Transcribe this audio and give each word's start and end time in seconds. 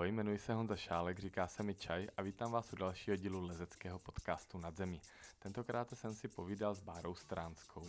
Ahoj, 0.00 0.08
jmenuji 0.08 0.38
se 0.38 0.54
Honza 0.54 0.76
Šálek, 0.76 1.18
říká 1.18 1.46
se 1.46 1.62
mi 1.62 1.74
Čaj 1.74 2.08
a 2.16 2.22
vítám 2.22 2.52
vás 2.52 2.72
u 2.72 2.76
dalšího 2.76 3.16
dílu 3.16 3.46
lezeckého 3.46 3.98
podcastu 3.98 4.58
Nad 4.58 4.76
zemí. 4.76 5.00
Tentokrát 5.38 5.92
jsem 5.94 6.14
si 6.14 6.28
povídal 6.28 6.74
s 6.74 6.80
Bárou 6.80 7.14
Stránskou. 7.14 7.86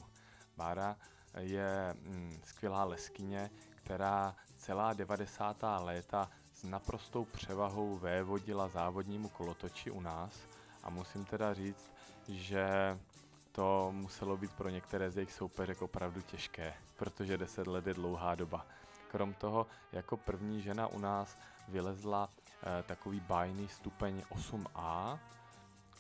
Bára 0.58 0.98
je 1.40 1.94
mm, 1.94 2.42
skvělá 2.44 2.84
leskyně, 2.84 3.50
která 3.76 4.36
celá 4.58 4.94
90. 4.94 5.58
léta 5.80 6.32
s 6.54 6.64
naprostou 6.64 7.26
převahou 7.26 7.98
vévodila 7.98 8.68
závodnímu 8.68 9.30
kolotoči 9.30 9.92
u 9.92 10.02
nás 10.02 10.34
a 10.84 10.90
musím 10.90 11.26
teda 11.26 11.54
říct, 11.54 11.92
že 12.28 12.68
to 13.52 13.92
muselo 13.92 14.38
být 14.38 14.52
pro 14.52 14.70
některé 14.70 15.12
z 15.12 15.18
jejich 15.18 15.34
soupeřek 15.34 15.82
opravdu 15.82 16.22
těžké, 16.22 16.74
protože 16.96 17.38
10 17.38 17.68
let 17.68 17.88
je 17.88 17.94
dlouhá 17.94 18.36
doba. 18.36 18.66
Krom 19.12 19.34
toho, 19.34 19.68
jako 19.92 20.18
první 20.18 20.62
žena 20.62 20.88
u 20.88 21.00
nás 21.00 21.38
vylezla 21.68 22.30
eh, 22.30 22.84
takový 22.84 23.20
bájný 23.20 23.68
stupeň 23.68 24.24
8A 24.30 25.20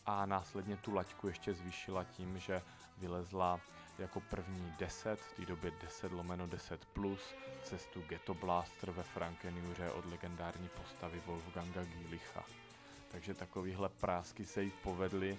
a 0.06 0.26
následně 0.26 0.78
tu 0.78 0.94
laťku 0.94 1.28
ještě 1.28 1.54
zvýšila 1.54 2.04
tím, 2.04 2.40
že 2.40 2.62
vylezla 2.98 3.60
jako 4.00 4.20
první 4.20 4.74
10, 4.80 5.22
v 5.22 5.34
té 5.34 5.46
době 5.46 5.72
10 5.82 6.12
lomeno 6.12 6.48
10 6.48 6.86
plus, 6.86 7.36
cestu 7.64 8.02
Ghetto 8.02 8.34
Blaster 8.34 8.92
ve 8.92 9.04
Frankenjuře 9.04 9.92
od 9.92 10.06
legendární 10.06 10.70
postavy 10.70 11.22
Wolfganga 11.26 11.84
Gielicha. 11.84 12.44
Takže 13.12 13.34
takovýhle 13.34 13.90
prásky 13.90 14.46
se 14.46 14.64
jí 14.64 14.72
povedly. 14.84 15.38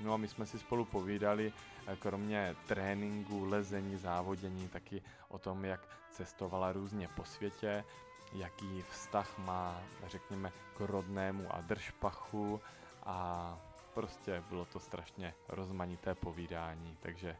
No 0.00 0.14
a 0.14 0.16
my 0.16 0.28
jsme 0.28 0.46
si 0.46 0.58
spolu 0.58 0.84
povídali, 0.84 1.52
eh, 1.86 1.96
kromě 1.96 2.56
tréninku, 2.66 3.44
lezení, 3.44 3.96
závodění, 3.96 4.68
taky 4.68 5.02
o 5.28 5.38
tom, 5.38 5.64
jak 5.64 5.80
cestovala 6.10 6.72
různě 6.72 7.08
po 7.08 7.24
světě, 7.24 7.84
jaký 8.32 8.82
vztah 8.90 9.38
má, 9.38 9.82
řekněme, 10.06 10.52
k 10.76 10.80
rodnému 10.80 11.54
Adršpachu 11.54 12.60
a 13.02 13.58
prostě 13.94 14.42
bylo 14.48 14.64
to 14.64 14.80
strašně 14.80 15.34
rozmanité 15.48 16.14
povídání, 16.14 16.96
takže 17.00 17.36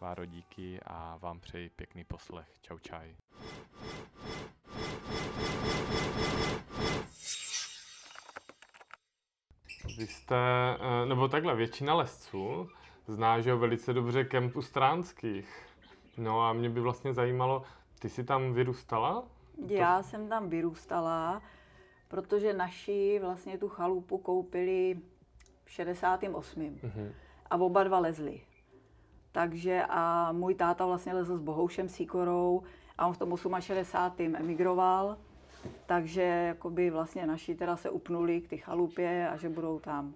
Váro 0.00 0.24
díky 0.24 0.80
a 0.86 1.16
vám 1.16 1.40
přeji 1.40 1.70
pěkný 1.70 2.04
poslech. 2.04 2.48
Čau 2.62 2.78
čaj. 2.78 3.16
Vy 10.00 10.06
jste, 10.06 10.36
eh, 10.80 11.06
nebo 11.06 11.28
takhle, 11.28 11.56
většina 11.56 11.94
lesců 11.94 12.68
zná, 13.06 13.40
že 13.40 13.54
velice 13.54 13.92
dobře 13.92 14.24
kempu 14.24 14.62
stránských. 14.62 15.66
No 16.16 16.42
a 16.42 16.52
mě 16.52 16.70
by 16.70 16.80
vlastně 16.80 17.14
zajímalo, 17.14 17.62
ty 17.98 18.08
jsi 18.08 18.24
tam 18.24 18.52
vyrůstala? 18.52 19.24
Já 19.66 20.02
jsem 20.02 20.28
tam 20.28 20.48
vyrůstala, 20.48 21.42
protože 22.08 22.52
naši 22.52 23.18
vlastně 23.22 23.58
tu 23.58 23.68
chalupu 23.68 24.18
koupili 24.18 25.00
v 25.64 25.70
68. 25.70 26.62
Mm-hmm. 26.62 27.12
A 27.50 27.56
oba 27.56 27.84
dva 27.84 27.98
lezli. 27.98 28.40
Takže 29.32 29.84
a 29.88 30.32
můj 30.32 30.54
táta 30.54 30.86
vlastně 30.86 31.14
lezl 31.14 31.36
s 31.36 31.40
Bohoušem 31.40 31.88
Síkorou 31.88 32.62
a 32.98 33.06
on 33.06 33.12
v 33.12 33.18
tom 33.18 33.36
68. 33.60 34.36
emigroval. 34.36 35.16
Takže 35.86 36.22
jakoby 36.22 36.90
vlastně 36.90 37.26
naši 37.26 37.54
teda 37.54 37.76
se 37.76 37.90
upnuli 37.90 38.40
k 38.40 38.48
ty 38.48 38.56
chalupě 38.56 39.28
a 39.28 39.36
že 39.36 39.48
budou 39.48 39.78
tam. 39.78 40.14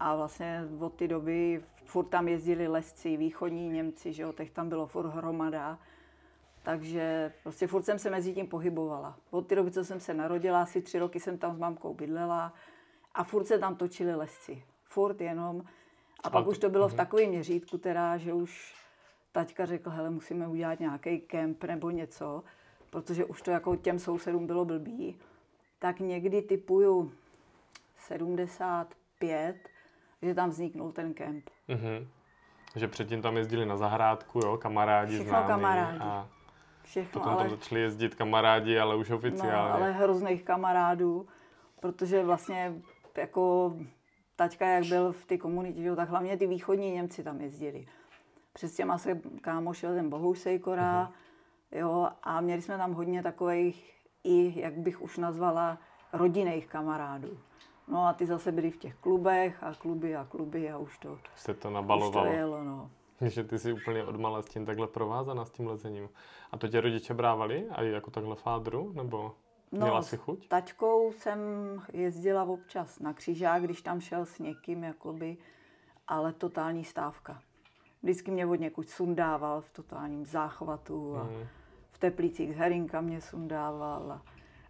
A 0.00 0.16
vlastně 0.16 0.62
od 0.80 0.94
té 0.94 1.08
doby 1.08 1.62
furt 1.84 2.04
tam 2.04 2.28
jezdili 2.28 2.68
lesci, 2.68 3.16
východní 3.16 3.68
Němci, 3.68 4.12
že 4.12 4.22
jo, 4.22 4.32
těch 4.32 4.50
tam 4.50 4.68
bylo 4.68 4.86
furt 4.86 5.06
hromada. 5.06 5.78
Takže 6.62 7.32
prostě 7.42 7.66
furt 7.66 7.82
jsem 7.82 7.98
se 7.98 8.10
mezi 8.10 8.34
tím 8.34 8.46
pohybovala. 8.46 9.16
Od 9.30 9.46
té 9.46 9.54
doby, 9.54 9.70
co 9.70 9.84
jsem 9.84 10.00
se 10.00 10.14
narodila, 10.14 10.62
asi 10.62 10.82
tři 10.82 10.98
roky 10.98 11.20
jsem 11.20 11.38
tam 11.38 11.54
s 11.54 11.58
mamkou 11.58 11.94
bydlela 11.94 12.52
a 13.14 13.24
furt 13.24 13.44
se 13.44 13.58
tam 13.58 13.76
točili 13.76 14.14
lesci. 14.14 14.62
Furt 14.84 15.20
jenom. 15.20 15.64
A 16.24 16.30
pak 16.30 16.46
už 16.46 16.58
to 16.58 16.70
bylo 16.70 16.88
v 16.88 16.92
mhm. 16.92 16.96
takovém 16.96 17.28
měřítku, 17.28 17.78
teda, 17.78 18.16
že 18.16 18.32
už 18.32 18.74
taťka 19.32 19.66
řekl, 19.66 19.90
hele, 19.90 20.10
musíme 20.10 20.48
udělat 20.48 20.80
nějaký 20.80 21.20
kemp 21.20 21.64
nebo 21.64 21.90
něco, 21.90 22.42
protože 22.94 23.24
už 23.24 23.42
to 23.42 23.50
jako 23.50 23.76
těm 23.76 23.98
sousedům 23.98 24.46
bylo 24.46 24.64
blbý. 24.64 25.16
Tak 25.78 26.00
někdy 26.00 26.42
typuju 26.42 27.12
75, 27.96 29.56
že 30.22 30.34
tam 30.34 30.50
vzniknul 30.50 30.92
ten 30.92 31.14
kemp. 31.14 31.50
Mm-hmm. 31.68 32.06
Že 32.76 32.88
předtím 32.88 33.22
tam 33.22 33.36
jezdili 33.36 33.66
na 33.66 33.76
zahrádku, 33.76 34.38
jo, 34.38 34.56
kamarádi 34.56 35.14
Všechno 35.14 35.30
známí. 35.30 35.46
kamarádi. 35.46 35.98
A 36.00 36.28
Všechno, 36.82 37.20
potom 37.20 37.32
ale... 37.32 37.42
tam 37.42 37.50
začali 37.50 37.80
jezdit 37.80 38.14
kamarádi, 38.14 38.78
ale 38.78 38.96
už 38.96 39.10
oficiálně. 39.10 39.70
No, 39.70 39.74
ale 39.74 39.92
hrozných 39.92 40.42
kamarádů, 40.42 41.26
protože 41.80 42.24
vlastně 42.24 42.74
jako 43.16 43.74
taťka, 44.36 44.66
jak 44.66 44.84
byl 44.84 45.12
v 45.12 45.24
té 45.24 45.38
komunitě, 45.38 45.96
tak 45.96 46.08
hlavně 46.08 46.36
ty 46.36 46.46
východní 46.46 46.90
Němci 46.90 47.24
tam 47.24 47.40
jezdili. 47.40 47.86
Přes 48.52 48.74
těma 48.74 48.98
se 48.98 49.20
kámošil 49.40 49.94
ten 49.94 50.10
Bohuš 50.10 50.38
Sejkora, 50.38 51.10
uh-huh. 51.10 51.23
Jo, 51.72 52.08
a 52.22 52.40
měli 52.40 52.62
jsme 52.62 52.76
tam 52.76 52.92
hodně 52.92 53.22
takových 53.22 53.94
i, 54.24 54.60
jak 54.60 54.74
bych 54.74 55.02
už 55.02 55.18
nazvala, 55.18 55.78
rodinných 56.12 56.66
kamarádů. 56.66 57.38
No 57.88 58.06
a 58.06 58.12
ty 58.12 58.26
zase 58.26 58.52
byli 58.52 58.70
v 58.70 58.76
těch 58.76 58.94
klubech 58.94 59.62
a 59.62 59.74
kluby 59.74 60.16
a 60.16 60.24
kluby 60.24 60.70
a 60.70 60.78
už 60.78 60.98
to, 60.98 61.18
Se 61.36 61.54
to 61.54 61.70
nabalovalo. 61.70 62.26
Už 62.26 62.32
to 62.32 62.36
jelo, 62.36 62.64
no. 62.64 62.90
Že 63.20 63.44
ty 63.44 63.58
jsi 63.58 63.72
úplně 63.72 64.04
odmala 64.04 64.42
s 64.42 64.46
tím 64.46 64.66
takhle 64.66 64.86
provázaná, 64.86 65.44
s 65.44 65.50
tím 65.50 65.66
lezením. 65.66 66.08
A 66.52 66.58
to 66.58 66.68
tě 66.68 66.80
rodiče 66.80 67.14
brávali? 67.14 67.68
A 67.70 67.82
jako 67.82 68.10
takhle 68.10 68.36
fádru? 68.36 68.92
Nebo 68.92 69.34
no, 69.72 69.80
měla 69.80 70.02
si 70.02 70.16
chuť? 70.16 70.44
s 70.44 70.48
tačkou 70.48 71.12
jsem 71.12 71.38
jezdila 71.92 72.44
občas 72.44 72.98
na 72.98 73.12
křižák, 73.12 73.62
když 73.62 73.82
tam 73.82 74.00
šel 74.00 74.26
s 74.26 74.38
někým, 74.38 74.84
jakoby, 74.84 75.36
ale 76.08 76.32
totální 76.32 76.84
stávka. 76.84 77.42
Vždycky 78.04 78.30
mě 78.30 78.46
od 78.46 78.54
někud 78.54 78.88
sundával 78.88 79.60
v 79.60 79.70
totálním 79.70 80.26
záchvatu 80.26 81.16
a 81.16 81.24
mm. 81.24 81.46
v 81.90 81.98
teplících 81.98 82.54
z 82.54 82.56
herinka 82.56 83.00
mě 83.00 83.20
sundával. 83.20 84.12
A 84.12 84.22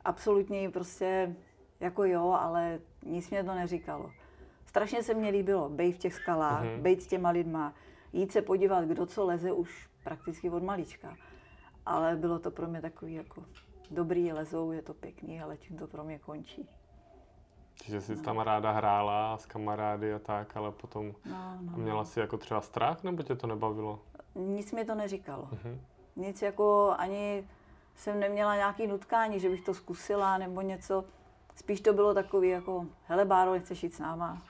absolutně 0.04 0.70
prostě 0.70 1.36
jako 1.80 2.04
jo, 2.04 2.36
ale 2.40 2.80
nic 3.02 3.30
mě 3.30 3.44
to 3.44 3.54
neříkalo. 3.54 4.10
Strašně 4.66 5.02
se 5.02 5.14
mně 5.14 5.30
líbilo 5.30 5.68
bejt 5.68 5.94
v 5.94 5.98
těch 5.98 6.14
skalách, 6.14 6.64
mm-hmm. 6.64 6.80
bejt 6.80 7.02
s 7.02 7.06
těma 7.06 7.30
lidma, 7.30 7.74
jít 8.12 8.32
se 8.32 8.42
podívat, 8.42 8.84
kdo 8.84 9.06
co 9.06 9.24
leze 9.24 9.52
už 9.52 9.88
prakticky 10.04 10.50
od 10.50 10.62
malička. 10.62 11.16
Ale 11.86 12.16
bylo 12.16 12.38
to 12.38 12.50
pro 12.50 12.66
mě 12.66 12.80
takový 12.80 13.14
jako 13.14 13.44
dobrý 13.90 14.32
lezou, 14.32 14.72
je 14.72 14.82
to 14.82 14.94
pěkný, 14.94 15.42
ale 15.42 15.56
tím 15.56 15.76
to 15.78 15.86
pro 15.86 16.04
mě 16.04 16.18
končí. 16.18 16.68
Že 17.84 18.00
jsi 18.00 18.14
no. 18.16 18.22
tam 18.22 18.38
ráda 18.38 18.70
hrála 18.70 19.38
s 19.38 19.46
kamarády 19.46 20.14
a 20.14 20.18
tak, 20.18 20.56
ale 20.56 20.72
potom 20.72 21.14
no, 21.24 21.58
no, 21.60 21.76
měla 21.76 21.98
no. 21.98 22.04
jsi 22.04 22.20
jako 22.20 22.38
třeba 22.38 22.60
strach, 22.60 23.02
nebo 23.02 23.22
tě 23.22 23.34
to 23.34 23.46
nebavilo? 23.46 24.00
Nic 24.34 24.72
mi 24.72 24.84
to 24.84 24.94
neříkalo. 24.94 25.48
Mm-hmm. 25.52 25.78
Nic 26.16 26.42
jako 26.42 26.94
ani 26.98 27.48
jsem 27.94 28.20
neměla 28.20 28.56
nějaký 28.56 28.86
nutkání, 28.86 29.40
že 29.40 29.48
bych 29.48 29.62
to 29.62 29.74
zkusila 29.74 30.38
nebo 30.38 30.60
něco. 30.60 31.04
Spíš 31.54 31.80
to 31.80 31.92
bylo 31.92 32.14
takový 32.14 32.48
jako, 32.48 32.86
hele 33.06 33.24
Báro, 33.24 33.52
nechceš 33.52 33.82
jít 33.82 33.94
s 33.94 33.98
náma? 33.98 34.42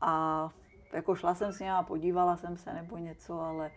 A 0.00 0.48
jako 0.92 1.14
šla 1.14 1.34
jsem 1.34 1.52
s 1.52 1.60
a 1.60 1.82
podívala 1.82 2.36
jsem 2.36 2.56
se 2.56 2.72
nebo 2.74 2.96
něco, 2.96 3.40
ale 3.40 3.70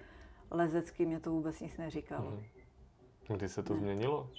lezecky 0.52 1.06
mě 1.06 1.20
to 1.20 1.32
vůbec 1.32 1.60
nic 1.60 1.78
neříkalo. 1.78 2.32
Mm. 2.32 2.44
Kdy 3.28 3.50
se 3.50 3.64
to 3.64 3.74
ne. 3.74 3.80
změnilo? 3.80 4.30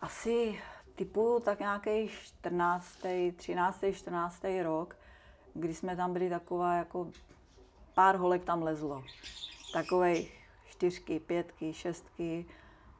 Asi 0.00 0.60
typu 0.96 1.40
tak 1.44 1.60
nějaký 1.60 2.08
14., 2.08 2.98
13., 3.36 3.84
14. 3.92 4.44
rok, 4.62 4.96
kdy 5.54 5.74
jsme 5.74 5.96
tam 5.96 6.12
byli 6.12 6.30
taková 6.30 6.76
jako 6.76 7.10
pár 7.94 8.16
holek 8.16 8.44
tam 8.44 8.62
lezlo. 8.62 9.04
Takové 9.72 10.14
čtyřky, 10.68 11.20
pětky, 11.20 11.72
šestky, 11.72 12.46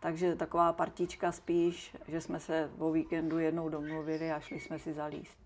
takže 0.01 0.37
taková 0.37 0.73
partička 0.73 1.33
spíš, 1.33 1.97
že 2.09 2.21
jsme 2.21 2.41
se 2.41 2.71
o 2.79 2.93
víkendu 2.93 3.39
jednou 3.39 3.69
domluvili 3.69 4.33
a 4.33 4.41
šli 4.41 4.61
jsme 4.61 4.79
si 4.79 4.93
zalíst. 4.93 5.39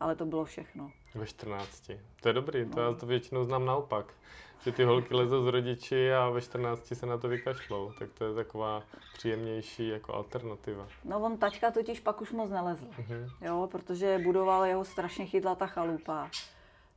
Ale 0.00 0.16
to 0.16 0.26
bylo 0.26 0.44
všechno. 0.44 0.92
Ve 1.14 1.26
14. 1.26 1.90
To 2.20 2.28
je 2.28 2.32
dobrý, 2.32 2.66
to 2.66 2.76
no. 2.76 2.82
já 2.82 2.92
to 2.92 3.06
většinou 3.06 3.44
znám 3.44 3.64
naopak. 3.64 4.14
Že 4.64 4.72
ty 4.72 4.84
holky 4.84 5.14
lezou 5.14 5.44
z 5.44 5.46
rodiči 5.46 6.12
a 6.12 6.30
ve 6.30 6.40
14 6.40 6.92
se 6.94 7.06
na 7.06 7.18
to 7.18 7.28
vykašlou. 7.28 7.92
Tak 7.98 8.10
to 8.12 8.24
je 8.24 8.34
taková 8.34 8.82
příjemnější 9.12 9.88
jako 9.88 10.14
alternativa. 10.14 10.88
No 11.04 11.20
on 11.20 11.36
taťka 11.36 11.70
totiž 11.70 12.00
pak 12.00 12.20
už 12.20 12.32
moc 12.32 12.50
nelezl. 12.50 12.84
Uh-huh. 12.84 13.30
Jo, 13.40 13.68
protože 13.72 14.18
budoval 14.18 14.64
jeho 14.64 14.84
strašně 14.84 15.26
chytla 15.26 15.54
ta 15.54 15.66
chalupa. 15.66 16.30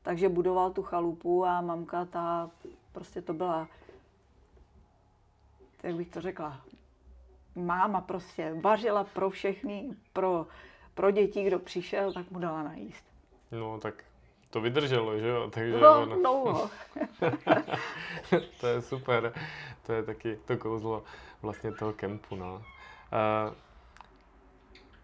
Takže 0.01 0.29
budoval 0.29 0.71
tu 0.71 0.83
chalupu 0.83 1.45
a 1.45 1.61
mamka 1.61 2.05
ta, 2.05 2.49
prostě 2.91 3.21
to 3.21 3.33
byla, 3.33 3.67
jak 5.83 5.95
bych 5.95 6.09
to 6.09 6.21
řekla, 6.21 6.61
máma 7.55 8.01
prostě 8.01 8.53
vařila 8.61 9.03
pro 9.03 9.29
všechny, 9.29 9.89
pro, 10.13 10.47
pro 10.93 11.11
děti, 11.11 11.43
kdo 11.43 11.59
přišel, 11.59 12.13
tak 12.13 12.31
mu 12.31 12.39
dala 12.39 12.63
najíst. 12.63 13.10
No 13.51 13.79
tak 13.79 14.03
to 14.49 14.61
vydrželo, 14.61 15.19
že 15.19 15.27
jo? 15.27 15.49
Takže 15.53 15.79
no, 15.79 16.01
ono... 16.01 16.15
dlouho. 16.15 16.69
to 18.59 18.67
je 18.67 18.81
super. 18.81 19.33
To 19.85 19.93
je 19.93 20.03
taky 20.03 20.39
to 20.45 20.57
kouzlo 20.57 21.03
vlastně 21.41 21.71
toho 21.71 21.93
kempu, 21.93 22.35
no. 22.35 22.55
Uh, 22.55 23.53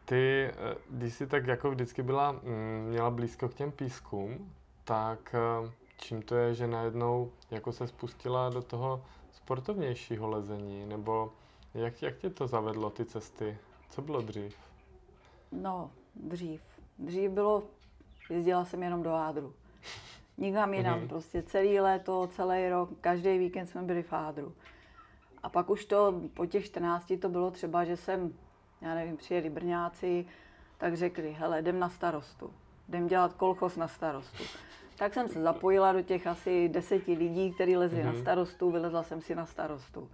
Ty, 0.08 0.46
eh, 0.46 0.76
když 0.90 1.14
jsi 1.14 1.28
tak 1.28 1.48
jako 1.48 1.72
vždycky 1.72 2.04
byla, 2.04 2.32
mm, 2.32 2.86
měla 2.90 3.10
blízko 3.10 3.50
k 3.50 3.54
těm 3.54 3.72
pískům, 3.72 4.54
tak 4.84 5.36
eh, 5.36 5.72
čím 5.98 6.22
to 6.22 6.36
je, 6.36 6.54
že 6.54 6.68
najednou 6.68 7.32
jako 7.52 7.72
se 7.72 7.88
spustila 7.88 8.50
do 8.50 8.62
toho 8.62 9.06
sportovnějšího 9.32 10.30
lezení, 10.30 10.86
nebo 10.86 11.34
jak, 11.74 12.02
jak 12.02 12.18
tě 12.18 12.30
to 12.30 12.48
zavedlo, 12.48 12.90
ty 12.90 13.06
cesty? 13.06 13.58
Co 13.90 14.02
bylo 14.02 14.22
dřív? 14.22 14.58
No, 15.52 15.92
dřív. 16.16 16.62
Dřív 17.00 17.32
bylo, 17.32 17.64
jezdila 18.30 18.66
jsem 18.66 18.84
jenom 18.84 19.04
do 19.04 19.14
Ádru. 19.14 19.54
Nikam 20.38 20.74
jinam, 20.74 21.00
mm-hmm. 21.00 21.08
prostě 21.08 21.44
celý 21.44 21.80
léto, 21.80 22.28
celý 22.28 22.70
rok, 22.70 22.90
každý 23.02 23.38
víkend 23.38 23.68
jsme 23.68 23.82
byli 23.82 24.04
v 24.04 24.14
Ádru. 24.14 24.54
A 25.44 25.50
pak 25.50 25.70
už 25.70 25.86
to 25.86 26.22
po 26.34 26.46
těch 26.46 26.66
14 26.66 27.14
to 27.22 27.30
bylo 27.30 27.52
třeba, 27.52 27.84
že 27.84 27.98
jsem, 27.98 28.34
já 28.82 28.96
nevím, 28.96 29.18
přijeli 29.18 29.50
Brňáci, 29.50 30.26
tak 30.78 30.98
řekli, 30.98 31.32
hele, 31.32 31.60
jdem 31.60 31.80
na 31.80 31.90
starostu, 31.90 32.54
jdem 32.90 33.08
dělat 33.08 33.34
kolchos 33.34 33.76
na 33.78 33.88
starostu. 33.88 34.44
Tak 34.98 35.14
jsem 35.14 35.28
se 35.28 35.42
zapojila 35.42 35.92
do 35.92 36.02
těch 36.02 36.28
asi 36.28 36.70
deseti 36.70 37.14
lidí, 37.14 37.52
kteří 37.52 37.78
lezli 37.78 38.00
mm-hmm. 38.00 38.06
na 38.06 38.12
mhm. 38.12 38.22
starostu, 38.22 38.72
vylezla 38.72 39.04
jsem 39.04 39.22
si 39.22 39.36
na 39.36 39.46
starostu. 39.46 40.10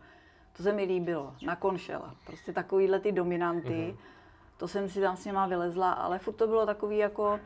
To 0.58 0.64
se 0.64 0.74
mi 0.74 0.84
líbilo, 0.84 1.36
na 1.46 1.56
konšela. 1.56 2.16
Prostě 2.26 2.54
takovýhle 2.54 3.00
ty 3.00 3.12
dominanty, 3.12 3.70
mm-hmm. 3.70 3.98
to 4.58 4.68
jsem 4.68 4.90
si 4.90 5.02
tam 5.02 5.18
s 5.18 5.26
něma 5.26 5.48
vylezla, 5.48 5.92
ale 5.92 6.20
furt 6.20 6.34
to 6.34 6.48
bylo 6.48 6.66
takový 6.66 6.98
jako, 6.98 7.40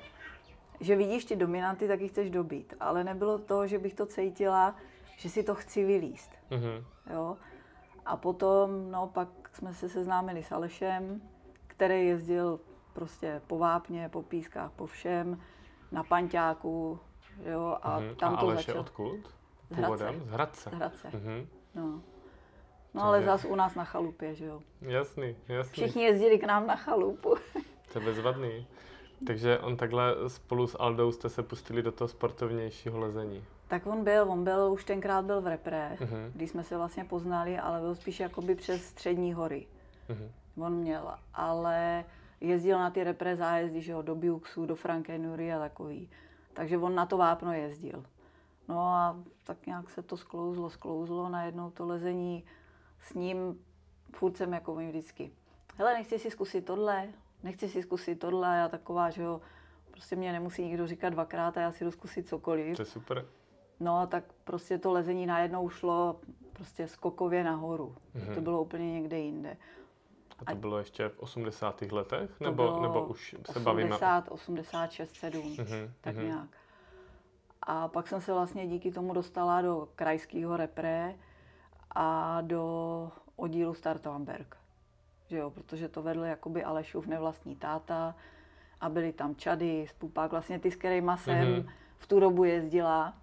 že 0.80 0.96
vidíš 0.96 1.26
ty 1.26 1.36
dominanty, 1.36 1.88
tak 1.88 2.02
jich 2.02 2.12
chceš 2.12 2.30
dobít. 2.30 2.74
Ale 2.80 3.04
nebylo 3.04 3.38
to, 3.38 3.68
že 3.68 3.80
bych 3.80 3.94
to 3.94 4.06
cítila, 4.06 4.76
že 5.18 5.30
si 5.30 5.44
to 5.44 5.56
chci 5.56 5.86
vylíst. 5.86 6.32
Mm-hmm. 6.52 6.84
Jo? 7.14 7.38
A 8.06 8.18
potom, 8.18 8.92
no, 8.92 9.08
pak 9.08 9.28
jsme 9.54 9.74
se 9.74 9.90
seznámili 9.90 10.44
s 10.44 10.52
Alešem, 10.52 11.22
který 11.68 12.08
jezdil 12.08 12.60
prostě 12.94 13.42
po 13.48 13.58
vápně, 13.58 14.10
po 14.10 14.22
pískách, 14.22 14.72
po 14.72 14.86
všem, 14.86 15.42
na 15.92 16.04
panťáku, 16.04 17.00
jo, 17.46 17.78
a 17.82 18.00
mm-hmm. 18.00 18.16
tam 18.16 18.34
a 18.34 18.38
to 18.38 18.46
Aleš 18.46 18.58
začalo. 18.58 18.78
je 18.78 18.80
odkud? 18.80 19.20
Z 19.70 19.76
Hradce. 19.76 20.14
Z 20.26 20.30
Hradce. 20.30 20.70
Z 20.70 20.74
Hradce. 20.74 21.08
Mm-hmm. 21.08 21.48
No. 21.76 22.02
No 22.94 23.04
ale 23.04 23.24
zas 23.24 23.46
u 23.46 23.56
nás 23.56 23.76
na 23.76 23.84
chalupě, 23.84 24.36
že 24.36 24.46
jo. 24.46 24.62
Jasný, 24.82 25.36
jasný. 25.48 25.72
Všichni 25.72 26.04
jezdili 26.04 26.40
k 26.40 26.44
nám 26.44 26.68
na 26.68 26.76
chalupu. 26.76 27.36
To 27.94 28.00
je 28.00 28.06
bezvadný. 28.06 28.68
Takže 29.26 29.60
on 29.60 29.78
takhle 29.78 30.16
spolu 30.28 30.68
s 30.68 30.78
Aldou 30.80 31.12
jste 31.12 31.30
se 31.30 31.44
pustili 31.44 31.82
do 31.82 31.92
toho 31.92 32.08
sportovnějšího 32.08 33.00
lezení. 33.00 33.44
Tak 33.68 33.88
on 33.88 34.04
byl, 34.04 34.32
on 34.32 34.44
byl, 34.44 34.72
už 34.74 34.84
tenkrát 34.84 35.26
byl 35.26 35.42
v 35.42 35.48
repre, 35.48 35.98
uh-huh. 36.00 36.32
když 36.34 36.50
jsme 36.50 36.64
se 36.64 36.78
vlastně 36.78 37.04
poznali, 37.04 37.60
ale 37.60 37.80
byl 37.80 37.96
spíš 37.96 38.20
jakoby 38.20 38.56
přes 38.56 38.86
střední 38.86 39.34
hory. 39.34 39.68
Uh-huh. 40.10 40.64
On 40.66 40.74
měl, 40.74 41.14
ale 41.34 42.06
jezdil 42.42 42.80
na 42.80 42.90
ty 42.90 43.04
repre 43.04 43.36
zájezdy, 43.36 43.82
že 43.82 43.92
jo, 43.92 44.02
do 44.02 44.16
Biuxu, 44.16 44.66
do 44.66 44.76
Frankenury 44.76 45.54
a 45.54 45.60
takový. 45.60 46.10
Takže 46.54 46.78
on 46.78 46.96
na 46.96 47.06
to 47.06 47.18
vápno 47.18 47.54
jezdil. 47.54 48.04
No 48.68 48.80
a 48.80 49.20
tak 49.44 49.66
nějak 49.66 49.90
se 49.90 50.02
to 50.02 50.18
sklouzlo, 50.18 50.70
sklouzlo, 50.70 51.30
najednou 51.30 51.72
to 51.72 51.86
lezení 51.86 52.44
s 53.00 53.14
ním 53.14 53.60
furt 54.16 54.38
jsem 54.38 54.54
jako 54.54 54.76
vždycky. 54.76 55.32
Hele, 55.78 55.94
nechci 55.94 56.20
si 56.20 56.32
zkusit 56.32 56.66
tohle, 56.66 57.08
nechci 57.44 57.70
si 57.70 57.82
zkusit 57.84 58.20
tohle, 58.20 58.58
já 58.58 58.68
taková, 58.68 59.10
že 59.10 59.22
jo, 59.22 59.42
prostě 59.92 60.16
mě 60.16 60.32
nemusí 60.32 60.64
nikdo 60.64 60.88
říkat 60.88 61.10
dvakrát 61.10 61.58
a 61.58 61.62
já 61.62 61.72
si 61.72 61.84
jdu 61.84 61.92
zkusit 61.92 62.28
cokoliv. 62.28 62.76
To 62.76 62.82
je 62.82 62.86
super. 62.86 63.26
No 63.80 64.00
a 64.00 64.06
tak 64.06 64.24
prostě 64.44 64.78
to 64.78 64.92
lezení 64.92 65.26
najednou 65.26 65.70
šlo 65.70 66.20
prostě 66.54 66.88
skokově 66.88 67.44
nahoru. 67.44 67.96
Mm-hmm. 68.16 68.36
To 68.36 68.42
bylo 68.42 68.62
úplně 68.62 68.94
někde 68.94 69.20
jinde. 69.20 69.58
A 70.40 70.46
to 70.46 70.52
a 70.52 70.56
bylo 70.56 70.78
ještě 70.78 71.10
v 71.10 71.20
80. 71.20 71.82
letech? 71.82 72.40
Nebo, 72.40 72.80
nebo 72.82 73.06
už 73.06 73.30
se 73.30 73.38
80, 73.38 73.64
bavíme? 73.64 73.90
80, 73.90 74.28
86, 74.32 75.16
7, 75.16 75.42
mm-hmm. 75.42 75.92
tak 76.02 76.16
mm-hmm. 76.16 76.24
nějak. 76.24 76.50
A 77.62 77.88
pak 77.88 78.08
jsem 78.08 78.22
se 78.22 78.34
vlastně 78.34 78.68
díky 78.68 78.92
tomu 78.92 79.14
dostala 79.14 79.62
do 79.62 79.88
krajského 79.96 80.58
repre 80.58 81.16
a 81.92 82.42
do 82.42 83.12
oddílu 83.36 83.74
Startlamberg 83.74 84.58
že 85.30 85.38
jo, 85.38 85.50
protože 85.50 85.88
to 85.88 86.02
vedl 86.02 86.24
jakoby 86.24 86.64
Alešův 86.64 87.08
nevlastní 87.08 87.56
táta 87.56 88.16
a 88.82 88.90
byli 88.90 89.14
tam 89.14 89.36
Čady, 89.36 89.86
Spupák, 89.90 90.32
vlastně 90.32 90.60
ty, 90.60 90.72
s 90.72 90.76
kterýma 90.76 91.18
jsem 91.18 91.36
mm-hmm. 91.36 91.70
v 91.98 92.08
tu 92.08 92.20
dobu 92.20 92.44
jezdila. 92.44 93.14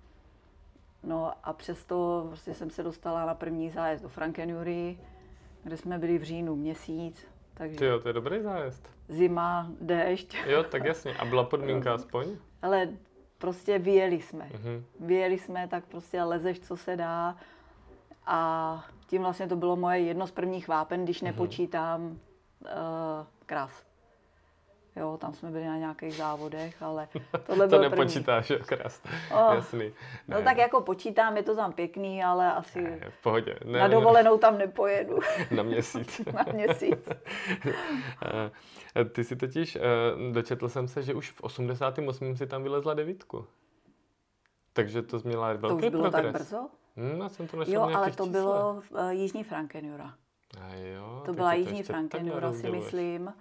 No 1.02 1.32
a 1.42 1.52
přesto 1.52 2.24
prostě 2.28 2.54
jsem 2.54 2.70
se 2.70 2.82
dostala 2.82 3.26
na 3.26 3.34
první 3.34 3.70
zájezd 3.70 4.02
do 4.02 4.08
Frankenjury, 4.08 4.98
kde 5.64 5.76
jsme 5.76 5.98
byli 5.98 6.18
v 6.18 6.22
říjnu 6.22 6.56
měsíc. 6.56 7.26
Takže 7.54 7.78
Ty 7.78 7.84
jo, 7.84 7.98
to 7.98 8.08
je 8.08 8.12
dobrý 8.12 8.42
zájezd. 8.42 8.90
Zima, 9.08 9.70
déšť. 9.80 10.36
Jo, 10.46 10.62
tak 10.62 10.84
jasně. 10.92 11.14
A 11.16 11.24
byla 11.24 11.44
podmínka 11.44 11.94
aspoň? 11.94 12.26
Ale 12.62 12.88
prostě 13.38 13.78
vyjeli 13.78 14.20
jsme. 14.20 14.48
Mm-hmm. 14.52 14.82
Vyjeli 15.00 15.38
jsme, 15.38 15.68
tak 15.68 15.84
prostě 15.84 16.22
lezeš, 16.22 16.60
co 16.60 16.76
se 16.76 16.96
dá. 16.96 17.36
A 18.26 18.84
tím 19.06 19.22
vlastně 19.22 19.48
to 19.48 19.56
bylo 19.56 19.76
moje 19.76 19.98
jedno 19.98 20.26
z 20.26 20.30
prvních 20.30 20.68
vápen, 20.68 21.04
když 21.04 21.22
mhm. 21.22 21.30
nepočítám 21.30 22.02
uh, 22.02 22.18
kras. 23.46 23.84
Jo, 24.96 25.18
tam 25.20 25.34
jsme 25.34 25.50
byli 25.50 25.64
na 25.64 25.76
nějakých 25.76 26.14
závodech, 26.14 26.82
ale 26.82 27.08
tohle 27.46 27.68
to 27.68 27.78
byl 27.78 27.90
nepočítáš, 27.90 28.50
jo, 28.50 28.58
kras. 28.66 29.02
Oh, 29.32 29.54
Jasný. 29.54 29.92
Ne. 30.28 30.36
No 30.36 30.42
tak 30.42 30.58
jako 30.58 30.80
počítám, 30.80 31.36
je 31.36 31.42
to 31.42 31.56
tam 31.56 31.72
pěkný, 31.72 32.24
ale 32.24 32.52
asi 32.52 32.82
ne, 32.82 33.00
v 33.10 33.22
pohodě. 33.22 33.58
Ne, 33.64 33.78
na 33.78 33.88
dovolenou 33.88 34.38
tam 34.38 34.58
nepojedu. 34.58 35.18
na 35.56 35.62
měsíc. 35.62 36.20
na 36.32 36.52
měsíc. 36.52 37.08
Eh, 38.96 39.04
ty 39.04 39.24
si 39.24 39.36
totiž, 39.36 39.76
eh, 39.76 39.80
dočetl 40.32 40.68
jsem 40.68 40.88
se, 40.88 41.02
že 41.02 41.14
už 41.14 41.30
v 41.30 41.40
88. 41.40 42.36
si 42.36 42.46
tam 42.46 42.62
vylezla 42.62 42.94
devítku. 42.94 43.46
Takže 44.72 45.02
to 45.02 45.18
změla 45.18 45.52
velký 45.52 45.80
To 45.80 45.86
už 45.86 45.90
bylo 45.90 46.10
progres. 46.10 46.32
tak 46.32 46.42
brzo? 46.42 46.68
Hmm, 46.96 47.20
já 47.20 47.28
jsem 47.28 47.48
to 47.48 47.56
našel 47.56 47.74
Jo, 47.74 47.96
ale 47.96 48.12
to 48.12 48.26
bylo 48.26 48.82
uh, 48.90 49.08
Jižní 49.08 49.44
Frankenjura. 49.44 50.14
A 50.60 50.74
jo, 50.74 51.22
to 51.26 51.32
byla 51.32 51.54
Jižní 51.54 51.82
Frankenjura, 51.82 52.52
si 52.52 52.70
myslím. 52.70 53.34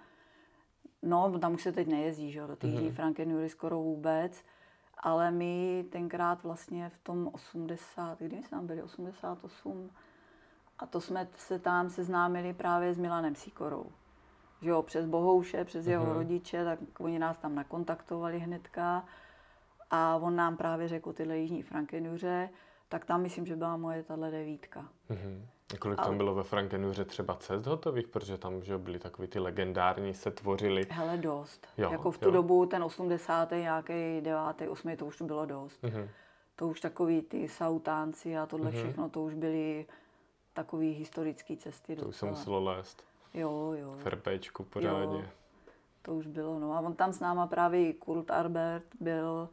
No, 1.01 1.39
tam 1.39 1.53
už 1.53 1.63
se 1.63 1.71
teď 1.71 1.87
nejezdí, 1.87 2.31
že 2.31 2.39
jo, 2.39 2.47
do 2.47 2.55
té 2.55 2.67
mm-hmm. 2.67 2.71
Jižní 2.71 2.91
Frankenjury 2.91 3.49
skoro 3.49 3.77
vůbec. 3.77 4.43
Ale 4.97 5.31
my 5.31 5.85
tenkrát 5.89 6.43
vlastně 6.43 6.89
v 6.89 6.97
tom 6.97 7.29
80, 7.33 8.19
kdy 8.19 8.37
jsme 8.37 8.49
tam 8.49 8.67
byli, 8.67 8.83
88, 8.83 9.89
a 10.79 10.85
to 10.85 11.01
jsme 11.01 11.27
se 11.37 11.59
tam 11.59 11.89
seznámili 11.89 12.53
právě 12.53 12.93
s 12.93 12.97
Milanem 12.97 13.35
Sikorou. 13.35 13.85
Že 14.61 14.69
jo, 14.69 14.81
přes 14.81 15.05
Bohouše, 15.05 15.65
přes 15.65 15.87
jeho 15.87 16.05
mm-hmm. 16.05 16.13
rodiče, 16.13 16.65
tak 16.65 16.79
oni 16.99 17.19
nás 17.19 17.37
tam 17.37 17.55
nakontaktovali 17.55 18.39
hnedka. 18.39 19.05
A 19.91 20.15
on 20.15 20.35
nám 20.35 20.57
právě 20.57 20.87
řekl 20.87 21.13
tyhle 21.13 21.37
Jižní 21.37 21.63
Frankenjuře 21.63 22.49
tak 22.93 23.05
tam 23.05 23.21
myslím, 23.21 23.45
že 23.45 23.55
byla 23.55 23.77
moje 23.77 24.03
tahle 24.03 24.31
devítka. 24.31 24.89
Mm-hmm. 25.09 25.45
Kolik 25.79 26.01
tam 26.01 26.17
bylo 26.17 26.35
ve 26.35 26.43
Frankenuře 26.43 27.05
třeba 27.05 27.35
cest 27.35 27.65
hotových, 27.65 28.07
protože 28.07 28.37
tam 28.37 28.63
že 28.63 28.77
byly 28.77 28.99
takový 28.99 29.27
ty 29.27 29.39
legendární, 29.39 30.13
se 30.13 30.31
tvořily. 30.31 30.87
Hele, 30.89 31.17
dost. 31.17 31.67
Jo, 31.77 31.91
jako 31.91 32.11
v 32.11 32.17
tu 32.17 32.25
jo. 32.25 32.31
dobu 32.31 32.65
ten 32.65 32.83
80. 32.83 33.51
nějaký 33.51 34.21
9. 34.21 34.69
8. 34.69 34.97
to 34.97 35.05
už 35.05 35.21
bylo 35.21 35.45
dost. 35.45 35.83
Mm-hmm. 35.83 36.07
To 36.55 36.67
už 36.67 36.81
takový 36.81 37.21
ty 37.21 37.47
sautánci 37.47 38.37
a 38.37 38.45
tohle 38.45 38.69
mm-hmm. 38.69 38.83
všechno, 38.83 39.09
to 39.09 39.21
už 39.23 39.33
byly 39.33 39.85
takový 40.53 40.91
historické 40.91 41.57
cesty. 41.57 41.95
To 41.95 42.05
docela. 42.05 42.09
už 42.09 42.15
se 42.15 42.25
muselo 42.25 42.63
lézt. 42.63 43.03
Jo, 43.33 43.73
jo. 43.77 43.95
Ferpečku 43.97 44.63
pořádně. 44.63 45.19
Jo, 45.19 45.25
to 46.01 46.15
už 46.15 46.27
bylo, 46.27 46.59
no 46.59 46.73
a 46.73 46.79
on 46.79 46.95
tam 46.95 47.13
s 47.13 47.19
náma 47.19 47.47
právě 47.47 47.89
i 47.89 47.93
Kult 47.93 48.31
Albert 48.31 48.85
byl 48.99 49.49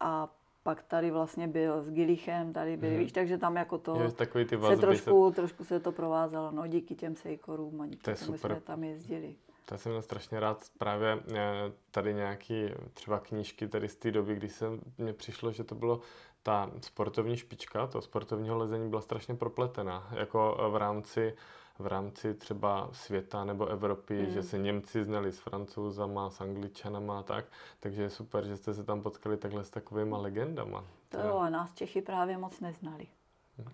a 0.00 0.28
pak 0.68 0.82
tady 0.82 1.10
vlastně 1.10 1.48
byl 1.48 1.82
s 1.82 1.90
Gilichem, 1.90 2.52
tady 2.52 2.76
byl, 2.76 2.90
mm. 2.90 2.96
víš, 2.96 3.12
takže 3.12 3.38
tam 3.38 3.56
jako 3.56 3.78
to 3.78 4.02
je, 4.02 4.12
takový 4.12 4.44
ty 4.44 4.58
se 4.58 4.76
trošku, 4.76 5.30
se... 5.30 5.36
trošku 5.36 5.64
se 5.64 5.80
to 5.80 5.92
provázalo, 5.92 6.50
no 6.50 6.66
díky 6.66 6.94
těm 6.94 7.16
sejkorům 7.16 7.80
a 7.80 7.86
díky 7.86 8.02
to 8.02 8.24
tomu 8.24 8.36
super. 8.36 8.50
jsme 8.50 8.60
tam 8.60 8.84
jezdili. 8.84 9.34
To 9.64 9.78
jsem 9.78 9.92
měl 9.92 10.02
strašně 10.02 10.40
rád 10.40 10.64
právě 10.78 11.18
eh, 11.34 11.72
tady 11.90 12.14
nějaký 12.14 12.68
třeba 12.94 13.18
knížky 13.20 13.68
tady 13.68 13.88
z 13.88 13.96
té 13.96 14.10
doby, 14.10 14.34
kdy 14.34 14.48
se 14.48 14.66
mně 14.98 15.12
přišlo, 15.12 15.52
že 15.52 15.64
to 15.64 15.74
bylo 15.74 16.00
ta 16.42 16.70
sportovní 16.80 17.36
špička, 17.36 17.86
to 17.86 18.02
sportovního 18.02 18.56
lezení 18.56 18.90
byla 18.90 19.00
strašně 19.00 19.34
propletena, 19.34 20.08
jako 20.12 20.68
v 20.70 20.76
rámci 20.76 21.34
v 21.78 21.86
rámci 21.86 22.34
třeba 22.34 22.88
světa 22.92 23.44
nebo 23.44 23.66
Evropy, 23.66 24.22
mm. 24.22 24.30
že 24.30 24.42
se 24.42 24.58
Němci 24.58 25.04
znali 25.04 25.32
s 25.32 25.38
Francouzama, 25.38 26.30
s 26.30 26.40
Angličanama 26.40 27.18
a 27.18 27.22
tak, 27.22 27.44
takže 27.80 28.02
je 28.02 28.10
super, 28.10 28.46
že 28.46 28.56
jste 28.56 28.74
se 28.74 28.84
tam 28.84 29.02
potkali 29.02 29.36
takhle 29.36 29.64
s 29.64 29.70
takovými 29.70 30.14
legendama. 30.16 30.84
To 31.08 31.18
jo, 31.20 31.36
a 31.36 31.50
nás 31.50 31.74
Čechy 31.74 32.02
právě 32.02 32.38
moc 32.38 32.60
neznali. 32.60 33.06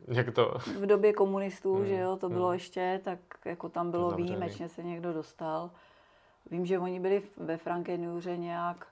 Jak 0.08 0.34
to? 0.34 0.58
V 0.58 0.86
době 0.86 1.12
komunistů, 1.12 1.78
mm. 1.78 1.86
že 1.86 1.96
jo, 1.96 2.16
to 2.16 2.28
bylo 2.28 2.48
mm. 2.48 2.52
ještě, 2.52 3.00
tak 3.04 3.18
jako 3.44 3.68
tam 3.68 3.90
bylo 3.90 4.10
Zavřený. 4.10 4.28
výjimečně 4.28 4.68
se 4.68 4.82
někdo 4.82 5.12
dostal. 5.12 5.70
Vím, 6.50 6.66
že 6.66 6.78
oni 6.78 7.00
byli 7.00 7.22
ve 7.36 7.56
Frankenjuře 7.56 8.36
nějak 8.36 8.86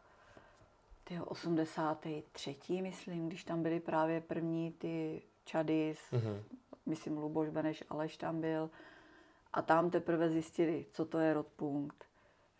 tyho 1.04 1.24
83. 1.24 2.56
myslím, 2.82 3.28
když 3.28 3.44
tam 3.44 3.62
byli 3.62 3.80
právě 3.80 4.20
první 4.20 4.72
ty 4.72 5.22
Čady, 5.44 5.94
mm-hmm. 6.12 6.42
myslím 6.86 7.18
Luboš 7.18 7.48
Beneš 7.48 7.84
Aleš 7.90 8.16
tam 8.16 8.40
byl. 8.40 8.70
A 9.52 9.62
tam 9.62 9.90
teprve 9.90 10.30
zjistili, 10.30 10.86
co 10.92 11.04
to 11.04 11.18
je 11.18 11.34
rodpunkt. 11.34 12.04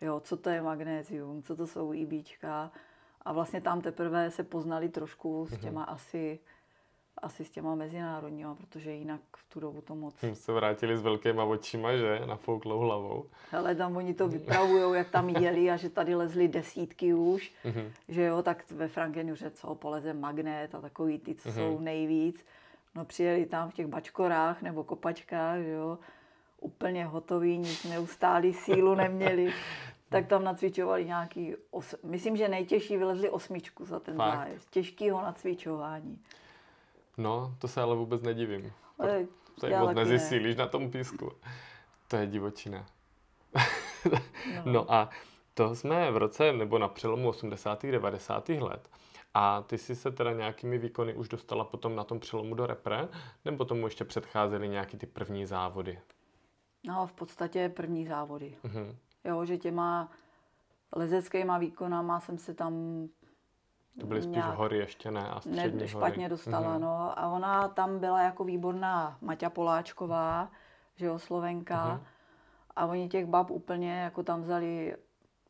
jo, 0.01 0.19
co 0.19 0.37
to 0.37 0.49
je 0.49 0.61
magnézium, 0.61 1.43
co 1.43 1.55
to 1.55 1.67
jsou 1.67 1.93
IBčka. 1.93 2.71
A 3.21 3.33
vlastně 3.33 3.61
tam 3.61 3.81
teprve 3.81 4.31
se 4.31 4.43
poznali 4.43 4.89
trošku 4.89 5.47
s 5.49 5.57
těma 5.57 5.85
mm-hmm. 5.85 5.93
asi 5.93 6.39
asi 7.17 7.45
s 7.45 7.49
těma 7.49 7.75
mezinárodníma, 7.75 8.55
protože 8.55 8.91
jinak 8.91 9.21
v 9.37 9.53
tu 9.53 9.59
dobu 9.59 9.81
to 9.81 9.95
moc... 9.95 10.15
Se 10.33 10.51
vrátili 10.51 10.97
s 10.97 11.01
velkýma 11.01 11.43
očima, 11.43 11.95
že? 11.95 12.21
Nafouklou 12.25 12.79
hlavou. 12.79 13.25
Ale 13.51 13.75
tam 13.75 13.97
oni 13.97 14.13
to 14.13 14.27
vypravují, 14.27 14.97
jak 14.97 15.09
tam 15.09 15.29
jeli 15.29 15.71
a 15.71 15.75
že 15.75 15.89
tady 15.89 16.15
lezli 16.15 16.47
desítky 16.47 17.13
už, 17.13 17.53
mm-hmm. 17.65 17.91
že 18.07 18.23
jo, 18.23 18.43
tak 18.43 18.71
ve 18.71 18.87
Frankenuře 18.87 19.51
co, 19.51 19.75
poleze 19.75 20.13
magnet 20.13 20.75
a 20.75 20.81
takový 20.81 21.19
ty, 21.19 21.35
co 21.35 21.49
mm-hmm. 21.49 21.55
jsou 21.55 21.79
nejvíc. 21.79 22.45
No 22.95 23.05
přijeli 23.05 23.45
tam 23.45 23.69
v 23.69 23.73
těch 23.73 23.87
bačkorách 23.87 24.61
nebo 24.61 24.83
kopačkách, 24.83 25.59
že 25.59 25.69
jo, 25.69 25.97
úplně 26.63 27.05
hotoví, 27.05 27.57
nic 27.57 27.83
neustálí, 27.83 28.53
sílu 28.53 28.95
neměli. 28.95 29.53
tak 30.09 30.27
tam 30.27 30.43
nacvičovali 30.43 31.05
nějaký, 31.05 31.55
os... 31.71 31.95
myslím, 32.03 32.37
že 32.37 32.47
nejtěžší 32.47 32.97
vylezli 32.97 33.29
osmičku 33.29 33.85
za 33.85 33.99
ten 33.99 34.17
zájezd. 34.17 34.69
Těžkýho 34.69 35.21
nacvičování. 35.21 36.19
No, 37.17 37.55
to 37.59 37.67
se 37.67 37.81
ale 37.81 37.95
vůbec 37.95 38.21
nedivím. 38.21 38.73
Ale 38.99 39.25
to 39.59 39.67
je 39.67 39.79
moc 39.79 39.95
nezjistíš 39.95 40.55
na 40.55 40.67
tom 40.67 40.91
písku. 40.91 41.31
To 42.07 42.15
je 42.15 42.27
divočina. 42.27 42.85
no. 44.65 44.71
no 44.71 44.93
a 44.93 45.09
to 45.53 45.75
jsme 45.75 46.11
v 46.11 46.17
roce, 46.17 46.53
nebo 46.53 46.77
na 46.77 46.87
přelomu 46.87 47.29
80. 47.29 47.83
90. 47.83 48.49
let. 48.49 48.89
A 49.33 49.61
ty 49.61 49.77
jsi 49.77 49.95
se 49.95 50.11
teda 50.11 50.31
nějakými 50.31 50.77
výkony 50.77 51.13
už 51.13 51.29
dostala 51.29 51.63
potom 51.63 51.95
na 51.95 52.03
tom 52.03 52.19
přelomu 52.19 52.55
do 52.55 52.65
repre, 52.65 53.07
nebo 53.45 53.65
tomu 53.65 53.87
ještě 53.87 54.05
předcházely 54.05 54.69
nějaký 54.69 54.97
ty 54.97 55.05
první 55.05 55.45
závody? 55.45 55.99
No, 56.87 57.07
v 57.07 57.13
podstatě 57.13 57.69
první 57.69 58.07
závody. 58.07 58.57
Uh-huh. 58.63 58.95
Jo, 59.23 59.45
že 59.45 59.57
těma 59.57 60.11
lezeckýma 60.95 61.57
výkonama 61.57 62.19
jsem 62.19 62.37
se 62.37 62.53
tam 62.53 62.73
to 63.99 64.07
byly 64.07 64.21
spíš 64.21 64.43
hory 64.43 64.77
ještě, 64.77 65.11
ne? 65.11 65.29
A 65.29 65.41
ne, 65.45 65.87
špatně 65.87 66.25
hory. 66.25 66.29
dostala, 66.29 66.75
mm-hmm. 66.75 66.81
no. 66.81 67.19
A 67.19 67.27
ona 67.29 67.67
tam 67.67 67.99
byla 67.99 68.21
jako 68.21 68.43
výborná 68.43 69.17
Maťa 69.21 69.49
Poláčková, 69.49 70.51
že 70.95 71.05
jo, 71.05 71.19
Slovenka. 71.19 71.87
Mm-hmm. 71.87 72.07
A 72.75 72.85
oni 72.85 73.09
těch 73.09 73.25
bab 73.25 73.51
úplně 73.51 73.93
jako 73.93 74.23
tam 74.23 74.41
vzali, 74.41 74.95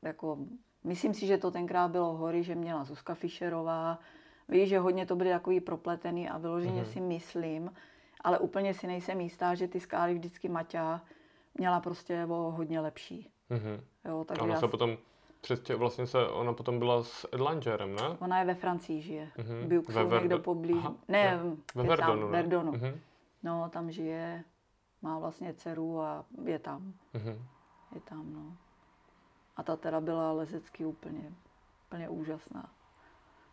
jako, 0.01 0.37
myslím 0.83 1.13
si, 1.13 1.27
že 1.27 1.37
to 1.37 1.51
tenkrát 1.51 1.91
bylo 1.91 2.13
hory, 2.13 2.43
že 2.43 2.55
měla 2.55 2.83
Zuzka 2.83 3.13
Fischerová. 3.13 3.99
Víš, 4.49 4.69
že 4.69 4.79
hodně 4.79 5.05
to 5.05 5.15
byly 5.15 5.29
takový 5.29 5.61
propletený 5.61 6.29
a 6.29 6.37
vyloženě 6.37 6.83
mm-hmm. 6.83 6.93
si 6.93 7.01
myslím, 7.01 7.73
ale 8.21 8.39
úplně 8.39 8.73
si 8.73 8.87
nejsem 8.87 9.21
jistá, 9.21 9.55
že 9.55 9.67
ty 9.67 9.79
skály 9.79 10.13
vždycky 10.13 10.49
Maťa 10.49 11.01
měla 11.53 11.79
prostě 11.79 12.25
o 12.29 12.51
hodně 12.51 12.79
lepší. 12.79 13.31
Mm-hmm. 13.51 13.79
Jo, 14.05 14.25
takže 14.27 14.41
ona 14.41 14.53
já... 14.53 14.59
se 14.59 14.67
potom 14.67 14.97
Přesně, 15.43 15.75
vlastně 15.75 16.07
se, 16.07 16.27
ona 16.27 16.53
potom 16.53 16.79
byla 16.79 17.03
s 17.03 17.27
Edlangerem, 17.31 17.95
ne? 17.95 18.09
Ona 18.19 18.39
je 18.39 18.45
ve 18.45 18.55
Francii, 18.55 19.01
žije. 19.01 19.31
Mm-hmm. 19.37 19.67
Buxu, 19.67 20.07
ve 20.07 20.19
někdo 20.19 20.39
poblíž. 20.39 20.77
Aha, 20.77 20.95
ne, 21.07 21.39
ve 21.75 21.83
Verdonu, 21.83 22.29
ne? 22.29 22.41
Verdonu. 22.41 22.71
Mm-hmm. 22.71 22.97
No, 23.43 23.69
tam 23.69 23.91
žije, 23.91 24.43
má 25.01 25.19
vlastně 25.19 25.53
dceru 25.53 26.01
a 26.01 26.25
je 26.43 26.59
tam. 26.59 26.93
Mm-hmm. 27.13 27.37
Je 27.95 28.01
tam, 28.01 28.33
no. 28.33 28.57
A 29.55 29.63
ta 29.63 29.75
teda 29.75 30.01
byla 30.01 30.31
lezecky 30.31 30.85
úplně, 30.85 31.33
úplně 31.87 32.09
úžasná. 32.09 32.69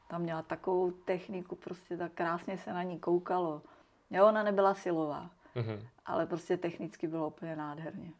Tam 0.09 0.23
měla 0.23 0.43
takovou 0.43 0.91
techniku, 0.91 1.57
prostě 1.57 1.97
tak 1.97 2.13
krásně 2.13 2.59
se 2.59 2.73
na 2.73 2.83
ní 2.83 2.99
koukalo. 2.99 3.63
Jo, 4.11 4.29
ona 4.29 4.43
nebyla 4.43 4.75
silová, 4.75 5.31
mm-hmm. 5.57 5.87
ale 6.07 6.27
prostě 6.27 6.57
technicky 6.57 7.07
bylo 7.07 7.27
úplně 7.27 7.57
nádherně 7.57 8.13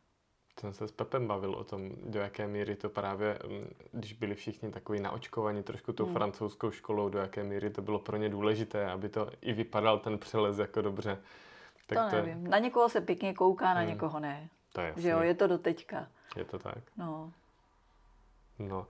jsem 0.61 0.73
se 0.73 0.89
s 0.89 0.93
Pepem 0.93 1.27
bavil 1.27 1.55
o 1.55 1.65
tom, 1.65 1.91
do 2.03 2.21
jaké 2.21 2.47
míry 2.47 2.77
to 2.77 2.89
právě, 2.89 3.39
mm, 3.49 3.71
když 3.93 4.13
byli 4.13 4.35
všichni 4.35 4.71
takový 4.71 5.01
naočkovaní 5.01 5.63
trošku 5.63 5.93
tou 5.93 6.05
hmm. 6.05 6.15
francouzskou 6.15 6.71
školou, 6.71 7.09
do 7.09 7.19
jaké 7.19 7.45
míry 7.45 7.71
to 7.71 7.83
bylo 7.83 7.99
pro 7.99 8.17
ně 8.17 8.29
důležité, 8.29 8.91
aby 8.91 9.09
to 9.09 9.31
i 9.41 9.53
vypadal 9.53 9.99
ten 9.99 10.19
přelez 10.19 10.59
jako 10.59 10.83
dobře. 10.83 11.19
Tak 11.87 11.99
to, 11.99 12.11
to 12.11 12.17
nevím. 12.17 12.45
Je... 12.45 12.51
Na 12.51 12.59
někoho 12.59 12.89
se 12.89 13.01
pěkně 13.01 13.35
kouká, 13.35 13.75
na 13.75 13.81
hmm. 13.81 13.89
někoho 13.89 14.21
ne. 14.21 14.49
To 14.73 14.81
je 14.81 14.95
Že 14.97 15.09
jo, 15.09 15.21
je 15.21 15.35
to 15.35 15.47
do 15.47 15.59
teďka. 15.59 16.09
Je 16.37 16.45
to 16.45 16.59
tak. 16.59 16.79
No. 16.97 17.33
No, 18.59 18.87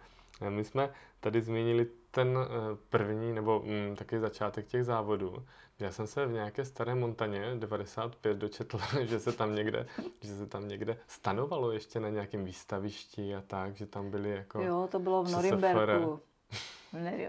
my 0.49 0.65
jsme 0.65 0.91
tady 1.21 1.43
zmínili 1.43 1.87
ten 2.11 2.39
eh, 2.39 2.77
první, 2.89 3.33
nebo 3.33 3.63
mm, 3.65 3.97
taky 3.97 4.21
začátek 4.21 4.67
těch 4.67 4.85
závodů. 4.85 5.45
Já 5.79 5.93
jsem 5.93 6.07
se 6.07 6.27
v 6.27 6.33
nějaké 6.33 6.65
staré 6.65 6.95
montaně 6.95 7.55
95 7.55 8.39
dočetl, 8.39 8.79
že 9.03 9.21
se 9.21 9.33
tam 9.33 9.55
někde, 9.55 9.87
že 10.21 10.37
se 10.37 10.47
tam 10.47 10.69
někde 10.69 10.99
stanovalo 11.07 11.73
ještě 11.73 12.01
na 12.01 12.09
nějakém 12.09 12.45
výstavišti 12.45 13.35
a 13.35 13.41
tak, 13.47 13.77
že 13.77 13.87
tam 13.87 14.11
byly 14.11 14.31
jako... 14.31 14.63
Jo, 14.63 14.89
to 14.91 14.99
bylo 14.99 15.23
v 15.23 15.31
Norimberku. 15.31 16.21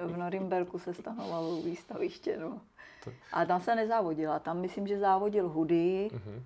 V 0.04 0.18
Norimberku 0.18 0.80
se 0.80 0.94
stanovalo 0.94 1.62
výstaviště, 1.62 2.38
no. 2.38 2.62
To... 3.04 3.12
A 3.32 3.46
tam 3.46 3.62
se 3.62 3.76
nezávodila. 3.76 4.40
Tam 4.40 4.62
myslím, 4.62 4.88
že 4.88 5.00
závodil 5.00 5.50
Hudy 5.50 6.10
uh-huh. 6.14 6.44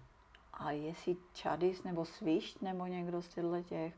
a 0.54 0.72
jestli 0.72 1.18
Čadis 1.34 1.84
nebo 1.84 2.06
Svišť 2.06 2.62
nebo 2.62 2.86
někdo 2.86 3.22
z 3.22 3.28
těchto 3.28 3.64
těch. 3.64 3.94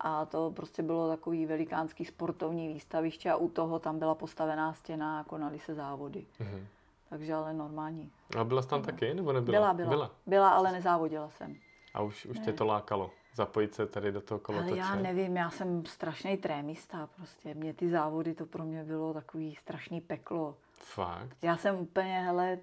A 0.00 0.24
to 0.24 0.50
prostě 0.50 0.82
bylo 0.82 1.08
takový 1.08 1.46
velikánský 1.46 2.04
sportovní 2.04 2.68
výstaviště 2.68 3.30
a 3.30 3.36
u 3.36 3.48
toho 3.48 3.78
tam 3.78 3.98
byla 3.98 4.14
postavená 4.14 4.72
stěna 4.72 5.20
a 5.20 5.24
konaly 5.24 5.58
se 5.58 5.74
závody. 5.74 6.26
Uh-huh. 6.40 6.64
Takže 7.10 7.34
ale 7.34 7.54
normální. 7.54 8.10
A 8.38 8.44
byla 8.44 8.62
jsi 8.62 8.68
tam 8.68 8.80
no. 8.80 8.86
taky, 8.86 9.14
nebo 9.14 9.32
nebyla? 9.32 9.58
Byla, 9.58 9.74
byla. 9.74 9.88
Byla, 9.90 10.10
byla 10.26 10.48
ale 10.48 10.72
nezávodila 10.72 11.30
jsem. 11.30 11.56
A 11.94 12.00
už, 12.02 12.26
už 12.26 12.38
tě 12.38 12.52
to 12.52 12.64
lákalo? 12.64 13.10
Zapojit 13.34 13.74
se 13.74 13.86
tady 13.86 14.12
do 14.12 14.20
toho 14.20 14.38
kolotoče? 14.38 14.70
Ale 14.70 14.78
já 14.78 14.94
nevím, 14.94 15.36
já 15.36 15.50
jsem 15.50 15.86
strašný 15.86 16.36
trémista 16.36 17.08
prostě. 17.16 17.54
Mě 17.54 17.74
ty 17.74 17.90
závody, 17.90 18.34
to 18.34 18.46
pro 18.46 18.64
mě 18.64 18.84
bylo 18.84 19.14
takový 19.14 19.54
strašný 19.54 20.00
peklo. 20.00 20.56
Fakt? 20.72 21.36
Já 21.42 21.56
jsem 21.56 21.78
úplně, 21.78 22.20
hele, 22.20 22.58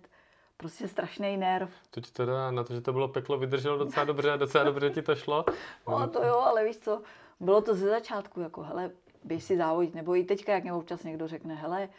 prostě 0.58 0.88
strašný 0.88 1.38
nerv. 1.38 1.70
To 1.92 2.02
ti 2.02 2.12
teda 2.12 2.52
na 2.52 2.63
to, 2.63 2.74
že 2.74 2.82
to 2.82 2.94
bylo 2.94 3.08
peklo, 3.08 3.38
vydrželo 3.38 3.78
docela 3.78 4.06
dobře, 4.06 4.38
docela 4.38 4.63
dobře 4.63 4.90
ti 4.90 5.02
to 5.02 5.16
šlo? 5.16 5.46
No 5.88 6.08
to 6.08 6.24
jo, 6.24 6.40
ale 6.40 6.66
víš 6.66 6.78
co, 6.78 7.02
bylo 7.44 7.62
to 7.62 7.76
ze 7.76 7.90
začátku, 7.90 8.40
jako 8.40 8.62
hele, 8.62 8.92
běž 9.24 9.44
si 9.44 9.58
závodit, 9.58 9.96
nebo 9.96 10.16
i 10.16 10.24
teďka, 10.24 10.54
jak 10.54 10.64
mě 10.64 10.74
občas 10.74 11.04
někdo 11.04 11.28
řekne, 11.28 11.56
hele, 11.56 11.90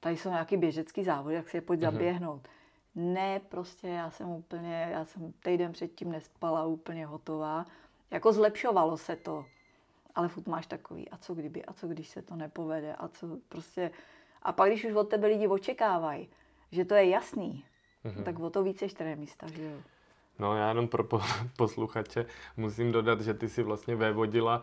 tady 0.00 0.16
jsou 0.16 0.28
nějaký 0.28 0.56
běžecký 0.56 1.04
závody, 1.04 1.34
jak 1.34 1.48
si 1.48 1.56
je 1.56 1.60
pojď 1.60 1.80
mm-hmm. 1.80 1.92
zaběhnout. 1.92 2.48
Ne, 2.94 3.40
prostě 3.48 3.88
já 3.88 4.10
jsem 4.10 4.28
úplně, 4.28 4.88
já 4.92 5.04
jsem 5.04 5.32
týden 5.32 5.72
předtím 5.72 6.12
nespala 6.12 6.64
úplně 6.64 7.06
hotová. 7.06 7.66
Jako 8.10 8.32
zlepšovalo 8.32 8.96
se 8.96 9.16
to, 9.16 9.44
ale 10.14 10.28
furt 10.28 10.46
máš 10.46 10.66
takový, 10.66 11.08
a 11.08 11.16
co 11.16 11.34
kdyby, 11.34 11.64
a 11.64 11.72
co 11.72 11.88
když 11.88 12.08
se 12.08 12.22
to 12.22 12.36
nepovede, 12.36 12.94
a 12.94 13.08
co 13.08 13.26
prostě... 13.48 13.90
A 14.42 14.52
pak, 14.52 14.70
když 14.70 14.84
už 14.84 14.92
od 14.92 15.04
tebe 15.04 15.26
lidi 15.26 15.48
očekávají, 15.48 16.28
že 16.72 16.84
to 16.84 16.94
je 16.94 17.08
jasný, 17.08 17.64
mm-hmm. 18.04 18.22
tak 18.22 18.38
o 18.38 18.50
to 18.50 18.62
více 18.62 18.84
extrémista, 18.84 19.46
že 19.48 19.62
jo. 19.62 19.80
No 20.38 20.56
já 20.56 20.68
jenom 20.68 20.88
pro 20.88 21.04
posluchače 21.56 22.26
musím 22.56 22.92
dodat, 22.92 23.20
že 23.20 23.34
ty 23.34 23.48
si 23.48 23.62
vlastně 23.62 23.96
vévodila 23.96 24.62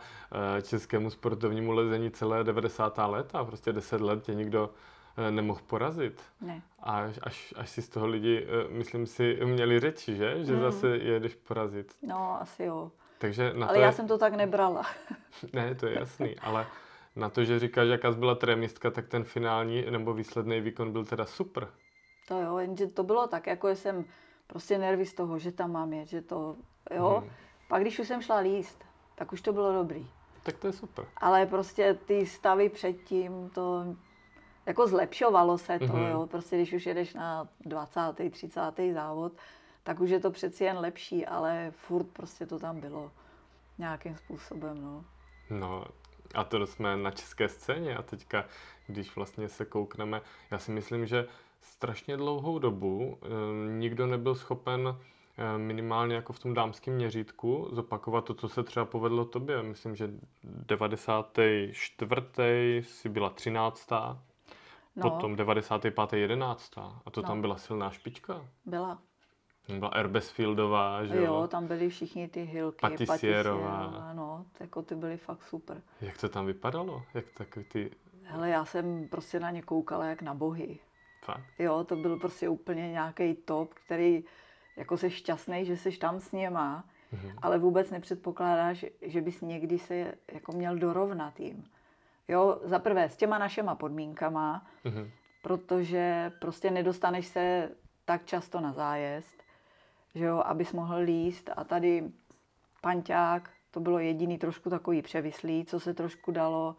eh, 0.58 0.62
českému 0.62 1.10
sportovnímu 1.10 1.72
lezení 1.72 2.12
celé 2.12 2.44
90. 2.44 2.98
léta. 2.98 3.44
Prostě 3.44 3.74
10 3.74 4.02
let 4.02 4.24
tě 4.24 4.36
nikdo 4.36 4.70
eh, 5.18 5.32
nemohl 5.32 5.60
porazit. 5.68 6.22
Ne. 6.42 6.62
A 6.84 7.10
až, 7.22 7.54
až 7.58 7.70
si 7.70 7.82
z 7.82 7.90
toho 7.90 8.08
lidi, 8.08 8.48
eh, 8.48 8.68
myslím 8.70 9.06
si, 9.06 9.40
měli 9.44 9.80
řeči, 9.80 10.16
že? 10.16 10.46
Že 10.46 10.54
mm. 10.54 10.62
zase 10.62 10.88
jedeš 10.98 11.36
porazit. 11.36 11.96
No, 12.02 12.42
asi 12.42 12.64
jo. 12.64 12.92
Takže 13.20 13.54
na 13.54 13.68
ale 13.68 13.76
to 13.76 13.82
já 13.82 13.88
je... 13.88 13.94
jsem 13.94 14.08
to 14.08 14.18
tak 14.18 14.34
nebrala. 14.34 14.86
ne, 15.54 15.76
to 15.76 15.88
je 15.88 16.00
jasný, 16.00 16.36
ale 16.40 16.66
na 17.16 17.30
to, 17.30 17.44
že 17.44 17.60
říkáš, 17.60 17.88
jaká 17.88 18.12
byla 18.12 18.36
trémistka, 18.36 18.92
tak 18.92 19.08
ten 19.08 19.24
finální 19.24 19.86
nebo 19.90 20.14
výsledný 20.14 20.62
výkon 20.62 20.92
byl 20.92 21.06
teda 21.06 21.26
super. 21.26 21.68
To 22.28 22.42
jo, 22.42 22.58
jenže 22.58 22.88
to 22.88 23.04
bylo 23.04 23.28
tak, 23.28 23.48
jako 23.48 23.70
jsem 23.70 24.06
prostě 24.50 24.78
nervy 24.78 25.06
z 25.06 25.14
toho, 25.14 25.40
že 25.40 25.52
tam 25.52 25.72
mám 25.72 25.94
jet, 25.94 26.10
že 26.10 26.22
to, 26.22 26.56
jo. 26.96 27.18
Hmm. 27.22 27.30
Pak 27.68 27.82
když 27.82 28.00
už 28.00 28.08
jsem 28.08 28.22
šla 28.22 28.38
líst, 28.38 28.86
tak 29.16 29.34
už 29.34 29.42
to 29.42 29.54
bylo 29.54 29.74
dobrý. 29.74 30.08
Tak 30.44 30.58
to 30.58 30.68
je 30.68 30.74
super. 30.74 31.06
Ale 31.18 31.46
prostě 31.46 31.94
ty 31.94 32.26
stavy 32.26 32.70
předtím, 32.70 33.50
to 33.50 33.96
jako 34.66 34.88
zlepšovalo 34.88 35.58
se 35.58 35.80
to, 35.80 35.86
mm-hmm. 35.86 36.10
jo. 36.10 36.28
Prostě 36.28 36.56
když 36.56 36.74
už 36.74 36.86
jedeš 36.86 37.14
na 37.14 37.48
20. 37.66 38.02
30. 38.32 38.60
závod, 38.94 39.34
tak 39.84 40.00
už 40.00 40.10
je 40.10 40.20
to 40.20 40.32
přeci 40.32 40.64
jen 40.64 40.78
lepší, 40.78 41.26
ale 41.26 41.72
furt 41.72 42.08
prostě 42.08 42.46
to 42.46 42.60
tam 42.60 42.80
bylo 42.80 43.12
nějakým 43.78 44.18
způsobem, 44.18 44.82
no. 44.82 45.06
No, 45.50 45.86
a 46.36 46.44
to 46.44 46.68
jsme 46.68 46.98
na 46.98 47.12
české 47.12 47.50
scéně 47.50 47.98
a 47.98 48.02
teďka, 48.02 48.46
když 48.88 49.16
vlastně 49.16 49.50
se 49.50 49.66
koukneme, 49.66 50.22
já 50.52 50.60
si 50.60 50.72
myslím, 50.72 51.06
že 51.06 51.28
strašně 51.62 52.18
dlouhou 52.18 52.60
dobu 52.60 53.18
eh, 53.22 53.28
nikdo 53.78 54.08
nebyl 54.08 54.36
schopen 54.36 54.98
eh, 55.38 55.58
minimálně 55.58 56.16
jako 56.16 56.34
v 56.34 56.40
tom 56.40 56.54
dámském 56.54 56.94
měřítku 56.94 57.70
zopakovat 57.72 58.26
to, 58.26 58.34
co 58.34 58.50
se 58.50 58.64
třeba 58.64 58.86
povedlo 58.86 59.26
tobě. 59.26 59.64
Myslím, 59.64 59.96
že 59.96 60.10
94. 60.44 62.82
si 62.84 63.10
byla 63.10 63.30
13. 63.30 63.90
No. 64.96 65.10
Potom 65.10 65.36
95. 65.36 66.14
11. 66.14 66.78
A 66.78 67.10
to 67.12 67.22
no. 67.22 67.28
tam 67.28 67.42
byla 67.42 67.58
silná 67.58 67.90
špička. 67.90 68.46
Byla. 68.66 69.00
Byla 69.78 69.90
Erbesfieldová, 69.90 71.06
že 71.06 71.18
jo? 71.18 71.24
Jo, 71.24 71.48
tam 71.48 71.68
byli 71.68 71.90
všichni 71.90 72.28
ty 72.28 72.44
hilky. 72.44 72.82
Patisierová. 72.82 74.12
No, 74.14 74.46
jako 74.60 74.82
ty 74.82 74.96
byly 74.96 75.18
fakt 75.18 75.44
super. 75.44 75.82
Jak 76.02 76.18
to 76.18 76.30
tam 76.30 76.46
vypadalo? 76.46 77.04
Jak 77.14 77.26
takový 77.38 77.66
ty... 77.66 77.92
Hele, 78.24 78.50
já 78.50 78.66
jsem 78.66 79.08
prostě 79.08 79.40
na 79.40 79.52
ně 79.52 79.62
koukala 79.62 80.06
jak 80.06 80.22
na 80.22 80.34
bohy. 80.34 80.80
Fakt? 81.22 81.44
Jo, 81.60 81.84
to 81.84 81.96
byl 81.96 82.20
prostě 82.20 82.50
úplně 82.50 82.92
nějaký 82.92 83.36
top, 83.36 83.74
který 83.74 84.24
jako 84.78 84.98
jsi 84.98 85.10
šťastný, 85.10 85.66
že 85.66 85.78
jsi 85.78 85.98
tam 85.98 86.20
s 86.20 86.32
něma, 86.32 86.84
mm-hmm. 87.14 87.34
ale 87.42 87.58
vůbec 87.58 87.92
nepředpokládáš, 87.92 88.86
že 89.02 89.22
bys 89.22 89.42
někdy 89.42 89.80
se 89.80 90.14
jako 90.32 90.52
měl 90.52 90.78
dorovnat 90.78 91.40
jim. 91.40 91.66
Jo, 92.28 92.60
za 92.64 92.80
prvé 92.80 93.10
s 93.10 93.18
těma 93.18 93.38
našima 93.38 93.76
podmínkama, 93.76 94.68
mm-hmm. 94.86 95.10
protože 95.42 96.32
prostě 96.40 96.72
nedostaneš 96.72 97.28
se 97.28 97.72
tak 98.06 98.26
často 98.26 98.60
na 98.60 98.74
zájezd, 98.74 99.44
že 100.16 100.26
jo, 100.26 100.42
abys 100.46 100.74
mohl 100.74 100.96
líst 100.96 101.50
a 101.56 101.64
tady 101.64 102.12
panťák, 102.82 103.50
to 103.72 103.80
bylo 103.80 104.00
jediný 104.00 104.38
trošku 104.38 104.70
takový 104.70 105.02
převislý, 105.02 105.66
co 105.66 105.80
se 105.80 105.94
trošku 105.94 106.32
dalo 106.32 106.76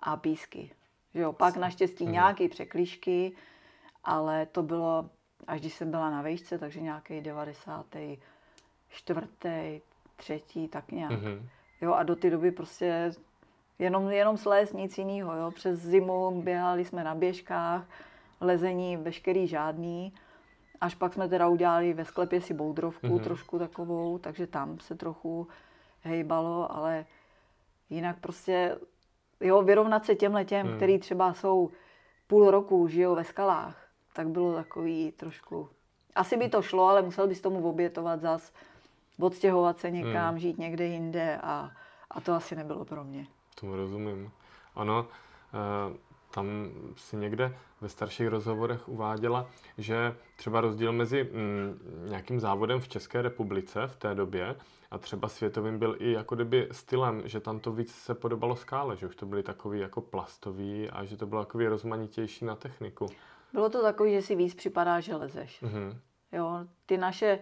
a 0.00 0.16
písky. 0.16 0.70
Že 1.14 1.20
jo, 1.20 1.32
pak 1.32 1.56
naštěstí 1.56 2.06
mm-hmm. 2.06 2.10
nějaký 2.10 2.48
překlíšky, 2.48 3.32
ale 4.04 4.46
to 4.46 4.62
bylo, 4.62 5.10
až 5.46 5.60
když 5.60 5.74
jsem 5.74 5.90
byla 5.90 6.10
na 6.10 6.22
vejšce, 6.22 6.58
takže 6.58 6.80
nějaký 6.80 7.20
94. 7.20 9.82
třetí, 10.16 10.68
tak 10.68 10.92
nějak. 10.92 11.12
Mm-hmm. 11.12 11.42
Jo, 11.80 11.92
a 11.92 12.02
do 12.02 12.16
té 12.16 12.30
doby 12.30 12.50
prostě 12.50 13.12
jenom, 13.78 14.10
jenom 14.10 14.36
slézt, 14.36 14.74
nic 14.74 14.98
jiného. 14.98 15.36
Jo. 15.36 15.50
Přes 15.50 15.78
zimu 15.78 16.42
běhali 16.42 16.84
jsme 16.84 17.04
na 17.04 17.14
běžkách, 17.14 17.86
lezení 18.40 18.96
veškerý 18.96 19.46
žádný. 19.46 20.12
Až 20.80 20.94
pak 20.94 21.14
jsme 21.14 21.28
teda 21.28 21.48
udělali 21.48 21.92
ve 21.92 22.04
sklepě 22.04 22.40
si 22.40 22.54
boudrovku 22.54 23.06
mm-hmm. 23.06 23.22
trošku 23.22 23.58
takovou, 23.58 24.18
takže 24.18 24.46
tam 24.46 24.80
se 24.80 24.94
trochu 24.94 25.48
hejbalo, 26.02 26.72
ale 26.72 27.06
jinak 27.90 28.20
prostě, 28.20 28.76
jo, 29.40 29.62
vyrovnat 29.62 30.04
se 30.04 30.14
těm 30.14 30.34
letěm, 30.34 30.66
mm. 30.66 30.76
který 30.76 30.98
třeba 30.98 31.34
jsou 31.34 31.70
půl 32.26 32.50
roku, 32.50 32.88
žijou 32.88 33.14
ve 33.14 33.24
skalách, 33.24 33.87
tak 34.18 34.28
bylo 34.28 34.54
takový 34.54 35.12
trošku... 35.12 35.68
Asi 36.14 36.36
by 36.36 36.48
to 36.48 36.62
šlo, 36.62 36.88
ale 36.88 37.02
musel 37.02 37.28
bys 37.28 37.40
tomu 37.40 37.68
obětovat 37.68 38.20
zas, 38.20 38.52
odstěhovat 39.20 39.78
se 39.78 39.90
někam, 39.90 40.34
mm. 40.34 40.40
žít 40.40 40.58
někde 40.58 40.86
jinde 40.86 41.38
a, 41.42 41.70
a 42.10 42.20
to 42.20 42.34
asi 42.34 42.56
nebylo 42.56 42.84
pro 42.84 43.04
mě. 43.04 43.26
Tomu 43.60 43.76
rozumím. 43.76 44.30
Ano, 44.74 45.06
uh 45.54 45.96
tam 46.30 46.70
si 46.96 47.16
někde 47.16 47.56
ve 47.80 47.88
starších 47.88 48.28
rozhovorech 48.28 48.88
uváděla, 48.88 49.46
že 49.78 50.16
třeba 50.36 50.60
rozdíl 50.60 50.92
mezi 50.92 51.24
mm, 51.24 51.80
nějakým 52.08 52.40
závodem 52.40 52.80
v 52.80 52.88
České 52.88 53.22
republice 53.22 53.86
v 53.86 53.96
té 53.96 54.14
době 54.14 54.56
a 54.90 54.98
třeba 54.98 55.28
světovým 55.28 55.78
byl 55.78 55.96
i 55.98 56.12
jako 56.12 56.34
kdyby 56.34 56.68
stylem, 56.72 57.22
že 57.24 57.40
tam 57.40 57.60
to 57.60 57.72
víc 57.72 57.94
se 57.94 58.14
podobalo 58.14 58.56
skále, 58.56 58.96
že 58.96 59.06
už 59.06 59.16
to 59.16 59.26
byly 59.26 59.42
takový 59.42 59.80
jako 59.80 60.00
plastový 60.00 60.90
a 60.90 61.04
že 61.04 61.16
to 61.16 61.26
bylo 61.26 61.44
takový 61.44 61.66
rozmanitější 61.66 62.44
na 62.44 62.54
techniku. 62.54 63.06
Bylo 63.52 63.70
to 63.70 63.82
takový, 63.82 64.12
že 64.12 64.22
si 64.22 64.34
víc 64.34 64.54
připadá, 64.54 65.00
že 65.00 65.16
lezeš. 65.16 65.62
Mm-hmm. 65.62 65.98
Jo, 66.32 66.66
ty 66.86 66.98
naše 66.98 67.38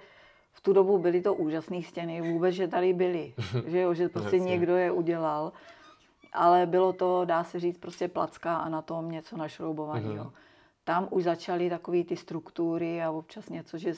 v 0.52 0.60
tu 0.60 0.72
dobu 0.72 0.98
byly 0.98 1.22
to 1.22 1.34
úžasné 1.34 1.82
stěny, 1.82 2.32
vůbec, 2.32 2.54
že 2.54 2.68
tady 2.68 2.92
byly. 2.92 3.34
že 3.66 3.80
jo, 3.80 3.94
že 3.94 4.08
prostě 4.08 4.38
někdo 4.38 4.76
je 4.76 4.90
udělal 4.90 5.52
ale 6.36 6.66
bylo 6.66 6.92
to, 6.92 7.24
dá 7.24 7.44
se 7.44 7.60
říct, 7.60 7.78
prostě 7.78 8.08
placka 8.08 8.56
a 8.56 8.68
na 8.68 8.82
tom 8.82 9.10
něco 9.10 9.36
našroubovaného. 9.36 10.24
Mm-hmm. 10.24 10.32
Tam 10.84 11.08
už 11.10 11.24
začaly 11.24 11.70
takové 11.70 12.04
ty 12.04 12.16
struktury 12.16 13.02
a 13.02 13.10
občas 13.10 13.48
něco, 13.48 13.78
že, 13.78 13.92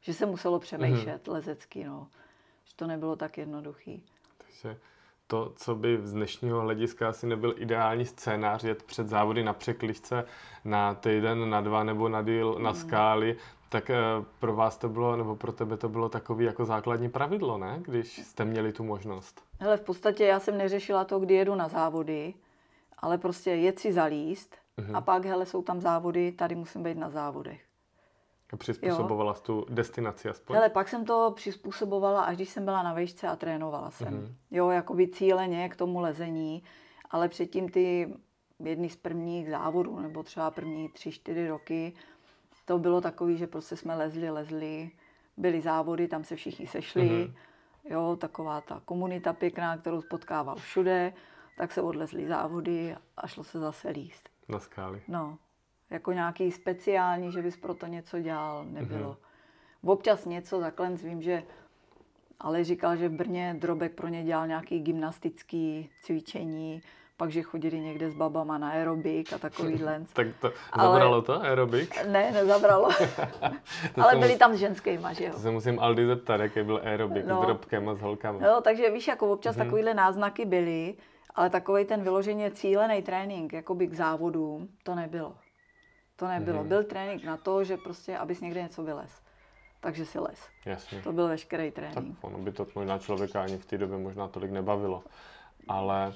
že 0.00 0.14
se 0.14 0.26
muselo 0.26 0.58
přemýšlet 0.58 1.26
mm-hmm. 1.26 1.32
lezecky, 1.32 1.84
no. 1.84 2.08
Že 2.64 2.76
to 2.76 2.86
nebylo 2.86 3.16
tak 3.16 3.38
jednoduchý. 3.38 4.04
Takže 4.38 4.78
to, 5.30 5.52
co 5.56 5.74
by 5.74 5.98
z 6.02 6.12
dnešního 6.12 6.60
hlediska 6.60 7.08
asi 7.08 7.26
nebyl 7.26 7.54
ideální 7.56 8.06
scénář, 8.06 8.64
jet 8.64 8.82
před 8.82 9.08
závody 9.08 9.44
na 9.44 9.52
překližce 9.52 10.24
na 10.64 10.94
týden, 10.94 11.50
na 11.50 11.60
dva 11.60 11.84
nebo 11.84 12.08
na 12.08 12.22
díl 12.22 12.56
na 12.58 12.70
mm. 12.70 12.76
skály, 12.76 13.36
tak 13.68 13.90
eh, 13.90 13.96
pro 14.40 14.56
vás 14.56 14.78
to 14.78 14.88
bylo, 14.88 15.16
nebo 15.16 15.36
pro 15.36 15.52
tebe 15.52 15.76
to 15.76 15.88
bylo 15.88 16.08
takový 16.08 16.44
jako 16.44 16.64
základní 16.64 17.08
pravidlo, 17.08 17.58
ne? 17.58 17.78
Když 17.82 18.18
jste 18.18 18.44
měli 18.44 18.72
tu 18.72 18.84
možnost. 18.84 19.42
Hele, 19.60 19.76
v 19.76 19.80
podstatě 19.80 20.24
já 20.24 20.40
jsem 20.40 20.58
neřešila 20.58 21.04
to, 21.04 21.18
kdy 21.18 21.34
jedu 21.34 21.54
na 21.54 21.68
závody, 21.68 22.34
ale 22.98 23.18
prostě 23.18 23.50
jet 23.50 23.78
si 23.78 23.92
zalíst 23.92 24.56
uh-huh. 24.78 24.96
a 24.96 25.00
pak, 25.00 25.24
hele, 25.24 25.46
jsou 25.46 25.62
tam 25.62 25.80
závody, 25.80 26.32
tady 26.32 26.54
musím 26.54 26.82
být 26.82 26.98
na 26.98 27.10
závodech. 27.10 27.67
A 28.52 28.56
přizpůsobovala 28.56 29.34
jsi 29.34 29.42
tu 29.42 29.66
destinaci 29.68 30.28
aspoň? 30.28 30.56
Hele, 30.56 30.68
pak 30.70 30.88
jsem 30.88 31.04
to 31.04 31.32
přizpůsobovala, 31.36 32.22
až 32.22 32.36
když 32.36 32.48
jsem 32.48 32.64
byla 32.64 32.82
na 32.82 32.94
vejšce 32.94 33.28
a 33.28 33.36
trénovala 33.36 33.90
jsem. 33.90 34.14
Uh-huh. 34.14 34.34
Jo, 34.50 34.70
jakoby 34.70 35.08
cíleně 35.08 35.68
k 35.68 35.76
tomu 35.76 36.00
lezení, 36.00 36.62
ale 37.10 37.28
předtím 37.28 37.68
ty 37.68 38.14
jedny 38.64 38.88
z 38.88 38.96
prvních 38.96 39.50
závodů, 39.50 40.00
nebo 40.00 40.22
třeba 40.22 40.50
první 40.50 40.88
tři, 40.88 41.12
čtyři 41.12 41.48
roky, 41.48 41.92
to 42.64 42.78
bylo 42.78 43.00
takový, 43.00 43.36
že 43.36 43.46
prostě 43.46 43.76
jsme 43.76 43.96
lezli, 43.96 44.30
lezli, 44.30 44.90
byly 45.36 45.60
závody, 45.60 46.08
tam 46.08 46.24
se 46.24 46.36
všichni 46.36 46.66
sešli, 46.66 47.08
mm-hmm. 47.08 47.32
jo, 47.84 48.16
taková 48.16 48.60
ta 48.60 48.82
komunita 48.84 49.32
pěkná, 49.32 49.76
kterou 49.76 50.02
potkával 50.10 50.56
všude, 50.56 51.12
tak 51.58 51.72
se 51.72 51.82
odlezli 51.82 52.26
závody 52.26 52.96
a 53.16 53.26
šlo 53.26 53.44
se 53.44 53.58
zase 53.58 53.88
líst. 53.88 54.28
Na 54.48 54.58
skály. 54.58 55.02
No, 55.08 55.38
jako 55.90 56.12
nějaký 56.12 56.52
speciální, 56.52 57.32
že 57.32 57.42
bys 57.42 57.56
proto 57.56 57.86
něco 57.86 58.20
dělal, 58.20 58.64
nebylo. 58.64 59.12
Mm-hmm. 59.12 59.90
Občas 59.90 60.24
něco, 60.24 60.60
takhle 60.60 60.90
vím, 60.90 61.22
že 61.22 61.42
ale 62.40 62.64
říkal, 62.64 62.96
že 62.96 63.08
v 63.08 63.12
Brně 63.12 63.56
Drobek 63.58 63.92
pro 63.92 64.08
ně 64.08 64.24
dělal 64.24 64.46
nějaký 64.46 64.80
gymnastický 64.80 65.90
cvičení, 66.02 66.82
pak, 67.16 67.30
že 67.30 67.42
chodili 67.42 67.80
někde 67.80 68.10
s 68.10 68.14
babama 68.14 68.58
na 68.58 68.70
aerobik 68.70 69.32
a 69.32 69.38
takovýhle. 69.38 70.04
tak 70.12 70.26
to 70.40 70.52
zabralo 70.76 71.14
Ale... 71.14 71.22
to 71.22 71.42
aerobik? 71.42 72.06
Ne, 72.06 72.32
nezabralo. 72.32 72.88
Ale 74.02 74.16
byli 74.16 74.30
mus... 74.30 74.38
tam 74.38 74.54
s 74.54 74.58
ženskýma, 74.58 75.12
že 75.12 75.24
jo. 75.24 75.32
To 75.32 75.38
se 75.38 75.50
musím 75.50 75.80
Aldi 75.80 76.06
zeptat, 76.06 76.40
jaký 76.40 76.62
byl 76.62 76.80
aerobik 76.84 77.26
no. 77.26 77.42
s 77.42 77.46
drobkem 77.46 77.88
a 77.88 77.94
s 77.94 78.00
holkama. 78.00 78.38
No, 78.40 78.60
takže 78.60 78.90
víš, 78.90 79.08
jako 79.08 79.32
občas 79.32 79.56
hmm. 79.56 79.64
takovýhle 79.64 79.94
náznaky 79.94 80.44
byly, 80.44 80.94
ale 81.34 81.50
takový 81.50 81.84
ten 81.84 82.02
vyloženě 82.02 82.50
cílený 82.50 83.02
trénink, 83.02 83.52
jakoby 83.52 83.86
k 83.86 83.94
závodům, 83.94 84.68
to 84.82 84.94
nebylo. 84.94 85.34
To 86.18 86.28
nebylo. 86.28 86.58
Hmm. 86.58 86.68
Byl 86.68 86.84
trénink 86.84 87.24
na 87.24 87.36
to, 87.36 87.64
že 87.64 87.76
prostě, 87.76 88.18
abys 88.18 88.40
někde 88.40 88.62
něco 88.62 88.82
vylez. 88.82 89.22
Takže 89.80 90.06
si 90.06 90.18
les. 90.18 90.48
Jasně. 90.64 91.02
To 91.02 91.12
byl 91.12 91.28
veškerý 91.28 91.70
trénink. 91.70 91.94
Tak 91.94 92.04
ono 92.20 92.38
by 92.38 92.52
to 92.52 92.66
možná 92.74 92.98
člověka 92.98 93.42
ani 93.42 93.58
v 93.58 93.66
té 93.66 93.78
době 93.78 93.98
možná 93.98 94.28
tolik 94.28 94.50
nebavilo. 94.50 95.02
Ale 95.68 96.12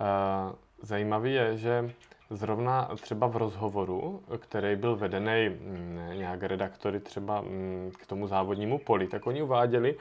Eh, 0.00 0.52
zajímavý 0.82 1.32
je, 1.34 1.56
že 1.56 1.90
zrovna 2.30 2.90
třeba 3.00 3.26
v 3.26 3.36
rozhovoru, 3.36 4.22
který 4.38 4.76
byl 4.76 4.96
vedený 4.96 5.48
mm, 5.48 6.10
nějak 6.12 6.42
redaktory 6.42 7.00
třeba 7.00 7.40
mm, 7.40 7.92
k 7.98 8.06
tomu 8.06 8.26
závodnímu 8.26 8.78
poli, 8.78 9.06
tak 9.06 9.26
oni 9.26 9.42
uváděli 9.42 9.96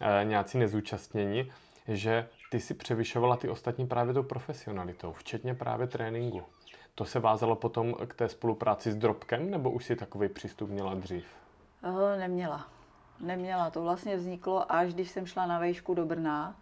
eh, 0.00 0.24
nějací 0.24 0.58
nezúčastnění, 0.58 1.52
že 1.88 2.28
ty 2.50 2.60
si 2.60 2.74
převyšovala 2.74 3.36
ty 3.36 3.48
ostatní 3.48 3.86
právě 3.86 4.14
tou 4.14 4.22
profesionalitou, 4.22 5.12
včetně 5.12 5.54
právě 5.54 5.86
tréninku. 5.86 6.42
To 6.94 7.04
se 7.04 7.20
vázalo 7.20 7.56
potom 7.56 7.94
k 8.06 8.14
té 8.14 8.28
spolupráci 8.28 8.92
s 8.92 8.96
Drobkem, 8.96 9.50
nebo 9.50 9.70
už 9.70 9.84
si 9.84 9.96
takový 9.96 10.28
přístup 10.28 10.70
měla 10.70 10.94
dřív? 10.94 11.26
Oh, 11.82 12.18
neměla. 12.18 12.68
Neměla. 13.20 13.70
To 13.70 13.82
vlastně 13.82 14.16
vzniklo 14.16 14.72
až 14.72 14.94
když 14.94 15.10
jsem 15.10 15.26
šla 15.26 15.46
na 15.46 15.58
vejšku 15.58 15.94
do 15.94 16.06
Brna, 16.06 16.56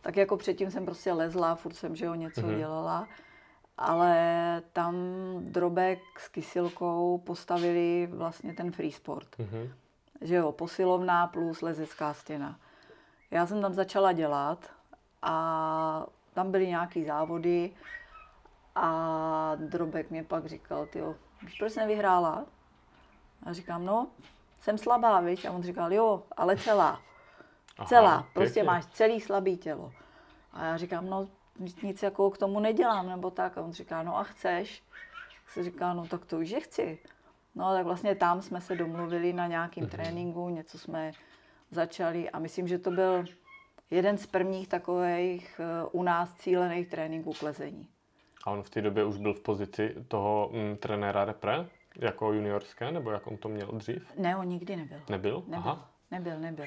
tak 0.00 0.16
jako 0.16 0.36
předtím 0.36 0.70
jsem 0.70 0.84
prostě 0.84 1.12
lezla, 1.12 1.54
furt 1.54 1.74
jsem, 1.74 1.96
že 1.96 2.04
jo, 2.04 2.14
něco 2.14 2.40
mm-hmm. 2.40 2.56
dělala. 2.56 3.08
Ale 3.78 4.62
tam 4.72 4.94
Drobek 5.40 6.00
s 6.18 6.28
Kysilkou 6.28 7.18
postavili 7.18 8.08
vlastně 8.12 8.54
ten 8.54 8.72
free 8.72 8.92
sport. 8.92 9.28
Mm-hmm. 9.38 9.70
Že 10.20 10.34
jo, 10.34 10.52
posilovná 10.52 11.26
plus 11.26 11.62
lezecká 11.62 12.14
stěna. 12.14 12.58
Já 13.30 13.46
jsem 13.46 13.60
tam 13.62 13.74
začala 13.74 14.12
dělat 14.12 14.70
a 15.22 16.06
tam 16.32 16.50
byly 16.50 16.66
nějaký 16.66 17.04
závody 17.04 17.70
a 18.74 19.56
Drobek 19.56 20.10
mě 20.10 20.24
pak 20.24 20.46
říkal, 20.46 20.86
ty 20.86 21.02
víš, 21.42 21.58
proč 21.58 21.72
jsi 21.72 21.80
nevyhrála? 21.80 22.46
A 23.42 23.52
říkám, 23.52 23.84
no, 23.84 24.06
jsem 24.60 24.78
slabá, 24.78 25.20
víš? 25.20 25.44
A 25.44 25.52
on 25.52 25.62
říkal, 25.62 25.92
jo, 25.92 26.22
ale 26.36 26.56
celá. 26.56 27.00
Aha, 27.78 27.88
celá, 27.88 28.26
prostě 28.34 28.54
pěkně. 28.54 28.66
máš 28.66 28.86
celý 28.86 29.20
slabý 29.20 29.56
tělo. 29.56 29.92
A 30.52 30.64
já 30.64 30.76
říkám, 30.76 31.10
no 31.10 31.28
nic 31.82 32.02
jako 32.02 32.30
k 32.30 32.38
tomu 32.38 32.60
nedělám, 32.60 33.08
nebo 33.08 33.30
tak. 33.30 33.58
A 33.58 33.62
on 33.62 33.72
říká, 33.72 34.02
no 34.02 34.18
a 34.18 34.22
chceš? 34.22 34.82
Se 35.46 35.64
říká, 35.64 35.92
no 35.92 36.06
tak 36.06 36.24
to 36.24 36.38
už 36.38 36.50
je 36.50 36.60
chci. 36.60 36.98
No 37.54 37.72
tak 37.72 37.84
vlastně 37.84 38.14
tam 38.14 38.42
jsme 38.42 38.60
se 38.60 38.76
domluvili 38.76 39.32
na 39.32 39.46
nějakým 39.46 39.84
mm-hmm. 39.84 39.90
tréninku, 39.90 40.48
něco 40.48 40.78
jsme 40.78 41.12
začali 41.70 42.30
a 42.30 42.38
myslím, 42.38 42.68
že 42.68 42.78
to 42.78 42.90
byl 42.90 43.24
jeden 43.90 44.18
z 44.18 44.26
prvních 44.26 44.68
takových 44.68 45.60
eh, 45.60 45.88
u 45.92 46.02
nás 46.02 46.34
cílených 46.34 46.88
tréninků 46.88 47.32
k 47.32 47.42
lezení. 47.42 47.88
A 48.44 48.50
on 48.50 48.62
v 48.62 48.70
té 48.70 48.82
době 48.82 49.04
už 49.04 49.16
byl 49.16 49.34
v 49.34 49.40
pozici 49.40 49.94
toho 50.08 50.50
mm, 50.52 50.76
trenéra 50.76 51.24
repre? 51.24 51.66
jako 51.96 52.32
juniorské, 52.32 52.92
nebo 52.92 53.10
jak 53.10 53.26
on 53.26 53.36
to 53.36 53.48
měl 53.48 53.66
dřív? 53.66 54.18
Ne, 54.18 54.36
on 54.36 54.48
nikdy 54.48 54.76
nebyl. 54.76 55.00
Nebyl? 55.08 55.44
Nebyl, 55.46 55.58
Aha. 55.58 55.90
nebyl, 56.10 56.38
nebyl. 56.38 56.66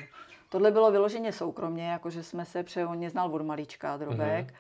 Tohle 0.50 0.72
bylo 0.72 0.92
vyloženě 0.92 1.32
soukromně, 1.32 1.88
jakože 1.88 2.24
jsme 2.24 2.46
se, 2.46 2.64
pře, 2.64 2.86
on 2.86 2.98
mě 2.98 3.10
znal 3.10 3.36
od 3.36 3.42
malička, 3.42 3.98
drobek. 3.98 4.48
Mm-hmm. 4.48 4.56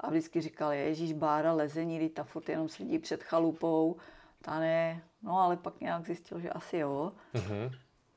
A 0.00 0.10
vždycky 0.10 0.40
říkal, 0.40 0.72
Ježíš, 0.72 1.12
Bára, 1.12 1.52
lezení, 1.52 2.08
ta 2.08 2.24
furt 2.24 2.48
jenom 2.48 2.68
sedí 2.68 2.98
před 2.98 3.22
chalupou. 3.22 3.96
Ta 4.42 4.58
ne, 4.58 5.02
no 5.22 5.40
ale 5.40 5.56
pak 5.56 5.80
nějak 5.80 6.06
zjistil, 6.06 6.40
že 6.40 6.50
asi 6.50 6.76
jo. 6.76 7.12
Mm-hmm. 7.34 7.70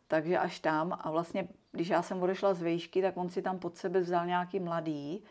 Takže 0.08 0.38
až 0.38 0.60
tam 0.60 0.97
a 1.01 1.12
vlastně, 1.12 1.47
když 1.71 1.88
já 1.88 2.01
jsem 2.01 2.23
odešla 2.23 2.54
z 2.54 2.62
vejšky, 2.62 3.01
tak 3.01 3.17
on 3.17 3.30
si 3.30 3.41
tam 3.41 3.60
pod 3.60 3.77
sebe 3.77 3.99
vzal 3.99 4.25
nějaký 4.25 4.60
mladý, 4.60 5.23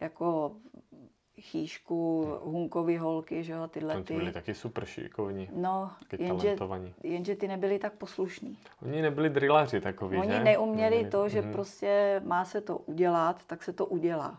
jako 0.00 0.56
chýšku, 1.40 2.28
hunkový 2.42 2.96
holky, 2.96 3.44
že 3.44 3.52
jo, 3.52 3.68
tyhle 3.68 4.02
ty. 4.02 4.14
byli 4.14 4.32
taky 4.32 4.54
super 4.54 4.84
šikovní. 4.84 5.48
No, 5.52 5.90
jenže, 6.18 6.56
jenže 7.02 7.36
ty 7.36 7.48
nebyli 7.48 7.78
tak 7.78 7.92
poslušní. 7.92 8.58
Oni 8.86 9.02
nebyli 9.02 9.30
drillaři 9.30 9.80
takový, 9.80 10.18
Oni 10.18 10.30
že? 10.30 10.44
neuměli 10.44 10.96
nebyli. 10.96 11.10
to, 11.10 11.28
že 11.28 11.42
mm. 11.42 11.52
prostě 11.52 12.20
má 12.24 12.44
se 12.44 12.60
to 12.60 12.78
udělat, 12.78 13.44
tak 13.46 13.62
se 13.62 13.72
to 13.72 13.86
udělá. 13.86 14.38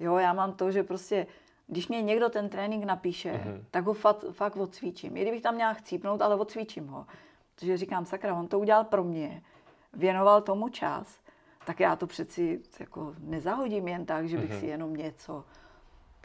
Jo, 0.00 0.16
já 0.16 0.32
mám 0.32 0.52
to, 0.52 0.70
že 0.70 0.82
prostě, 0.82 1.26
když 1.66 1.88
mě 1.88 2.02
někdo 2.02 2.28
ten 2.28 2.48
trénink 2.48 2.84
napíše, 2.84 3.32
mm. 3.32 3.64
tak 3.70 3.84
ho 3.84 3.94
fakt, 3.94 4.24
fakt 4.32 4.56
odcvičím. 4.56 5.16
I 5.16 5.22
kdybych 5.22 5.42
tam 5.42 5.54
měla 5.54 5.72
chcípnout, 5.72 6.22
ale 6.22 6.34
odcvičím 6.34 6.88
ho. 6.88 7.06
Protože 7.54 7.76
říkám, 7.76 8.06
sakra, 8.06 8.34
on 8.34 8.48
to 8.48 8.58
udělal 8.58 8.84
pro 8.84 9.04
mě, 9.04 9.42
věnoval 9.92 10.42
tomu 10.42 10.68
čas, 10.68 11.20
tak 11.66 11.80
já 11.80 11.96
to 11.96 12.06
přeci 12.06 12.60
jako 12.80 13.14
nezahodím 13.18 13.88
jen 13.88 14.06
tak, 14.06 14.28
že 14.28 14.38
bych 14.38 14.50
mm-hmm. 14.50 14.60
si 14.60 14.66
jenom 14.66 14.96
něco. 14.96 15.44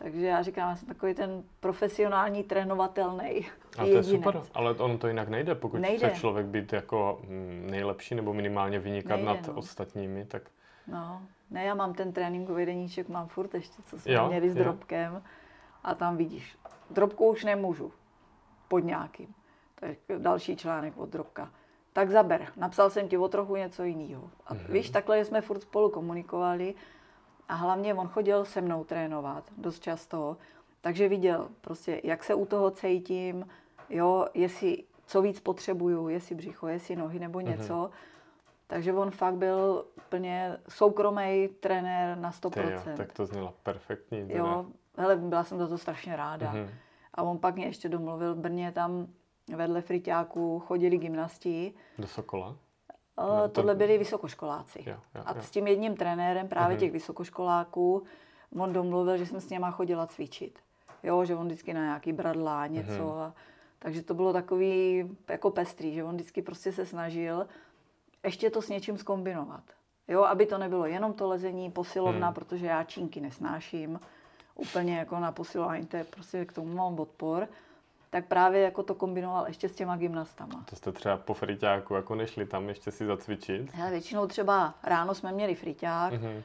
Takže 0.04 0.26
já 0.26 0.42
říkám, 0.42 0.70
já 0.70 0.76
jsem 0.76 0.88
takový 0.88 1.14
ten 1.14 1.44
profesionální 1.60 2.44
trénovatelný. 2.44 3.48
A 3.78 3.84
to 3.84 3.88
je 3.88 4.04
super, 4.04 4.42
ale 4.54 4.74
ono 4.74 4.98
to 4.98 5.08
jinak 5.08 5.30
nejde. 5.30 5.56
Pokud 5.56 5.78
nejde. 5.78 6.10
chce 6.10 6.20
člověk 6.20 6.46
být 6.46 6.74
jako 6.74 7.22
mm, 7.28 7.68
nejlepší 7.72 8.16
nebo 8.16 8.34
minimálně 8.34 8.80
vynikat 8.80 9.16
nejde, 9.16 9.26
nad 9.26 9.48
no. 9.48 9.54
ostatními, 9.54 10.26
tak... 10.26 10.44
No, 10.88 11.22
ne, 11.52 11.64
já 11.64 11.74
mám 11.74 11.94
ten 11.94 12.14
tréninkový 12.14 12.66
deníček, 12.66 13.10
mám 13.10 13.28
furt 13.28 13.54
ještě, 13.54 13.82
co 13.82 14.00
jsme 14.00 14.14
jo, 14.14 14.28
měli 14.28 14.50
s 14.50 14.56
jo. 14.56 14.64
drobkem. 14.64 15.24
A 15.84 15.96
tam 15.96 16.18
vidíš, 16.18 16.58
drobku 16.90 17.30
už 17.30 17.44
nemůžu 17.44 17.92
pod 18.68 18.80
nějakým. 18.80 19.34
To 19.80 19.86
je 19.86 19.96
další 20.18 20.58
článek 20.58 20.94
od 20.98 21.10
drobka. 21.10 21.52
Tak 21.94 22.10
zaber, 22.10 22.48
napsal 22.58 22.90
jsem 22.90 23.08
ti 23.08 23.18
o 23.18 23.28
trochu 23.28 23.56
něco 23.56 23.84
jiného. 23.84 24.30
A 24.48 24.54
mm-hmm. 24.54 24.72
víš, 24.72 24.90
takhle 24.90 25.26
jsme 25.26 25.42
furt 25.42 25.62
spolu 25.62 25.90
komunikovali 25.90 26.76
a 27.50 27.56
hlavně 27.56 27.94
on 27.94 28.08
chodil 28.08 28.46
se 28.46 28.62
mnou 28.62 28.84
trénovat 28.84 29.44
dost 29.58 29.80
často, 29.80 30.38
takže 30.82 31.10
viděl 31.10 31.50
prostě, 31.62 32.02
jak 32.04 32.24
se 32.24 32.34
u 32.34 32.46
toho 32.46 32.72
cítím, 32.72 33.48
jo, 33.90 34.26
jestli 34.34 34.84
co 35.06 35.22
víc 35.22 35.40
potřebuju, 35.40 36.08
jestli 36.08 36.36
břicho, 36.36 36.68
jestli 36.68 36.96
nohy 36.96 37.20
nebo 37.20 37.40
mhm. 37.40 37.50
něco. 37.50 37.74
Mm-hmm. 37.74 37.92
Takže 38.68 38.94
on 38.94 39.12
fakt 39.12 39.36
byl 39.36 39.86
plně 40.10 40.58
soukromý 40.70 41.50
trenér 41.60 42.18
na 42.18 42.32
100%. 42.32 42.50
Ty 42.50 42.90
jo, 42.90 42.98
tak 42.98 43.14
to 43.14 43.26
znělo 43.26 43.54
perfektní. 43.64 44.26
Jo, 44.28 44.66
hele, 44.98 45.16
byla 45.16 45.44
jsem 45.44 45.58
za 45.58 45.68
to 45.68 45.78
strašně 45.78 46.16
ráda. 46.16 46.54
Mm-hmm. 46.54 46.70
A 47.14 47.24
on 47.24 47.38
pak 47.38 47.56
mě 47.56 47.66
ještě 47.66 47.90
domluvil, 47.90 48.36
v 48.36 48.38
Brně 48.38 48.72
tam 48.72 49.08
vedle 49.56 49.82
friťáků 49.82 50.60
chodili 50.60 50.98
gymnasti. 50.98 51.74
Do 51.98 52.08
Sokola? 52.08 52.56
No, 53.20 53.42
to... 53.42 53.50
Tohle 53.50 53.76
byli 53.76 53.98
vysokoškoláci. 53.98 54.84
Jo, 54.86 54.98
jo, 55.16 55.22
a 55.26 55.42
s 55.42 55.52
tím 55.52 55.68
jedním 55.68 55.96
trenérem 55.96 56.48
právě 56.48 56.78
uh-huh. 56.78 56.80
těch 56.80 56.92
vysokoškoláků 56.92 58.04
on 58.60 58.74
domluvil, 58.74 59.18
že 59.18 59.26
jsem 59.26 59.42
s 59.42 59.50
něma 59.50 59.72
chodila 59.72 60.08
cvičit. 60.08 60.60
Jo, 61.04 61.26
že 61.26 61.36
on 61.36 61.46
vždycky 61.46 61.74
na 61.74 61.82
nějaký 61.82 62.14
bradlá, 62.14 62.68
něco. 62.68 62.92
Uh-huh. 62.92 63.22
A, 63.22 63.34
takže 63.80 64.04
to 64.04 64.14
bylo 64.14 64.34
takový 64.34 65.04
jako 65.30 65.52
pestrý, 65.52 65.94
že 65.94 66.04
on 66.04 66.16
vždycky 66.16 66.42
prostě 66.42 66.72
se 66.72 66.86
snažil 66.86 67.48
ještě 68.24 68.50
to 68.50 68.62
s 68.62 68.70
něčím 68.70 68.98
skombinovat. 68.98 69.64
Jo, 70.08 70.24
aby 70.24 70.46
to 70.46 70.58
nebylo 70.58 70.86
jenom 70.86 71.14
to 71.14 71.28
lezení, 71.28 71.72
posilovna, 71.72 72.28
hmm. 72.28 72.34
protože 72.34 72.66
já 72.66 72.84
čínky 72.84 73.22
nesnáším. 73.22 74.00
Úplně 74.56 74.98
jako 74.98 75.20
na 75.20 75.32
posilování, 75.32 75.86
to 75.86 75.98
je 75.98 76.04
prostě 76.04 76.46
k 76.46 76.54
tomu 76.54 76.76
mám 76.76 77.00
odpor 77.00 77.48
tak 78.10 78.28
právě 78.28 78.62
jako 78.62 78.84
to 78.84 78.96
kombinoval 78.96 79.48
ještě 79.48 79.70
s 79.70 79.76
těma 79.76 79.98
gymnastama. 79.98 80.64
To 80.70 80.76
jste 80.76 80.92
třeba 80.92 81.18
po 81.18 81.34
friťáku 81.34 81.94
jako 81.94 82.16
nešli 82.16 82.46
tam 82.46 82.70
ještě 82.70 82.92
si 82.92 83.06
zacvičit? 83.06 83.72
Já 83.78 83.90
většinou 83.90 84.28
třeba 84.28 84.74
ráno 84.84 85.14
jsme 85.14 85.32
měli 85.32 85.56
friťák, 85.56 86.14
mm-hmm. 86.14 86.42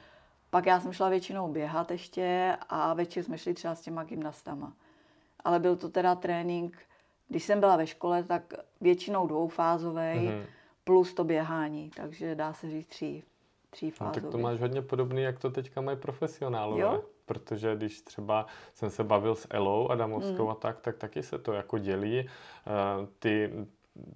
pak 0.50 0.66
já 0.66 0.81
jsem 0.81 0.92
šla 0.92 1.09
většinou 1.09 1.53
běhat 1.53 1.90
ještě 1.90 2.57
a 2.68 2.94
večer 2.94 3.22
jsme 3.22 3.38
šli 3.38 3.55
třeba 3.55 3.74
s 3.74 3.81
těma 3.81 4.05
gymnastama. 4.05 4.72
Ale 5.44 5.59
byl 5.59 5.77
to 5.77 5.88
teda 5.88 6.14
trénink, 6.14 6.79
když 7.29 7.44
jsem 7.44 7.61
byla 7.61 7.77
ve 7.77 7.87
škole, 7.87 8.22
tak 8.22 8.55
většinou 8.81 9.27
dvoufázový 9.27 10.00
mm-hmm. 10.00 10.44
plus 10.85 11.14
to 11.14 11.24
běhání, 11.24 11.90
takže 11.96 12.35
dá 12.35 12.53
se 12.53 12.70
říct 12.70 12.87
tří, 12.88 13.24
tří 13.70 13.90
fázový. 13.90 14.16
No, 14.16 14.22
tak 14.22 14.33
to 14.33 14.38
máš 14.38 14.61
hodně 14.61 14.83
podobný, 14.83 15.22
jak 15.22 15.38
to 15.38 15.50
teďka 15.50 15.81
mají 15.81 15.96
profesionálové. 15.96 16.81
Jo? 16.81 17.03
Protože 17.27 17.77
když 17.77 18.01
třeba 18.01 18.47
jsem 18.75 18.91
se 18.91 19.05
bavil 19.05 19.35
s 19.35 19.47
Elou 19.51 19.89
Adamovskou 19.89 20.45
mm. 20.45 20.51
a 20.51 20.55
tak, 20.55 20.81
tak 20.81 20.97
taky 20.97 21.23
se 21.23 21.39
to 21.39 21.53
jako 21.53 21.79
dělí. 21.79 22.29
Uh, 22.67 23.07
ty 23.19 23.51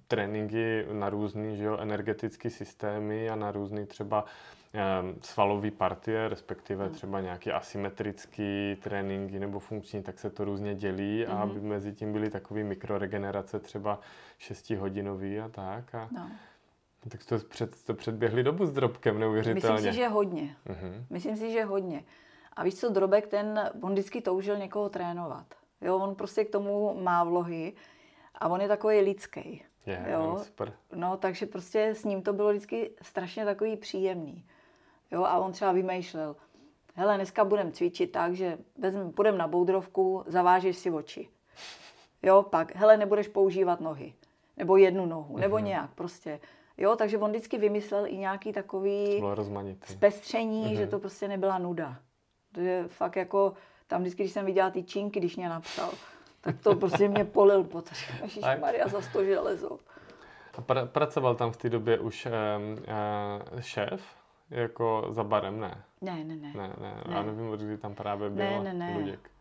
tréninky 0.07 0.85
na 0.91 1.09
různý 1.09 1.57
že 1.57 1.63
jo, 1.63 1.77
energetické 1.77 2.49
systémy 2.49 3.29
a 3.29 3.35
na 3.35 3.51
různý 3.51 3.85
třeba 3.85 4.23
um, 4.23 5.15
svalové 5.21 5.71
partie, 5.71 6.29
respektive 6.29 6.85
mm. 6.85 6.93
třeba 6.93 7.21
nějaké 7.21 7.53
asymetrické 7.53 8.75
tréninky 8.81 9.39
nebo 9.39 9.59
funkční, 9.59 10.03
tak 10.03 10.19
se 10.19 10.29
to 10.29 10.45
různě 10.45 10.75
dělí 10.75 11.25
mm. 11.27 11.33
a 11.33 11.41
aby 11.41 11.61
mezi 11.61 11.93
tím 11.93 12.13
byly 12.13 12.29
takové 12.29 12.63
mikroregenerace 12.63 13.59
třeba 13.59 13.99
6 14.37 14.69
hodinový 14.69 15.39
a 15.39 15.49
tak. 15.49 15.95
A, 15.95 16.09
no. 16.11 16.31
Tak 17.09 17.25
to, 17.25 17.37
před, 17.37 17.83
to 17.85 17.93
předběhli 17.93 18.43
dobu 18.43 18.65
s 18.65 18.71
drobkem 18.71 19.19
neuvěřitelně. 19.19 19.75
Myslím 19.75 19.93
si, 19.93 19.99
že 19.99 20.07
hodně. 20.07 20.55
Mm-hmm. 20.67 21.03
Myslím 21.09 21.37
si, 21.37 21.51
že 21.51 21.63
hodně. 21.63 22.03
A 22.59 22.63
víš 22.63 22.75
co, 22.75 22.89
Drobek, 22.89 23.27
ten, 23.27 23.71
on 23.81 23.91
vždycky 23.91 24.21
toužil 24.21 24.57
někoho 24.57 24.89
trénovat. 24.89 25.45
Jo, 25.81 25.97
on 25.97 26.15
prostě 26.15 26.45
k 26.45 26.49
tomu 26.49 26.99
má 27.01 27.23
vlohy 27.23 27.73
a 28.35 28.47
on 28.47 28.61
je 28.61 28.67
takový 28.67 29.01
lidský. 29.01 29.63
Je, 29.85 30.05
jo? 30.11 30.19
No, 30.19 30.39
super. 30.39 30.73
No, 30.95 31.17
takže 31.17 31.45
prostě 31.45 31.87
s 31.87 32.03
ním 32.03 32.21
to 32.21 32.33
bylo 32.33 32.49
vždycky 32.49 32.91
strašně 33.01 33.45
takový 33.45 33.77
příjemný. 33.77 34.45
Jo, 35.11 35.23
a 35.23 35.37
on 35.37 35.51
třeba 35.51 35.71
vymýšlel, 35.71 36.35
hele, 36.95 37.15
dneska 37.15 37.45
budeme 37.45 37.71
cvičit 37.71 38.11
tak, 38.11 38.33
že 38.33 38.57
půjdeme 39.15 39.37
na 39.37 39.47
boudrovku, 39.47 40.23
zavážeš 40.27 40.77
si 40.77 40.91
oči. 40.91 41.29
Jo, 42.23 42.43
pak, 42.43 42.75
hele, 42.75 42.97
nebudeš 42.97 43.27
používat 43.27 43.81
nohy. 43.81 44.13
Nebo 44.57 44.77
jednu 44.77 45.05
nohu, 45.05 45.37
nebo 45.37 45.55
mm-hmm. 45.55 45.63
nějak 45.63 45.93
prostě. 45.93 46.39
Jo, 46.77 46.95
takže 46.95 47.17
on 47.17 47.29
vždycky 47.29 47.57
vymyslel 47.57 48.05
i 48.05 48.17
nějaký 48.17 48.53
takový 48.53 49.23
zpestření, 49.83 50.65
mm-hmm. 50.65 50.77
že 50.77 50.87
to 50.87 50.99
prostě 50.99 51.27
nebyla 51.27 51.57
nuda. 51.57 51.99
Protože 52.51 52.85
fakt 52.87 53.15
jako, 53.15 53.53
tam 53.87 54.01
vždycky, 54.01 54.23
když 54.23 54.33
jsem 54.33 54.45
viděla 54.45 54.69
ty 54.69 54.83
činky, 54.83 55.19
když 55.19 55.37
mě 55.37 55.49
napsal, 55.49 55.91
tak 56.41 56.59
to 56.59 56.75
prostě 56.75 57.07
mě 57.07 57.25
polil 57.25 57.63
pot. 57.63 57.89
Maria 58.59 58.87
za 58.87 59.01
to 59.13 59.25
železo. 59.25 59.79
A 60.57 60.61
pra, 60.61 60.85
pracoval 60.85 61.35
tam 61.35 61.51
v 61.51 61.57
té 61.57 61.69
době 61.69 61.99
už 61.99 62.25
uh, 62.25 62.31
uh, 63.53 63.59
šéf? 63.59 64.01
Jako 64.49 65.07
za 65.09 65.23
barem, 65.23 65.59
ne? 65.59 65.83
Ne, 66.01 66.23
ne, 66.23 66.35
ne. 66.35 66.53
Ne, 66.55 66.73
ne. 66.79 66.93
ne. 67.07 67.15
Já 67.15 67.23
nevím, 67.23 67.51
kdy 67.51 67.77
tam 67.77 67.95
právě 67.95 68.29
byl 68.29 68.45
ne, 68.45 68.63
ne, 68.63 68.73
ne. 68.73 68.97
Luděk. 68.97 69.31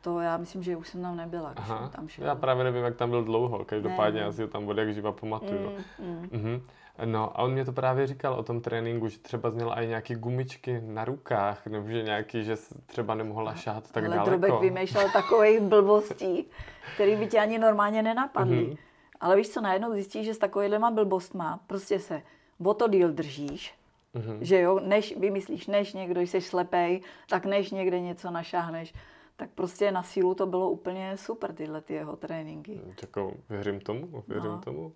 To 0.00 0.20
já 0.20 0.36
myslím, 0.36 0.62
že 0.62 0.76
už 0.76 0.88
jsem 0.88 1.02
tam 1.02 1.16
nebyla, 1.16 1.52
když 1.52 1.70
Aha. 1.70 1.88
tam 1.88 2.08
šel. 2.08 2.26
Já 2.26 2.34
právě 2.34 2.64
nevím, 2.64 2.84
jak 2.84 2.96
tam 2.96 3.10
byl 3.10 3.24
dlouho. 3.24 3.64
Každopádně 3.64 4.20
ne. 4.20 4.26
já 4.26 4.32
si 4.32 4.42
ho 4.42 4.48
tam 4.48 4.68
od 4.68 4.78
jak 4.78 4.94
živa 4.94 5.12
pamatuju. 5.12 5.70
Mm, 5.98 6.06
mm. 6.08 6.28
Mhm. 6.32 6.62
No 7.04 7.40
a 7.40 7.42
on 7.42 7.52
mě 7.52 7.64
to 7.64 7.72
právě 7.72 8.06
říkal 8.06 8.34
o 8.34 8.42
tom 8.42 8.60
tréninku, 8.60 9.08
že 9.08 9.18
třeba 9.18 9.50
zněla 9.50 9.80
i 9.80 9.86
nějaké 9.86 10.14
gumičky 10.14 10.80
na 10.84 11.04
rukách, 11.04 11.66
nebo 11.66 11.88
že 11.88 12.02
nějaký, 12.02 12.44
že 12.44 12.56
třeba 12.86 13.14
nemohla 13.14 13.54
šát 13.54 13.92
tak 13.92 14.04
Ale 14.04 14.16
daleko. 14.16 14.30
Drobek 14.30 14.60
vymýšlel 14.60 15.10
takových 15.12 15.60
blbostí, 15.60 16.46
který 16.94 17.16
by 17.16 17.26
tě 17.26 17.40
ani 17.40 17.58
normálně 17.58 18.02
nenapadly. 18.02 18.66
Mm-hmm. 18.66 18.78
Ale 19.20 19.36
víš 19.36 19.48
co, 19.48 19.60
najednou 19.60 19.92
zjistíš, 19.92 20.26
že 20.26 20.34
s 20.34 20.38
takovýhlema 20.38 20.90
blbostma 20.90 21.60
prostě 21.66 21.98
se 21.98 22.22
o 22.64 22.74
to 22.74 22.88
díl 22.88 23.12
držíš, 23.12 23.74
mm-hmm. 24.14 24.38
že 24.40 24.60
jo, 24.60 24.80
než 24.80 25.16
vymyslíš, 25.16 25.66
než 25.66 25.92
někdo, 25.92 26.20
jsi 26.20 26.40
slepej, 26.40 27.00
tak 27.28 27.46
než 27.46 27.70
někde 27.70 28.00
něco 28.00 28.30
našáhneš, 28.30 28.94
tak 29.36 29.50
prostě 29.54 29.92
na 29.92 30.02
sílu 30.02 30.34
to 30.34 30.46
bylo 30.46 30.70
úplně 30.70 31.16
super, 31.16 31.52
tyhle 31.52 31.80
ty 31.80 31.94
jeho 31.94 32.16
tréninky. 32.16 32.80
Jako 33.02 33.32
věřím 33.48 33.80
tomu, 33.80 34.24
věřím 34.28 34.50
no. 34.50 34.58
tomu. 34.58 34.92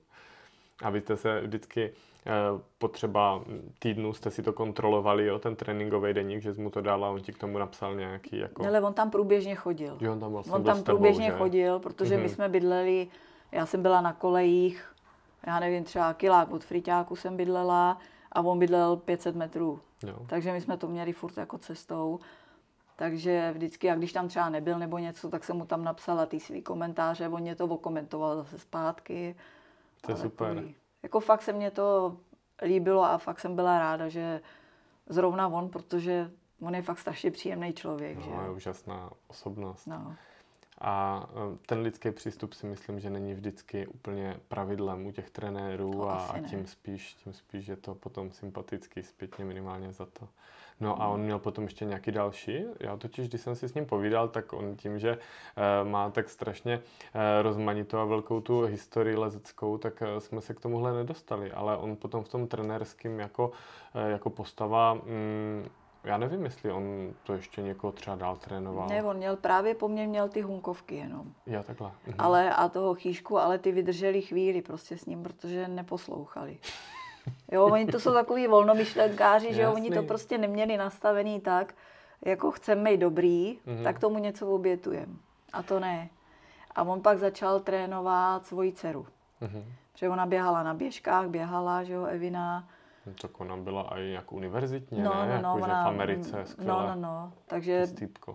A 0.83 0.91
vy 0.91 1.01
jste 1.01 1.17
se 1.17 1.41
vždycky 1.41 1.93
eh, 2.27 2.31
potřeba 2.79 3.41
týdnu 3.79 4.13
jste 4.13 4.31
si 4.31 4.43
to 4.43 4.53
kontrolovali, 4.53 5.27
jo, 5.27 5.39
ten 5.39 5.57
tréninkový 5.57 6.15
deník, 6.15 6.43
že 6.43 6.55
jsi 6.55 6.61
mu 6.61 6.71
to 6.71 6.81
dal 6.81 7.05
a 7.05 7.11
on 7.11 7.21
ti 7.21 7.33
k 7.33 7.39
tomu 7.39 7.59
napsal 7.59 7.95
nějaký 7.95 8.39
jako... 8.39 8.67
Ale 8.67 8.81
on 8.81 8.95
tam 8.95 9.11
průběžně 9.11 9.55
chodil. 9.55 9.99
Jo, 10.01 10.13
on 10.13 10.21
tam 10.21 10.33
vlastně 10.33 10.53
On 10.53 10.65
tam 10.65 10.83
průběžně 10.83 11.27
tebou, 11.27 11.39
chodil, 11.39 11.79
protože 11.79 12.15
mm-hmm. 12.15 12.19
my 12.19 12.25
mhm. 12.25 12.35
jsme 12.35 12.49
bydleli, 12.49 13.09
já 13.53 13.67
jsem 13.67 13.83
byla 13.83 14.01
na 14.01 14.13
kolejích, 14.13 14.95
já 15.47 15.61
nevím, 15.61 15.85
třeba 15.85 16.15
kilák 16.15 16.53
od 16.53 16.65
friťáku 16.65 17.17
jsem 17.17 17.37
bydlela 17.37 17.99
a 18.33 18.41
on 18.41 18.59
bydlel 18.59 18.97
500 18.97 19.37
metrů. 19.37 19.81
Jo. 20.03 20.17
Takže 20.27 20.53
my 20.53 20.61
jsme 20.61 20.77
to 20.77 20.89
měli 20.89 21.13
furt 21.13 21.37
jako 21.37 21.59
cestou. 21.59 22.21
Takže 22.97 23.53
vždycky, 23.55 23.91
a 23.91 23.95
když 23.95 24.13
tam 24.13 24.29
třeba 24.29 24.49
nebyl 24.49 24.79
nebo 24.79 24.99
něco, 24.99 25.29
tak 25.29 25.45
jsem 25.45 25.57
mu 25.57 25.67
tam 25.67 25.85
napsala 25.85 26.27
ty 26.27 26.41
svý 26.41 26.63
komentáře, 26.63 27.29
on 27.29 27.41
mě 27.41 27.55
to 27.55 27.65
okomentoval 27.65 28.37
zase 28.37 28.59
zpátky. 28.59 29.35
To 30.01 30.13
je 30.13 30.17
super. 30.17 30.55
Takový, 30.55 30.75
jako 31.03 31.21
fakt 31.21 31.43
se 31.43 31.53
mě 31.53 31.71
to 31.71 32.17
líbilo 32.63 33.05
a 33.05 33.19
fakt 33.19 33.41
jsem 33.41 33.57
byla 33.57 33.79
ráda, 33.79 34.09
že 34.09 34.41
zrovna 35.07 35.49
on, 35.49 35.69
protože 35.69 36.31
on 36.61 36.75
je 36.75 36.83
fakt 36.83 36.99
strašně 36.99 37.31
příjemný 37.31 37.73
člověk. 37.73 38.17
No, 38.17 38.23
že? 38.23 38.31
je 38.31 38.51
úžasná 38.51 39.11
osobnost. 39.27 39.87
No. 39.87 40.17
A 40.81 41.27
e, 41.55 41.59
ten 41.67 41.79
lidský 41.79 42.11
přístup 42.11 42.53
si 42.53 42.67
myslím, 42.67 43.01
že 43.01 43.11
není 43.11 43.35
vždycky 43.35 43.87
úplně 43.87 44.41
pravidlem 44.49 45.07
u 45.07 45.13
těch 45.13 45.31
trenérů 45.31 46.09
a, 46.09 46.27
a 46.27 46.41
tím 46.41 46.67
spíš, 46.67 47.15
tím 47.15 47.33
spíš 47.33 47.67
je 47.67 47.77
to 47.77 47.95
potom 47.95 48.33
sympatický 48.33 49.03
zpětně 49.03 49.45
minimálně 49.45 49.93
za 49.93 50.07
to. 50.07 50.29
No 50.81 51.03
a 51.03 51.07
on 51.09 51.21
měl 51.21 51.39
potom 51.39 51.65
ještě 51.65 51.85
nějaký 51.85 52.11
další. 52.11 52.65
Já 52.81 52.97
totiž, 52.97 53.29
když 53.29 53.41
jsem 53.41 53.55
si 53.55 53.69
s 53.69 53.75
ním 53.75 53.87
povídal, 53.87 54.29
tak 54.29 54.53
on 54.53 54.77
tím, 54.77 54.99
že 54.99 55.11
e, 55.11 55.85
má 55.85 56.11
tak 56.11 56.29
strašně 56.29 56.81
e, 57.15 57.43
rozmanitou 57.43 57.99
a 57.99 58.05
velkou 58.05 58.41
tu 58.41 58.61
historii 58.61 59.17
lezeckou, 59.17 59.79
tak 59.79 60.03
jsme 60.19 60.41
se 60.41 60.55
k 60.55 60.61
tomuhle 60.61 60.93
nedostali. 60.93 61.53
Ale 61.53 61.77
on 61.77 61.97
potom 61.97 62.25
v 62.25 62.29
tom 62.29 62.47
trenérském 62.47 63.21
jako, 63.21 63.51
jako 63.95 64.31
postava 64.31 64.95
mm, 64.95 65.69
já 66.05 66.19
nevím, 66.19 66.45
jestli 66.45 66.73
on 66.73 67.15
to 67.23 67.33
ještě 67.33 67.63
někoho 67.63 67.93
třeba 67.93 68.17
dál 68.17 68.37
trénoval. 68.37 68.89
Ne, 68.89 69.05
on 69.05 69.17
měl 69.17 69.37
právě 69.37 69.75
po 69.75 69.89
mně 69.89 70.07
měl 70.07 70.29
ty 70.29 70.41
hunkovky 70.41 70.95
jenom. 70.95 71.33
Já 71.47 71.63
takhle. 71.63 71.93
Mhm. 72.07 72.15
Ale 72.19 72.55
a 72.55 72.69
toho 72.69 72.95
chýšku, 72.95 73.39
ale 73.39 73.59
ty 73.59 73.73
vydrželi 73.73 74.23
chvíli 74.23 74.63
prostě 74.63 74.99
s 74.99 75.07
ním, 75.07 75.23
protože 75.23 75.69
neposlouchali. 75.69 76.59
Jo, 77.53 77.65
oni 77.67 77.87
to 77.87 78.01
jsou 78.01 78.13
takový 78.13 78.47
volnomyšlenkáři, 78.47 79.55
že 79.55 79.63
jo, 79.63 79.73
oni 79.73 79.91
to 79.91 80.03
prostě 80.03 80.39
neměli 80.39 80.77
nastavený 80.77 81.41
tak, 81.41 81.75
jako 82.25 82.51
chceme 82.51 82.91
být 82.91 82.97
dobrý, 82.97 83.59
mm-hmm. 83.67 83.83
tak 83.85 83.99
tomu 83.99 84.19
něco 84.19 84.51
obětujeme. 84.51 85.13
A 85.53 85.63
to 85.63 85.81
ne. 85.81 86.09
A 86.75 86.83
on 86.83 87.03
pak 87.03 87.19
začal 87.19 87.61
trénovat 87.61 88.47
svoji 88.47 88.73
dceru. 88.73 89.07
Mm-hmm. 89.43 89.63
Protože 89.93 90.09
ona 90.09 90.27
běhala 90.27 90.63
na 90.63 90.75
běžkách, 90.75 91.29
běhala, 91.29 91.85
že 91.85 91.93
jo, 91.93 92.05
Evina, 92.05 92.69
No, 93.09 93.15
tak 93.21 93.41
ona 93.41 93.57
byla 93.57 93.83
i 93.83 94.11
jak 94.11 94.33
univerzitně, 94.33 95.03
no, 95.03 95.15
ne? 95.15 95.43
No, 95.43 95.43
no, 95.43 95.49
jako, 95.49 95.65
ona, 95.65 95.85
v 95.85 95.89
Americe 95.89 96.45
skvěle. 96.45 96.73
No, 96.73 96.87
no, 96.87 96.95
no. 96.95 97.33
Takže 97.47 97.87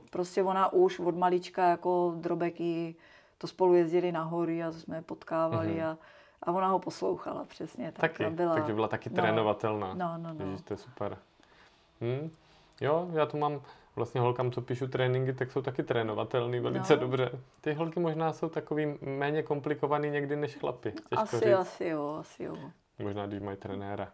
prostě 0.10 0.44
ona 0.44 0.74
už 0.74 1.00
od 1.00 1.16
malička 1.16 1.70
jako 1.70 2.14
drobeky 2.18 2.96
to 3.38 3.48
spolu 3.48 3.74
jezdili 3.74 4.12
na 4.12 4.24
hory 4.24 4.64
a 4.64 4.72
jsme 4.72 5.02
potkávali 5.02 5.76
mm-hmm. 5.76 5.88
a, 5.92 5.98
a 6.44 6.52
ona 6.52 6.68
ho 6.68 6.80
poslouchala 6.80 7.46
přesně. 7.46 7.92
Tak 7.92 8.12
taky, 8.12 8.30
byla, 8.30 8.54
takže 8.54 8.74
byla 8.74 8.88
taky 8.88 9.10
no, 9.10 9.16
trénovatelná. 9.16 9.94
No, 9.94 10.18
no, 10.18 10.34
no. 10.34 10.46
Ježiš, 10.46 10.62
to 10.62 10.74
je 10.74 10.78
super. 10.78 11.18
Hm? 12.02 12.32
Jo, 12.82 13.10
já 13.14 13.26
tu 13.26 13.38
mám 13.38 13.62
vlastně 13.96 14.22
holkám, 14.22 14.52
co 14.52 14.62
píšu 14.62 14.88
tréninky, 14.88 15.34
tak 15.34 15.52
jsou 15.52 15.62
taky 15.62 15.84
trénovatelný 15.84 16.60
velice 16.60 16.94
no. 16.96 17.00
dobře. 17.00 17.32
Ty 17.62 17.74
holky 17.74 18.00
možná 18.00 18.34
jsou 18.34 18.50
takový 18.50 18.98
méně 19.02 19.44
komplikovaný 19.44 20.10
někdy 20.10 20.36
než 20.36 20.56
chlapy. 20.56 20.92
Těžko 20.92 21.24
asi, 21.24 21.40
říct. 21.40 21.54
asi 21.54 21.86
jo, 21.86 22.18
asi 22.20 22.44
jo. 22.44 22.58
Možná, 23.00 23.26
když 23.26 23.40
mají 23.42 23.58
trenéra. 23.58 24.08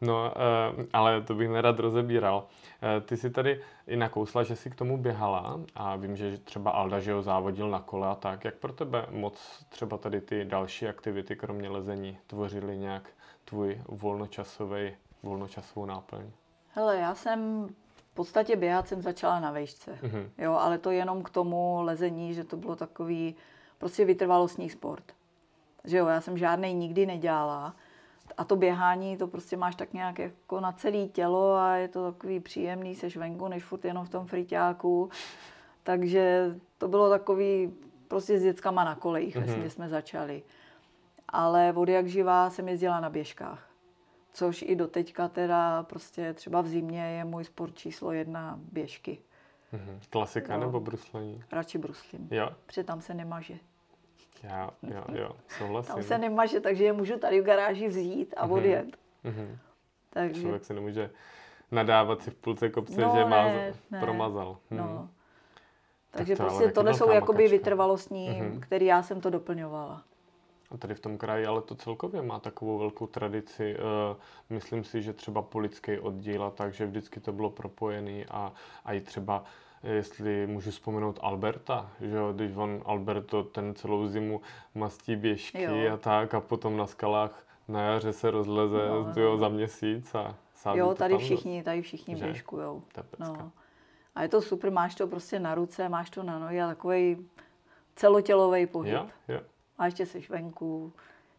No, 0.00 0.32
eh, 0.36 0.86
ale 0.92 1.22
to 1.22 1.34
bych 1.34 1.48
nerad 1.48 1.78
rozebíral. 1.78 2.46
Eh, 2.82 3.00
ty 3.00 3.16
si 3.16 3.30
tady 3.30 3.60
i 3.86 3.96
nakousla, 3.96 4.42
že 4.42 4.56
si 4.56 4.70
k 4.70 4.74
tomu 4.74 4.98
běhala 4.98 5.60
a 5.74 5.96
vím, 5.96 6.16
že 6.16 6.38
třeba 6.38 6.70
Alda, 6.70 7.00
že 7.00 7.12
ho 7.12 7.22
závodil 7.22 7.70
na 7.70 7.80
kole 7.80 8.08
a 8.08 8.14
tak. 8.14 8.44
Jak 8.44 8.54
pro 8.54 8.72
tebe 8.72 9.06
moc 9.10 9.64
třeba 9.68 9.98
tady 9.98 10.20
ty 10.20 10.44
další 10.44 10.88
aktivity, 10.88 11.36
kromě 11.36 11.68
lezení, 11.68 12.18
tvořily 12.26 12.78
nějak 12.78 13.02
tvůj 13.44 13.80
volnočasový, 13.88 14.96
volnočasovou 15.22 15.86
náplň? 15.86 16.30
Hele, 16.68 16.96
já 16.96 17.14
jsem 17.14 17.68
v 17.96 18.14
podstatě 18.14 18.56
běhat 18.56 18.88
jsem 18.88 19.02
začala 19.02 19.40
na 19.40 19.50
vejšce. 19.50 19.98
Mm-hmm. 20.02 20.28
Jo, 20.38 20.52
ale 20.52 20.78
to 20.78 20.90
jenom 20.90 21.22
k 21.22 21.30
tomu 21.30 21.82
lezení, 21.82 22.34
že 22.34 22.44
to 22.44 22.56
bylo 22.56 22.76
takový 22.76 23.34
prostě 23.78 24.04
vytrvalostní 24.04 24.70
sport. 24.70 25.04
Že 25.84 25.96
jo, 25.96 26.06
já 26.06 26.20
jsem 26.20 26.38
žádnej 26.38 26.74
nikdy 26.74 27.06
nedělala 27.06 27.74
a 28.36 28.44
to 28.44 28.56
běhání, 28.56 29.16
to 29.16 29.26
prostě 29.26 29.56
máš 29.56 29.74
tak 29.74 29.92
nějak 29.92 30.18
jako 30.18 30.60
na 30.60 30.72
celé 30.72 31.06
tělo 31.06 31.54
a 31.54 31.76
je 31.76 31.88
to 31.88 32.12
takový 32.12 32.40
příjemný, 32.40 32.94
seš 32.94 33.16
venku, 33.16 33.48
než 33.48 33.64
furt 33.64 33.84
jenom 33.84 34.06
v 34.06 34.10
tom 34.10 34.26
friťáku. 34.26 35.10
Takže 35.82 36.54
to 36.78 36.88
bylo 36.88 37.10
takový 37.10 37.74
prostě 38.08 38.38
s 38.38 38.42
dětskama 38.42 38.84
na 38.84 38.94
kolejích, 38.94 39.36
mm-hmm. 39.36 39.44
vlastně 39.44 39.70
jsme 39.70 39.88
začali. 39.88 40.42
Ale 41.28 41.72
od 41.76 41.88
jak 41.88 42.06
živá 42.06 42.50
jsem 42.50 42.68
jezdila 42.68 43.00
na 43.00 43.10
běžkách. 43.10 43.70
Což 44.32 44.62
i 44.62 44.76
do 44.76 44.86
teďka 44.86 45.28
teda 45.28 45.82
prostě 45.82 46.34
třeba 46.34 46.60
v 46.60 46.66
zimě 46.66 47.02
je 47.02 47.24
můj 47.24 47.44
sport 47.44 47.74
číslo 47.74 48.12
jedna 48.12 48.58
běžky. 48.72 49.18
Mm-hmm. 49.72 49.98
Klasika 50.10 50.56
no. 50.56 50.60
nebo 50.60 50.80
bruslení? 50.80 51.42
Radši 51.52 51.78
bruslím. 51.78 52.28
Jo. 52.30 52.50
Protože 52.66 52.84
tam 52.84 53.00
se 53.00 53.14
nemaže. 53.14 53.58
Já, 54.42 54.70
jo, 54.82 55.04
jo, 55.12 55.30
souhlasím. 55.48 55.94
Tam 55.94 56.02
se 56.02 56.18
nemaže, 56.18 56.60
takže 56.60 56.84
je 56.84 56.92
můžu 56.92 57.18
tady 57.18 57.40
v 57.40 57.44
garáži 57.44 57.88
vzít 57.88 58.34
a 58.36 58.46
mhm. 58.46 58.54
odjet. 58.54 58.86
Mm-hmm. 59.24 59.58
Takže... 60.10 60.40
Člověk 60.40 60.64
se 60.64 60.74
nemůže 60.74 61.10
nadávat 61.70 62.22
si 62.22 62.30
v 62.30 62.34
půlce 62.34 62.68
kopce, 62.68 63.00
no, 63.00 63.12
že 63.16 63.24
má 63.24 63.44
ne, 63.44 63.74
promazal. 64.00 64.58
Hmm. 64.70 64.80
No. 64.80 65.08
Takže 66.10 66.36
tak 66.36 66.46
to 66.46 66.54
prostě 66.54 66.72
tohle 66.72 66.94
jsou 66.94 67.10
jakoby 67.10 67.48
vytrvalostní, 67.48 68.30
mm-hmm. 68.30 68.60
který 68.60 68.86
já 68.86 69.02
jsem 69.02 69.20
to 69.20 69.30
doplňovala. 69.30 70.02
A 70.70 70.76
tady 70.76 70.94
v 70.94 71.00
tom 71.00 71.18
kraji 71.18 71.46
ale 71.46 71.62
to 71.62 71.74
celkově 71.74 72.22
má 72.22 72.40
takovou 72.40 72.78
velkou 72.78 73.06
tradici. 73.06 73.76
Uh, 73.76 74.16
myslím 74.50 74.84
si, 74.84 75.02
že 75.02 75.12
třeba 75.12 75.42
polický 75.42 75.98
oddíl 75.98 76.44
a 76.44 76.50
tak, 76.50 76.74
že 76.74 76.86
vždycky 76.86 77.20
to 77.20 77.32
bylo 77.32 77.50
propojený 77.50 78.26
a, 78.30 78.52
a 78.84 78.92
i 78.92 79.00
třeba 79.00 79.44
jestli 79.84 80.46
můžu 80.46 80.70
vzpomenout 80.70 81.18
Alberta, 81.22 81.90
že 82.00 82.16
jo, 82.16 82.32
když 82.32 82.56
on 82.56 82.82
Alberto 82.84 83.42
ten 83.42 83.74
celou 83.74 84.06
zimu 84.06 84.40
mastí 84.74 85.16
běžky 85.16 85.62
jo. 85.62 85.94
a 85.94 85.96
tak 85.96 86.34
a 86.34 86.40
potom 86.40 86.76
na 86.76 86.86
skalách 86.86 87.44
na 87.68 87.82
jaře 87.82 88.12
se 88.12 88.30
rozleze 88.30 88.88
no, 88.88 89.12
jo, 89.16 89.30
no. 89.30 89.38
za 89.38 89.48
měsíc 89.48 90.14
a 90.14 90.36
sází 90.54 90.78
Jo, 90.78 90.94
tady 90.94 91.18
všichni, 91.18 91.62
tady 91.62 91.82
všichni 91.82 92.16
že? 92.16 92.24
běžkujou. 92.24 92.82
No. 93.18 93.52
A 94.14 94.22
je 94.22 94.28
to 94.28 94.42
super, 94.42 94.70
máš 94.72 94.94
to 94.94 95.06
prostě 95.06 95.40
na 95.40 95.54
ruce, 95.54 95.88
máš 95.88 96.10
to 96.10 96.22
na 96.22 96.38
nohy 96.38 96.62
a 96.62 96.68
takový 96.68 97.28
celotělový 97.96 98.66
pohyb. 98.66 98.94
Jo, 98.94 99.06
jo. 99.28 99.40
A 99.78 99.84
ještě 99.86 100.06
jsi 100.06 100.26
venku. 100.28 100.92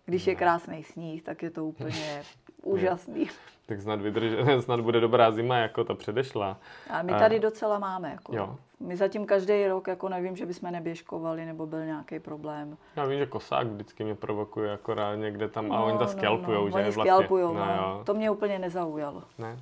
Když 0.06 0.28
je 0.28 0.36
krásný 0.36 0.84
sníh, 0.84 1.24
tak 1.24 1.44
je 1.44 1.50
to 1.50 1.66
úplně 1.66 2.24
úžasný. 2.64 3.30
Tak 3.66 3.82
snad, 3.82 4.02
vydrž, 4.02 4.32
snad 4.64 4.80
bude 4.80 5.00
dobrá 5.00 5.32
zima, 5.32 5.58
jako 5.58 5.84
ta 5.84 5.94
předešla. 5.94 6.58
A 6.90 7.02
my 7.02 7.14
tady 7.14 7.40
docela 7.40 7.80
máme. 7.80 8.12
Jako. 8.12 8.36
Jo. 8.36 8.56
My 8.80 8.98
zatím 8.98 9.26
každý 9.26 9.68
rok, 9.68 9.88
jako 9.88 10.10
nevím, 10.10 10.36
že 10.36 10.46
bychom 10.46 10.72
neběžkovali, 10.72 11.46
nebo 11.46 11.68
byl 11.68 11.86
nějaký 11.86 12.20
problém. 12.20 12.78
Já 12.96 13.06
vím, 13.06 13.20
že 13.20 13.26
kosák 13.26 13.68
vždycky 13.68 14.04
mě 14.04 14.16
provokuje 14.16 14.74
akorát 14.74 15.16
někde 15.16 15.48
tam, 15.48 15.68
no, 15.68 15.76
a 15.76 15.84
oni 15.84 15.98
to 15.98 16.08
skalpujou, 16.08 16.60
no, 16.60 16.66
no. 16.66 16.70
že 16.70 16.76
oni 16.76 16.92
vlastně. 16.92 17.04
Skalpujou, 17.04 17.54
no, 17.54 17.66
no. 17.66 18.04
To 18.06 18.14
mě 18.14 18.32
úplně 18.32 18.60
nezaujalo. 18.60 19.24
Ne? 19.38 19.60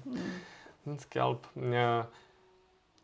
Hmm. 0.86 0.98
Skalp. 0.98 1.46
Mě, 1.56 1.86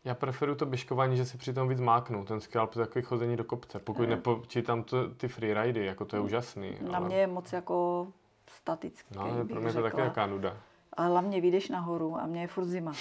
já 0.04 0.14
preferuji 0.14 0.54
to 0.54 0.66
běžkování, 0.66 1.16
že 1.16 1.24
si 1.24 1.38
přitom 1.38 1.68
víc 1.68 1.80
máknu. 1.80 2.24
Ten 2.24 2.40
scalp 2.40 2.74
je 2.74 2.86
takový 2.86 3.04
chození 3.04 3.36
do 3.36 3.44
kopce. 3.44 3.78
Pokud 3.78 4.02
ne. 4.02 4.08
nepočítám 4.08 4.82
to, 4.82 5.14
ty 5.14 5.28
freeridy, 5.28 5.86
jako 5.86 6.04
to 6.04 6.16
je 6.16 6.20
úžasný. 6.20 6.76
Na 6.80 6.98
ale... 6.98 7.06
mě 7.06 7.16
je 7.16 7.26
moc 7.26 7.52
jako 7.52 8.06
statický. 8.46 9.14
No, 9.16 9.46
pro 9.48 9.60
mě 9.60 9.72
to 9.72 9.82
taky 9.82 10.00
jaká 10.00 10.26
nuda. 10.26 10.56
A 10.92 11.02
hlavně 11.02 11.40
vyjdeš 11.40 11.68
nahoru 11.68 12.16
a 12.16 12.26
mě 12.26 12.40
je 12.40 12.46
furt 12.46 12.64
zima. 12.64 12.92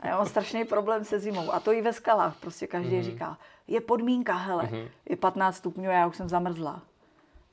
A 0.00 0.08
já 0.08 0.16
mám 0.16 0.26
strašný 0.26 0.64
problém 0.64 1.04
se 1.04 1.18
zimou. 1.18 1.52
A 1.52 1.60
to 1.60 1.72
i 1.72 1.82
ve 1.82 1.92
skalách. 1.92 2.36
Prostě 2.40 2.66
každý 2.66 2.96
mm-hmm. 2.96 3.02
říká, 3.02 3.38
je 3.66 3.80
podmínka, 3.80 4.34
hele, 4.34 4.64
mm-hmm. 4.64 4.88
je 5.08 5.16
15 5.16 5.56
stupňů 5.56 5.90
a 5.90 5.92
já 5.92 6.06
už 6.06 6.16
jsem 6.16 6.28
zamrzla. 6.28 6.82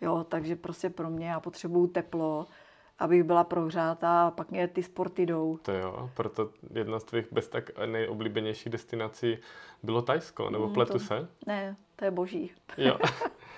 Jo, 0.02 0.26
takže 0.30 0.56
prostě 0.56 0.90
pro 0.90 1.10
mě 1.10 1.30
já 1.30 1.40
potřebuju 1.40 1.88
teplo 1.88 2.48
abych 3.02 3.24
byla 3.24 3.44
prohřátá 3.44 4.28
a 4.28 4.32
pak 4.32 4.52
mě 4.52 4.68
ty 4.68 4.84
sporty 4.84 5.26
jdou. 5.26 5.58
To 5.62 5.72
jo, 5.72 6.10
proto 6.14 6.50
jedna 6.74 7.00
z 7.00 7.04
tvých 7.04 7.26
bez 7.32 7.48
tak 7.48 7.72
nejoblíbenějších 7.86 8.72
destinací 8.72 9.38
bylo 9.84 10.02
Tajsko, 10.02 10.50
nebo 10.50 10.68
mm, 10.68 10.74
pletu 10.74 10.94
to, 10.94 11.00
se? 11.00 11.28
Ne, 11.48 11.76
to 11.96 12.06
je 12.06 12.12
boží. 12.12 12.52
Jo. 12.78 12.98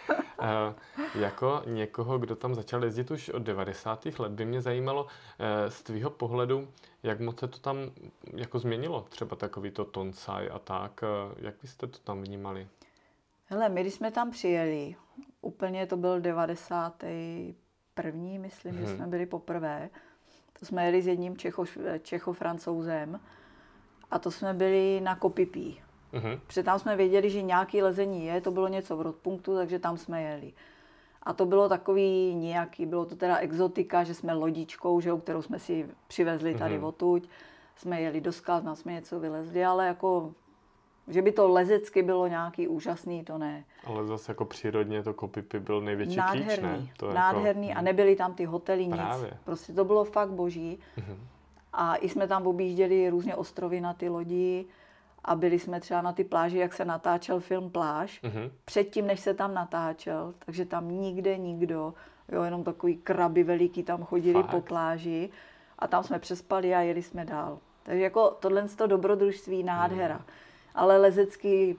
e, 0.42 0.74
jako 1.20 1.62
někoho, 1.66 2.18
kdo 2.18 2.36
tam 2.36 2.56
začal 2.56 2.84
jezdit 2.84 3.12
už 3.12 3.30
od 3.30 3.42
90. 3.42 4.06
let, 4.20 4.32
by 4.32 4.46
mě 4.46 4.62
zajímalo 4.62 5.08
e, 5.40 5.72
z 5.72 5.84
tvýho 5.84 6.10
pohledu, 6.10 6.68
jak 7.04 7.20
moc 7.20 7.40
se 7.40 7.48
to 7.48 7.60
tam 7.60 7.78
jako 8.36 8.60
změnilo, 8.60 9.06
třeba 9.10 9.36
takový 9.36 9.72
to 9.72 9.86
tonsaj 9.86 10.50
a 10.54 10.60
tak, 10.60 11.04
e, 11.04 11.08
jak 11.38 11.56
byste 11.62 11.88
to 11.88 12.00
tam 12.00 12.22
vnímali? 12.22 12.68
Hele, 13.46 13.70
my 13.70 13.82
když 13.82 13.94
jsme 13.94 14.12
tam 14.12 14.32
přijeli, 14.32 14.96
úplně 15.42 15.88
to 15.88 15.98
byl 15.98 16.22
90 16.22 17.04
první, 17.94 18.40
myslím, 18.40 18.72
hmm. 18.72 18.82
že 18.82 18.88
mhm. 18.88 18.98
jsme 18.98 19.08
byli 19.08 19.26
poprvé. 19.26 19.90
To 20.60 20.66
jsme 20.66 20.86
jeli 20.86 21.02
s 21.02 21.08
jedním 21.08 21.38
Čecho, 21.38 21.64
Čecho-francouzem 22.02 23.20
a 24.12 24.20
to 24.20 24.32
jsme 24.32 24.54
byli 24.54 25.02
na 25.02 25.16
Kopipí. 25.16 25.82
Hmm. 26.14 26.40
Protože 26.48 26.64
tam 26.64 26.80
jsme 26.80 26.96
věděli, 26.96 27.30
že 27.30 27.42
nějaký 27.42 27.82
lezení 27.82 28.26
je, 28.26 28.42
to 28.42 28.52
bylo 28.52 28.68
něco 28.68 28.98
v 28.98 29.02
Rodpunktu, 29.02 29.56
takže 29.56 29.80
tam 29.80 29.98
jsme 29.98 30.22
jeli. 30.22 30.54
A 31.24 31.34
to 31.34 31.46
bylo 31.46 31.70
takový 31.70 32.36
nějaký, 32.36 32.86
bylo 32.86 33.06
to 33.06 33.16
teda 33.16 33.38
exotika, 33.38 34.04
že 34.04 34.14
jsme 34.14 34.34
lodičkou, 34.34 35.02
že, 35.02 35.12
kterou 35.24 35.42
jsme 35.42 35.60
si 35.60 35.90
přivezli 36.08 36.56
tady 36.56 36.76
hmm. 36.76 36.84
odtud. 36.84 37.30
Jsme 37.76 38.02
jeli 38.02 38.22
do 38.22 38.32
skal, 38.32 38.76
jsme 38.76 38.94
něco 38.94 39.20
vylezli, 39.20 39.66
ale 39.66 39.88
jako 39.88 40.34
Že 41.08 41.22
by 41.22 41.32
to 41.32 41.48
lezecky 41.48 42.04
bylo 42.04 42.28
nějaký 42.28 42.68
úžasný, 42.68 43.24
to 43.24 43.38
ne. 43.38 43.64
Ale 43.86 44.06
zase 44.08 44.32
jako 44.32 44.46
přírodně 44.46 45.04
to 45.04 45.14
Kopipy 45.14 45.60
byl 45.60 45.82
největší 45.82 46.16
nádherný, 46.16 46.46
klíč, 46.48 46.60
ne? 46.62 46.88
To 46.98 47.14
nádherný 47.14 47.68
jako, 47.68 47.80
a 47.80 47.82
nebyly 47.82 48.16
tam 48.16 48.34
ty 48.34 48.46
hotely, 48.46 48.86
nic. 48.88 48.96
Právě. 48.96 49.34
Prostě 49.44 49.74
to 49.74 49.86
bylo 49.86 50.04
fakt 50.04 50.30
boží. 50.32 50.80
Mhm. 50.98 51.18
A 51.74 51.96
i 51.96 52.10
jsme 52.10 52.28
tam 52.28 52.48
objížděli 52.48 53.10
různě 53.10 53.36
ostrovy 53.36 53.82
na 53.82 53.94
ty 53.94 54.10
lodi 54.10 54.66
a 55.26 55.36
byli 55.36 55.60
jsme 55.60 55.80
třeba 55.80 56.02
na 56.02 56.14
ty 56.14 56.24
pláži, 56.24 56.58
jak 56.58 56.74
se 56.74 56.86
natáčel 56.86 57.40
film 57.40 57.70
Pláž, 57.70 58.22
Mhm. 58.24 58.52
předtím, 58.66 59.08
než 59.08 59.20
se 59.20 59.34
tam 59.34 59.54
natáčel, 59.54 60.34
takže 60.46 60.66
tam 60.66 60.92
nikde 60.92 61.38
nikdo, 61.38 61.94
jo, 62.32 62.44
jenom 62.44 62.64
takový 62.64 62.98
kraby 62.98 63.44
veliký 63.44 63.84
tam 63.84 64.04
chodili 64.04 64.42
Fakt? 64.42 64.52
po 64.52 64.62
pláži 64.62 65.30
a 65.80 65.88
tam 65.88 66.04
jsme 66.04 66.20
přespali 66.20 66.76
a 66.76 66.82
jeli 66.82 67.02
jsme 67.02 67.26
dál. 67.26 67.60
Takže 67.84 68.04
jako 68.04 68.38
tohle 68.40 68.68
to 68.70 68.88
dobrodružství 68.88 69.64
nádhera. 69.64 70.16
Mhm. 70.16 70.26
Ale 70.76 70.98
lezecky, 70.98 71.78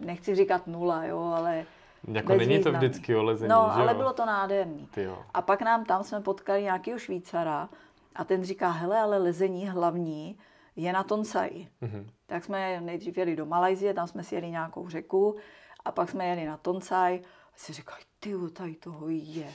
nechci 0.00 0.34
říkat 0.34 0.66
nula, 0.66 1.04
jo, 1.04 1.32
ale 1.36 1.64
Jako 2.12 2.34
není 2.34 2.62
to 2.62 2.72
vždycky 2.72 3.16
o 3.16 3.22
lezení, 3.22 3.48
No, 3.50 3.70
že 3.74 3.80
ale 3.80 3.92
jo? 3.92 3.98
bylo 3.98 4.12
to 4.12 4.26
nádherný. 4.26 4.88
Ty 4.94 5.02
jo. 5.02 5.18
A 5.34 5.42
pak 5.42 5.62
nám 5.62 5.84
tam 5.84 6.04
jsme 6.04 6.20
potkali 6.20 6.62
nějakého 6.62 6.98
Švýcara 6.98 7.68
a 8.14 8.24
ten 8.24 8.44
říká, 8.44 8.70
hele, 8.70 8.98
ale 9.00 9.18
lezení 9.18 9.68
hlavní 9.68 10.38
je 10.76 10.92
na 10.92 11.02
Tonsai. 11.02 11.68
Mhm. 11.80 12.10
Tak 12.26 12.44
jsme 12.44 12.80
nejdřív 12.80 13.18
jeli 13.18 13.36
do 13.36 13.46
Malajzie, 13.46 13.94
tam 13.94 14.06
jsme 14.06 14.22
si 14.24 14.34
jeli 14.34 14.50
nějakou 14.50 14.88
řeku 14.88 15.36
a 15.84 15.92
pak 15.92 16.08
jsme 16.10 16.26
jeli 16.26 16.44
na 16.46 16.56
Tonsai 16.56 17.20
a 17.54 17.56
si 17.56 17.72
říkali, 17.72 18.00
ty 18.20 18.30
jo, 18.30 18.48
tady 18.48 18.74
toho 18.74 19.06
je. 19.08 19.46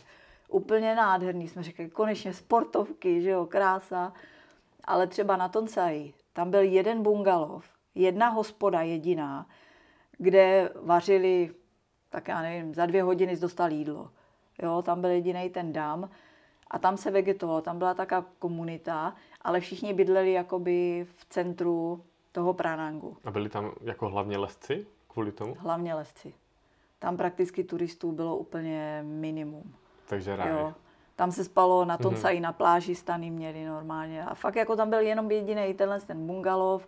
Úplně 0.50 0.96
nádherný, 0.96 1.48
jsme 1.48 1.64
říkali, 1.64 1.90
konečně 1.90 2.34
sportovky, 2.34 3.22
že 3.22 3.30
jo, 3.30 3.46
krása. 3.46 4.14
Ale 4.84 5.08
třeba 5.08 5.38
na 5.38 5.50
Tonsai, 5.50 6.14
tam 6.34 6.52
byl 6.52 6.62
jeden 6.62 7.04
bungalov, 7.04 7.66
jedna 7.96 8.30
hospoda 8.30 8.82
jediná, 8.82 9.46
kde 10.18 10.70
vařili, 10.82 11.52
tak 12.10 12.28
já 12.28 12.42
nevím, 12.42 12.74
za 12.76 12.86
dvě 12.86 13.04
hodiny 13.04 13.38
dostal 13.38 13.72
jídlo. 13.72 14.10
Jo, 14.62 14.82
tam 14.82 15.02
byl 15.02 15.10
jediný 15.10 15.50
ten 15.50 15.74
dám 15.74 16.10
a 16.72 16.80
tam 16.80 16.98
se 16.98 17.12
vegetovalo, 17.12 17.62
tam 17.62 17.78
byla 17.78 17.94
taková 17.94 18.26
komunita, 18.40 19.16
ale 19.42 19.60
všichni 19.60 19.94
bydleli 19.94 20.32
jakoby 20.32 21.08
v 21.18 21.26
centru 21.30 22.04
toho 22.32 22.54
Pranangu, 22.54 23.18
A 23.26 23.32
byli 23.32 23.50
tam 23.50 23.72
jako 23.82 24.10
hlavně 24.10 24.38
lesci 24.38 24.88
kvůli 25.08 25.32
tomu? 25.32 25.56
hlavně 25.60 25.94
lesci. 25.94 26.34
Tam 27.00 27.18
prakticky 27.18 27.64
turistů 27.64 28.12
bylo 28.12 28.38
úplně 28.38 29.04
minimum. 29.08 29.76
Takže 30.10 30.36
ráj. 30.36 30.50
Jo. 30.50 30.74
Tam 31.16 31.32
se 31.32 31.44
spalo 31.44 31.86
na 31.86 31.98
Tonsai, 31.98 32.40
na 32.40 32.54
pláži 32.54 32.96
stany 32.96 33.32
měli 33.32 33.66
normálně. 33.66 34.26
A 34.26 34.36
fakt 34.36 34.56
jako 34.56 34.76
tam 34.76 34.90
byl 34.90 35.00
jenom 35.00 35.32
jediný 35.32 35.74
tenhle 35.74 36.02
ten 36.02 36.28
bungalov 36.28 36.88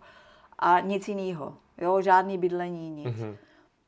a 0.60 0.80
nic 0.80 1.08
jiného. 1.08 1.54
Jo, 1.78 2.02
žádný 2.02 2.38
bydlení, 2.38 2.89
nic. 2.89 3.17
Mhm. 3.17 3.38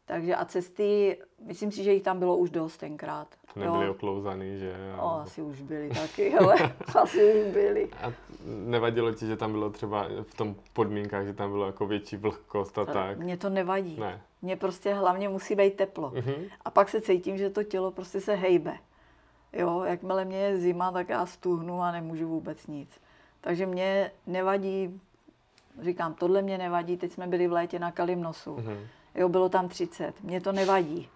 Takže 0.06 0.36
a 0.36 0.46
cesty, 0.46 1.18
myslím 1.46 1.72
si, 1.72 1.84
že 1.84 1.94
jich 1.94 2.04
tam 2.04 2.20
bylo 2.20 2.38
už 2.38 2.50
dost 2.50 2.78
tenkrát. 2.78 3.28
To 3.54 3.60
nebyli 3.60 3.86
jo. 3.86 3.92
oklouzaný, 3.92 4.60
že? 4.60 4.76
O, 5.00 5.10
asi 5.10 5.42
už 5.42 5.62
byli 5.62 5.90
taky, 5.90 6.34
ale 6.40 6.56
asi 7.02 7.34
už 7.34 7.54
byli. 7.54 7.90
A 8.04 8.14
nevadilo 8.46 9.14
ti, 9.14 9.28
že 9.28 9.38
tam 9.38 9.52
bylo 9.52 9.70
třeba 9.70 10.08
v 10.24 10.34
tom 10.34 10.56
podmínkách, 10.74 11.26
že 11.26 11.34
tam 11.34 11.52
bylo 11.52 11.66
jako 11.66 11.88
větší 11.88 12.18
vlhkost 12.18 12.78
a 12.78 12.86
tak? 12.86 13.20
Mně 13.20 13.38
to 13.38 13.50
nevadí. 13.50 14.00
Ne. 14.00 14.22
Mně 14.42 14.56
prostě 14.56 14.94
hlavně 14.94 15.30
musí 15.30 15.56
být 15.56 15.76
teplo. 15.76 16.12
Mhm. 16.16 16.46
A 16.66 16.72
pak 16.72 16.90
se 16.90 17.02
cítím, 17.02 17.38
že 17.38 17.50
to 17.50 17.64
tělo 17.64 17.92
prostě 17.92 18.22
se 18.22 18.36
hejbe. 18.36 18.78
Jo, 19.54 19.84
jakmile 19.84 20.26
mě 20.26 20.38
je 20.38 20.58
zima, 20.58 20.92
tak 20.92 21.10
já 21.10 21.26
stuhnu 21.26 21.82
a 21.82 21.92
nemůžu 21.92 22.28
vůbec 22.28 22.68
nic. 22.68 23.02
Takže 23.42 23.66
mě 23.66 24.12
nevadí, 24.28 25.02
říkám, 25.82 26.14
tohle 26.14 26.42
mě 26.42 26.58
nevadí, 26.58 26.98
teď 26.98 27.12
jsme 27.12 27.28
byli 27.28 27.48
v 27.48 27.52
létě 27.52 27.80
na 27.80 27.92
Kalimnosu. 27.92 28.56
Mhm. 28.56 28.78
Jo, 29.16 29.30
bylo 29.30 29.50
tam 29.50 29.70
30, 29.70 30.24
mě 30.24 30.42
to 30.42 30.52
nevadí. 30.52 31.10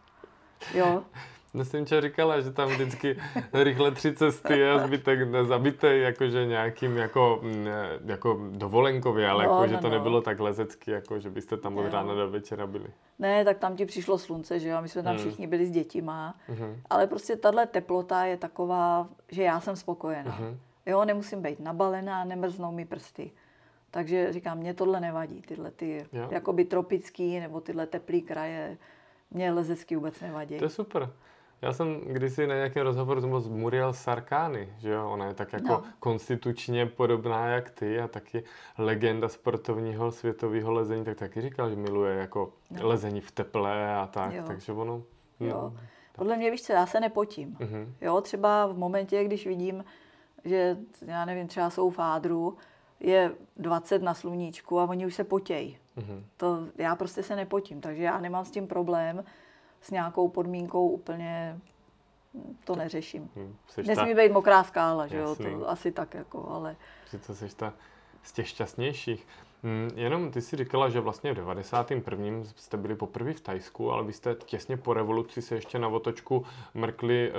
Jo, 0.74 1.04
Myslím, 1.56 1.86
že 1.86 2.02
říkala, 2.02 2.40
že 2.42 2.52
tam 2.52 2.70
vždycky 2.70 3.18
rychle 3.54 3.92
tři 3.92 4.14
cesty 4.16 4.70
a 4.70 4.88
zbytek 4.88 5.32
nezabitej, 5.32 6.02
jakože 6.02 6.46
nějakým 6.46 6.98
jako, 6.98 7.40
mm, 7.44 7.68
jako 8.06 8.40
dovolenkově, 8.52 9.30
ale 9.30 9.46
No, 9.48 9.52
jako, 9.54 9.68
že 9.68 9.74
no, 9.74 9.82
to 9.82 9.90
no. 9.90 9.96
nebylo 9.96 10.22
tak 10.22 10.40
lezecky, 10.40 10.92
jako 10.92 11.20
že 11.20 11.30
byste 11.30 11.58
tam 11.58 11.78
od 11.78 11.92
rána 11.94 12.14
do 12.16 12.30
večera 12.30 12.68
byli. 12.68 12.88
ne, 13.20 13.46
tak 13.46 13.58
tam 13.58 13.76
ti 13.76 13.86
přišlo 13.86 14.18
slunce, 14.18 14.60
že 14.60 14.70
jo, 14.70 14.82
my 14.82 14.90
jsme 14.90 15.04
tam 15.04 15.16
Hmm. 15.16 15.26
všichni 15.26 15.48
byli 15.48 15.66
s 15.66 15.72
dětima. 15.72 16.36
Mhm. 16.50 16.82
Ale 16.90 17.08
prostě 17.08 17.36
tahle 17.36 17.68
teplota 17.68 18.26
je 18.26 18.38
taková, 18.38 19.08
že 19.32 19.44
já 19.44 19.60
jsem 19.60 19.76
spokojená. 19.76 20.36
Mhm. 20.40 20.58
Jo, 20.86 21.06
nemusím 21.06 21.42
být 21.42 21.60
nabalená, 21.60 22.24
nemrznou 22.26 22.72
mi 22.72 22.86
prsty. 22.86 23.32
Takže 23.94 24.34
říkám, 24.34 24.58
mě 24.58 24.74
tohle 24.74 25.00
nevadí, 25.00 25.42
tyhle 25.42 25.72
ty 25.72 26.06
Jo. 26.14 26.28
jakoby 26.32 26.66
tropický 26.66 27.40
nebo 27.40 27.62
tyhle 27.62 27.88
teplý 27.88 28.22
kraje, 28.22 28.78
mě 29.32 29.52
lezecky 29.52 29.96
vůbec 29.96 30.22
nevadí. 30.22 30.58
To 30.58 30.64
je 30.66 30.70
super. 30.70 31.10
Já 31.62 31.74
jsem 31.74 32.00
kdysi 32.00 32.48
na 32.48 32.56
nějakém 32.56 32.84
rozhovoru 32.84 33.22
s 33.40 33.48
Muriel 33.48 33.94
Sarkány, 33.94 34.74
že 34.78 34.90
jo, 34.90 35.10
ona 35.12 35.26
je 35.28 35.34
tak 35.34 35.54
jako 35.54 35.68
No. 35.68 35.84
konstitučně 36.00 36.86
podobná 36.86 37.48
jak 37.48 37.70
ty 37.72 38.00
a 38.02 38.08
taky 38.08 38.44
legenda 38.78 39.28
sportovního 39.30 40.12
světového 40.12 40.72
lezení, 40.72 41.06
tak 41.06 41.18
taky 41.18 41.42
říkal, 41.42 41.70
že 41.70 41.76
miluje 41.76 42.16
jako 42.16 42.54
No. 42.72 42.88
lezení 42.88 43.22
v 43.22 43.32
teple 43.32 43.96
a 43.96 44.08
tak, 44.08 44.34
Jo. 44.34 44.44
takže 44.48 44.72
ono... 44.74 45.04
Jo. 45.40 45.74
Podle 46.16 46.38
mě, 46.38 46.52
víš 46.52 46.62
co, 46.64 46.74
já 46.74 46.86
se 46.86 47.00
nepotím. 47.00 47.58
Mhm. 47.60 47.96
Jo, 48.02 48.22
třeba 48.22 48.68
v 48.68 48.78
momentě, 48.78 49.24
když 49.24 49.48
vidím, 49.48 49.84
že, 50.46 50.78
já 51.06 51.26
nevím, 51.26 51.48
třeba 51.48 51.70
jsou 51.70 51.90
fádru, 51.90 52.58
je 53.04 53.32
20 53.58 54.02
na 54.02 54.14
sluníčku 54.14 54.80
a 54.80 54.84
oni 54.84 55.06
už 55.06 55.16
se 55.16 55.24
potějí. 55.24 55.78
Mhm. 55.96 56.26
To, 56.38 56.68
já 56.78 56.96
prostě 56.96 57.24
se 57.24 57.36
nepotím, 57.36 57.82
takže 57.82 58.04
já 58.04 58.20
nemám 58.20 58.46
s 58.46 58.52
tím 58.52 58.68
problém 58.68 59.24
s 59.82 59.92
nějakou 59.92 60.28
podmínkou 60.28 60.88
úplně 60.88 61.60
to 62.64 62.76
neřeším. 62.76 63.30
Hm, 63.36 63.56
Seš 63.68 63.88
Nesmí 63.88 64.16
ta, 64.16 64.22
být 64.22 64.32
mokrá 64.32 64.64
skála, 64.64 65.08
že 65.08 65.18
jo, 65.18 65.36
to 65.36 65.70
asi 65.70 65.92
tak 65.92 66.14
jako, 66.14 66.50
ale 66.50 66.76
že 67.12 67.18
to 67.20 67.36
seš 67.36 67.54
ta 67.54 67.74
z 68.24 68.32
těch 68.32 68.48
šťastnějších. 68.48 69.28
Hm, 69.64 69.90
Jenom 69.96 70.32
ty 70.32 70.42
si 70.42 70.56
říkala, 70.56 70.90
že 70.90 71.00
vlastně 71.00 71.32
v 71.32 71.36
91. 71.36 72.44
jste 72.56 72.78
byli 72.78 72.96
poprvé 72.96 73.34
v 73.34 73.42
Tajsku, 73.42 73.92
ale 73.92 74.04
vy 74.04 74.14
jste 74.14 74.36
těsně 74.36 74.78
po 74.78 74.94
revoluci 74.94 75.42
se 75.42 75.56
ještě 75.56 75.80
na 75.80 75.88
otočku 75.88 76.46
mrkli 76.74 77.32
eh, 77.32 77.34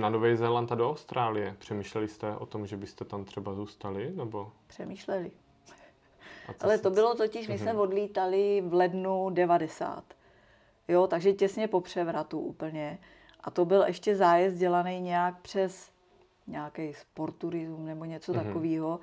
na 0.00 0.08
Nový 0.10 0.36
Zéland 0.36 0.72
a 0.72 0.74
do 0.74 0.90
Austrálie. 0.90 1.56
Přemýšleli 1.58 2.08
jste 2.08 2.36
o 2.36 2.46
tom, 2.46 2.66
že 2.66 2.76
byste 2.76 3.04
tam 3.04 3.24
třeba 3.24 3.54
zůstali? 3.54 4.12
Nebo? 4.16 4.52
přemýšleli. 4.66 5.30
Ale 6.60 6.78
to 6.78 6.90
bylo 6.90 7.14
totiž, 7.14 7.48
my 7.48 7.58
jsme 7.58 7.74
odlítali 7.74 8.62
v 8.66 8.74
lednu 8.74 9.30
90. 9.30 10.04
Jo, 10.88 11.06
takže 11.06 11.32
těsně 11.32 11.68
po 11.68 11.80
převratu 11.80 12.40
úplně. 12.40 12.98
A 13.44 13.50
to 13.50 13.64
byl 13.64 13.82
ještě 13.86 14.16
zájezd 14.16 14.56
dělaný 14.56 15.00
nějak 15.00 15.40
přes 15.40 15.90
nějaký 16.46 16.94
sporturism 16.94 17.84
nebo 17.86 18.04
něco 18.04 18.32
Mhm. 18.32 18.44
takového. 18.44 19.00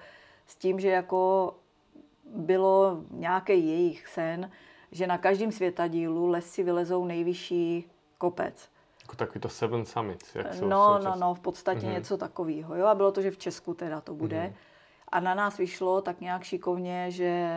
S 0.48 0.56
tím, 0.56 0.80
že 0.80 0.90
jako 0.90 1.54
bylo 2.26 3.02
nějaký 3.12 3.54
jejich 3.68 4.08
sen, 4.08 4.52
že 4.92 5.08
na 5.08 5.18
každém 5.18 5.52
světadílu 5.52 6.28
lesci 6.28 6.64
vylezou 6.64 7.06
nejvyšší 7.06 7.92
kopec. 8.18 8.70
Jako 9.02 9.16
takový 9.16 9.40
to 9.40 9.50
Seven 9.50 9.86
Summits, 9.86 10.36
jak 10.36 10.54
jsou 10.54 10.68
No, 10.68 11.00
no, 11.04 11.16
no, 11.20 11.34
v 11.34 11.40
podstatě 11.40 11.86
Mhm. 11.86 11.96
něco 11.96 12.18
takového. 12.18 12.76
Jo, 12.76 12.86
a 12.86 12.96
bylo 12.96 13.12
to, 13.12 13.22
že 13.22 13.32
v 13.32 13.38
Česku 13.38 13.74
teda 13.74 14.02
to 14.02 14.14
bude. 14.14 14.44
Mhm. 14.44 14.54
A 15.10 15.20
na 15.20 15.34
nás 15.36 15.58
vyšlo 15.58 16.02
tak 16.02 16.22
nějak 16.22 16.44
šikovně, 16.44 17.12
že 17.12 17.50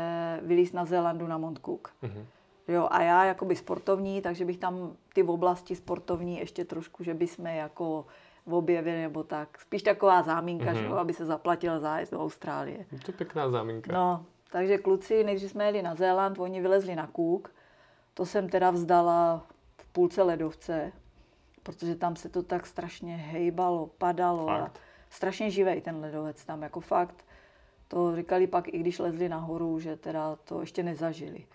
vylíz 0.42 0.72
na 0.72 0.84
Zélandu 0.84 1.26
na 1.26 1.38
Mount 1.38 1.60
Cook. 1.64 1.90
Mhm. 2.02 2.26
Jo, 2.68 2.88
a 2.90 3.02
já 3.02 3.24
jakoby 3.24 3.56
sportovní, 3.56 4.22
takže 4.22 4.44
bych 4.44 4.58
tam 4.58 4.92
ty 5.14 5.22
v 5.22 5.30
oblasti 5.30 5.76
sportovní 5.76 6.38
ještě 6.38 6.64
trošku, 6.64 7.04
že 7.04 7.14
bychom 7.14 7.46
jako 7.46 8.06
objevili 8.50 9.00
nebo 9.02 9.22
tak. 9.22 9.60
Spíš 9.60 9.82
taková 9.82 10.22
zámínka, 10.22 10.64
Mhm. 10.64 10.76
že 10.76 10.84
jo, 10.84 10.94
aby 10.96 11.12
se 11.12 11.26
zaplatil 11.26 11.80
zájezd 11.80 12.12
do 12.12 12.20
Austrálie. 12.22 12.86
To 13.04 13.10
je 13.10 13.16
pěkná 13.16 13.50
záminka. 13.50 13.92
No, 13.92 14.24
takže 14.52 14.78
kluci, 14.78 15.24
nejdřív 15.24 15.50
jsme 15.50 15.64
jeli 15.64 15.82
na 15.82 15.94
Zéland, 15.94 16.38
oni 16.38 16.60
vylezli 16.60 16.96
na 16.96 17.08
Cook. 17.16 17.50
To 18.14 18.26
jsem 18.26 18.48
teda 18.48 18.70
vzdala 18.70 19.46
v 19.76 19.86
půlce 19.86 20.22
ledovce, 20.22 20.92
protože 21.62 21.94
tam 21.96 22.16
se 22.16 22.28
to 22.28 22.42
tak 22.42 22.66
strašně 22.66 23.16
hejbalo, 23.16 23.90
padalo 23.98 24.50
a 24.50 24.58
Fakt? 24.60 24.78
strašně 25.10 25.50
živej 25.50 25.80
ten 25.80 25.96
ledovec 26.00 26.44
tam, 26.44 26.62
jako 26.62 26.80
fakt. 26.80 27.24
To 27.88 28.16
říkali 28.16 28.46
pak, 28.46 28.68
i 28.68 28.78
když 28.78 28.98
lezli 28.98 29.28
nahoru, 29.28 29.80
že 29.80 29.96
teda 29.96 30.36
to 30.44 30.60
ještě 30.60 30.82
nezažili. 30.82 31.46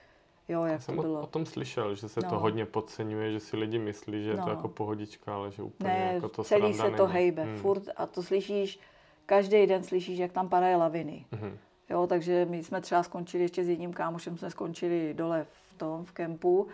Jo, 0.48 0.64
Já 0.64 0.72
jak 0.72 0.80
to 0.82 0.86
jsem 0.86 1.00
o, 1.00 1.02
bylo. 1.02 1.22
o 1.22 1.28
tom 1.28 1.46
slyšel, 1.46 1.96
že 1.96 2.10
se 2.10 2.22
to 2.22 2.28
No. 2.36 2.40
hodně 2.40 2.66
podceňuje, 2.66 3.32
že 3.32 3.40
si 3.40 3.58
lidi 3.58 3.80
myslí, 3.80 4.24
že 4.24 4.30
je 4.30 4.36
to 4.38 4.42
No. 4.46 4.50
jako 4.50 4.68
pohodička, 4.68 5.36
ale 5.36 5.52
že 5.52 5.64
úplně 5.64 5.94
Ne, 5.94 6.12
jako 6.14 6.30
to 6.30 6.44
celý 6.44 6.74
se 6.74 6.84
to 6.92 7.04
není. 7.08 7.14
hejbe, 7.14 7.44
Hmm. 7.44 7.58
furt 7.58 7.84
a 7.96 8.06
to 8.06 8.24
slyšíš, 8.24 8.80
každý 9.26 9.68
den 9.68 9.84
slyšíš, 9.84 10.20
jak 10.20 10.32
tam 10.32 10.50
padají 10.50 10.76
laviny. 10.76 11.26
Mhm. 11.32 11.58
Jo, 11.90 12.08
takže 12.08 12.46
my 12.50 12.64
jsme 12.64 12.82
třeba 12.82 13.04
skončili 13.04 13.44
ještě 13.44 13.64
s 13.64 13.70
jedním 13.70 13.94
kámošem, 13.94 14.38
jsme 14.38 14.50
skončili 14.50 15.14
dole 15.14 15.46
v 15.70 15.78
tom, 15.78 16.06
v 16.06 16.12
kempu 16.12 16.68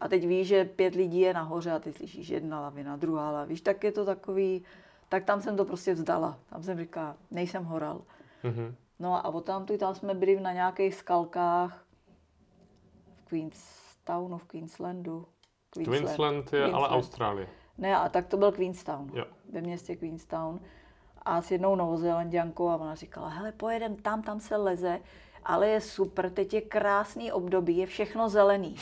a 0.00 0.08
teď 0.08 0.26
víš, 0.26 0.48
že 0.48 0.64
pět 0.64 0.94
lidí 0.94 1.20
je 1.20 1.34
nahoře 1.34 1.72
a 1.72 1.78
ty 1.78 1.92
slyšíš 1.92 2.28
jedna 2.28 2.60
lavina, 2.60 2.96
druhá 2.96 3.30
lavina. 3.30 3.44
Víš, 3.44 3.60
tak 3.60 3.84
je 3.84 3.92
to 3.92 4.04
takový, 4.04 4.64
tak 5.08 5.24
tam 5.24 5.40
jsem 5.40 5.56
to 5.56 5.64
prostě 5.64 5.94
vzdala. 5.94 6.38
Tam 6.50 6.62
jsem 6.62 6.78
říkala, 6.78 7.16
nejsem 7.30 7.64
horal. 7.64 8.00
Mhm. 8.42 8.74
No 8.98 9.26
a 9.26 9.28
od 9.28 9.44
tam 9.44 9.66
tam 9.66 9.94
jsme 9.94 10.14
byli 10.14 10.40
na 10.40 10.52
nějakých 10.52 10.94
skalkách 10.94 11.84
v 13.16 13.28
Queenstownu, 13.28 14.38
v 14.38 14.44
Queenslandu. 14.44 15.26
Queensland, 15.70 15.98
Queensland 15.98 16.52
je 16.52 16.60
Queensland. 16.60 16.74
ale 16.74 16.88
Austrálie. 16.88 17.48
Ne, 17.78 17.96
a 17.96 18.08
tak 18.08 18.26
to 18.26 18.36
byl 18.36 18.52
Queenstown. 18.52 19.10
Jo. 19.14 19.24
Ve 19.52 19.60
městě 19.60 19.96
Queenstown. 19.96 20.60
A 21.28 21.42
s 21.42 21.50
jednou 21.50 21.76
novozelanděnkou 21.76 22.68
a 22.68 22.76
ona 22.76 22.94
říkala, 22.94 23.28
hele, 23.28 23.52
pojedem 23.52 23.96
tam, 23.96 24.22
tam 24.22 24.40
se 24.40 24.56
leze, 24.56 25.00
ale 25.44 25.68
je 25.68 25.80
super, 25.80 26.30
teď 26.30 26.54
je 26.54 26.60
krásný 26.60 27.32
období, 27.32 27.76
je 27.76 27.86
všechno 27.86 28.28
zelený. 28.28 28.76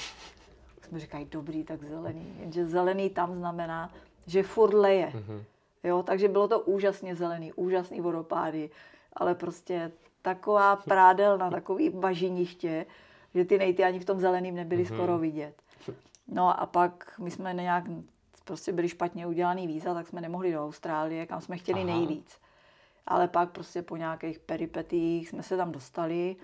Jsme 0.82 1.00
říkali, 1.00 1.24
dobrý, 1.24 1.64
tak 1.64 1.84
zelený. 1.84 2.36
Jenže 2.40 2.66
zelený 2.66 3.10
tam 3.10 3.34
znamená, 3.34 3.90
že 4.26 4.42
furt 4.42 4.74
leje. 4.74 5.06
Mm-hmm. 5.06 5.42
Jo, 5.84 6.02
takže 6.02 6.28
bylo 6.28 6.48
to 6.48 6.60
úžasně 6.60 7.16
zelený, 7.16 7.52
úžasný 7.52 8.00
vodopády, 8.00 8.70
ale 9.12 9.34
prostě 9.34 9.92
taková 10.22 10.76
prádelna, 10.76 11.50
takový 11.50 11.90
bažiniště, 11.90 12.86
že 13.34 13.44
ty 13.44 13.58
nejty 13.58 13.84
ani 13.84 13.98
v 13.98 14.04
tom 14.04 14.20
zeleným 14.20 14.54
nebyly 14.54 14.84
mm-hmm. 14.84 14.94
skoro 14.94 15.18
vidět. 15.18 15.62
No 16.28 16.60
a 16.60 16.66
pak 16.66 17.14
my 17.18 17.30
jsme 17.30 17.54
nějak 17.54 17.84
prostě 18.46 18.72
byli 18.72 18.88
špatně 18.88 19.26
udělaný 19.26 19.66
víza, 19.66 19.94
tak 19.94 20.06
jsme 20.06 20.20
nemohli 20.20 20.52
do 20.52 20.64
Austrálie, 20.64 21.26
kam 21.26 21.40
jsme 21.40 21.56
chtěli 21.56 21.80
Aha. 21.80 21.90
nejvíc. 21.90 22.38
Ale 23.06 23.28
pak 23.28 23.50
prostě 23.50 23.82
po 23.82 23.96
nějakých 23.96 24.38
peripetích 24.38 25.28
jsme 25.28 25.42
se 25.42 25.56
tam 25.56 25.72
dostali 25.72 26.36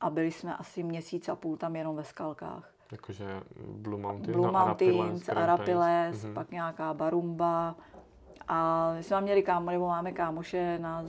a 0.00 0.10
byli 0.10 0.32
jsme 0.32 0.56
asi 0.56 0.82
měsíc 0.82 1.28
a 1.28 1.36
půl 1.36 1.56
tam 1.56 1.76
jenom 1.76 1.96
ve 1.96 2.04
skalkách. 2.04 2.70
Jakože 2.92 3.42
Blue 3.66 4.00
Mountains, 4.00 4.36
Blue 4.36 4.52
no, 4.52 4.52
Mountains, 4.52 5.28
Arapiles, 5.28 6.24
mm-hmm. 6.24 6.34
pak 6.34 6.50
nějaká 6.50 6.94
Barumba. 6.94 7.74
A 8.48 8.92
my 8.96 9.02
jsme 9.02 9.20
měli 9.20 9.42
kámo, 9.42 9.70
nebo 9.70 9.86
máme 9.86 10.12
kámoše 10.12 10.78
na 10.78 11.04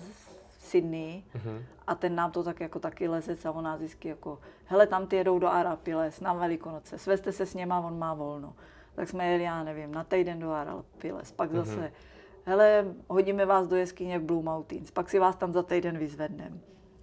Sydney 0.59 1.23
mm-hmm. 1.35 1.63
a 1.87 1.95
ten 1.95 2.15
nám 2.15 2.31
to 2.31 2.43
tak 2.43 2.59
jako 2.59 2.79
taky 2.79 3.07
lezec 3.07 3.45
a 3.45 3.51
on 3.51 3.63
nás 3.63 3.79
vždycky 3.79 4.07
jako, 4.07 4.39
hele, 4.65 4.87
tam 4.87 5.07
ty 5.07 5.15
jedou 5.15 5.39
do 5.39 5.47
Arapiles 5.47 6.21
na 6.21 6.33
Velikonoce, 6.33 6.97
svezte 6.97 7.31
se 7.31 7.45
s 7.45 7.53
něma, 7.53 7.79
on 7.79 7.99
má 7.99 8.13
volno. 8.13 8.53
Tak 8.95 9.09
jsme 9.09 9.27
jeli, 9.27 9.43
já 9.43 9.63
nevím, 9.63 9.91
na 9.91 10.03
týden 10.03 10.39
do 10.39 10.51
Arapiles, 10.51 11.31
pak 11.31 11.51
mm-hmm. 11.51 11.63
zase, 11.63 11.91
hele, 12.43 12.85
hodíme 13.07 13.45
vás 13.45 13.67
do 13.67 13.75
jeskyně 13.75 14.19
v 14.19 14.23
Blue 14.23 14.43
Mountains, 14.43 14.91
pak 14.91 15.09
si 15.09 15.19
vás 15.19 15.35
tam 15.35 15.53
za 15.53 15.63
týden 15.63 15.97
vyzvedneme. 15.97 16.57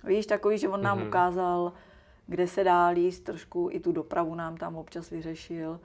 Víš, 0.04 0.26
takový, 0.26 0.58
že 0.58 0.68
on 0.68 0.82
nám 0.82 0.98
mm-hmm. 0.98 1.06
ukázal, 1.06 1.72
kde 2.26 2.46
se 2.46 2.64
dá 2.64 2.88
líst, 2.88 3.24
trošku 3.24 3.68
i 3.72 3.80
tu 3.80 3.92
dopravu 3.92 4.34
nám 4.34 4.56
tam 4.56 4.76
občas 4.76 5.10
vyřešil. 5.10 5.80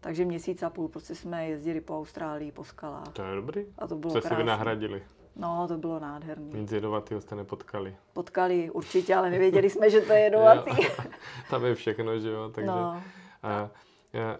Takže 0.00 0.24
měsíc 0.24 0.62
a 0.62 0.70
půl 0.70 0.88
prostě 0.88 1.14
jsme 1.14 1.48
jezdili 1.48 1.80
po 1.80 1.98
Austrálii, 1.98 2.52
po 2.52 2.64
skalách. 2.64 3.08
To 3.12 3.22
je 3.22 3.34
dobrý. 3.34 3.66
A 3.78 3.86
to 3.86 3.96
bylo 3.96 4.12
Co 4.12 4.28
si 4.28 4.34
vynahradili? 4.34 5.02
No, 5.36 5.68
to 5.68 5.76
bylo 5.78 6.00
nádherné. 6.00 6.58
Nic 6.58 6.72
jedovatého 6.72 7.20
jste 7.20 7.34
nepotkali. 7.34 7.96
Potkali 8.12 8.70
určitě, 8.70 9.14
ale 9.14 9.30
nevěděli 9.30 9.70
jsme, 9.70 9.90
že 9.90 10.00
to 10.00 10.12
je 10.12 10.20
jedovatý. 10.20 10.70
tam 11.50 11.64
je 11.64 11.74
všechno, 11.74 12.18
že 12.18 12.28
jo, 12.28 12.50
takže... 12.54 12.70
No. 12.70 13.02
A, 13.42 13.70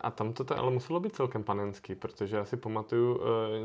a 0.01 0.11
tam 0.11 0.33
to 0.33 0.59
ale 0.59 0.71
muselo 0.71 1.01
být 1.01 1.17
celkem 1.17 1.45
panenský, 1.45 1.95
protože 1.95 2.37
já 2.37 2.45
si 2.45 2.57
pamatuju 2.57 3.17
uh, 3.17 3.23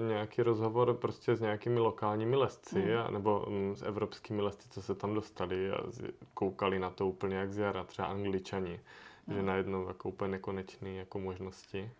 nějaký 0.08 0.42
rozhovor 0.42 0.94
prostě 0.94 1.36
s 1.36 1.42
nějakými 1.42 1.80
lokálními 1.80 2.36
lesci, 2.36 2.82
mm. 2.82 2.98
a, 2.98 3.12
nebo 3.12 3.48
s 3.74 3.82
evropskými 3.82 4.42
lesci, 4.42 4.70
co 4.70 4.82
se 4.82 4.96
tam 4.96 5.14
dostali 5.14 5.72
a 5.72 5.78
z, 5.88 6.04
koukali 6.34 6.80
na 6.80 6.90
to 6.90 7.08
úplně 7.08 7.36
jak 7.36 7.54
z 7.54 7.58
jara, 7.58 7.84
třeba 7.84 8.08
angličani, 8.08 8.80
mm. 9.28 9.34
že 9.36 9.42
najednou 9.42 9.88
jako 9.88 10.10
úplně 10.10 10.32
nekonečný 10.32 10.98
jako 10.98 11.20
možnosti. 11.20 11.92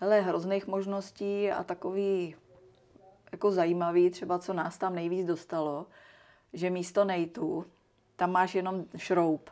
Hele, 0.00 0.20
hrozných 0.20 0.66
možností 0.66 1.50
a 1.50 1.64
takový 1.64 2.34
jako 3.32 3.50
zajímavý, 3.50 4.10
třeba 4.10 4.38
co 4.38 4.52
nás 4.52 4.78
tam 4.78 4.94
nejvíc 4.94 5.26
dostalo, 5.26 5.86
že 6.52 6.70
místo 6.70 7.04
nejtu 7.04 7.64
tam 8.16 8.32
máš 8.32 8.54
jenom 8.54 8.84
šroub. 8.96 9.50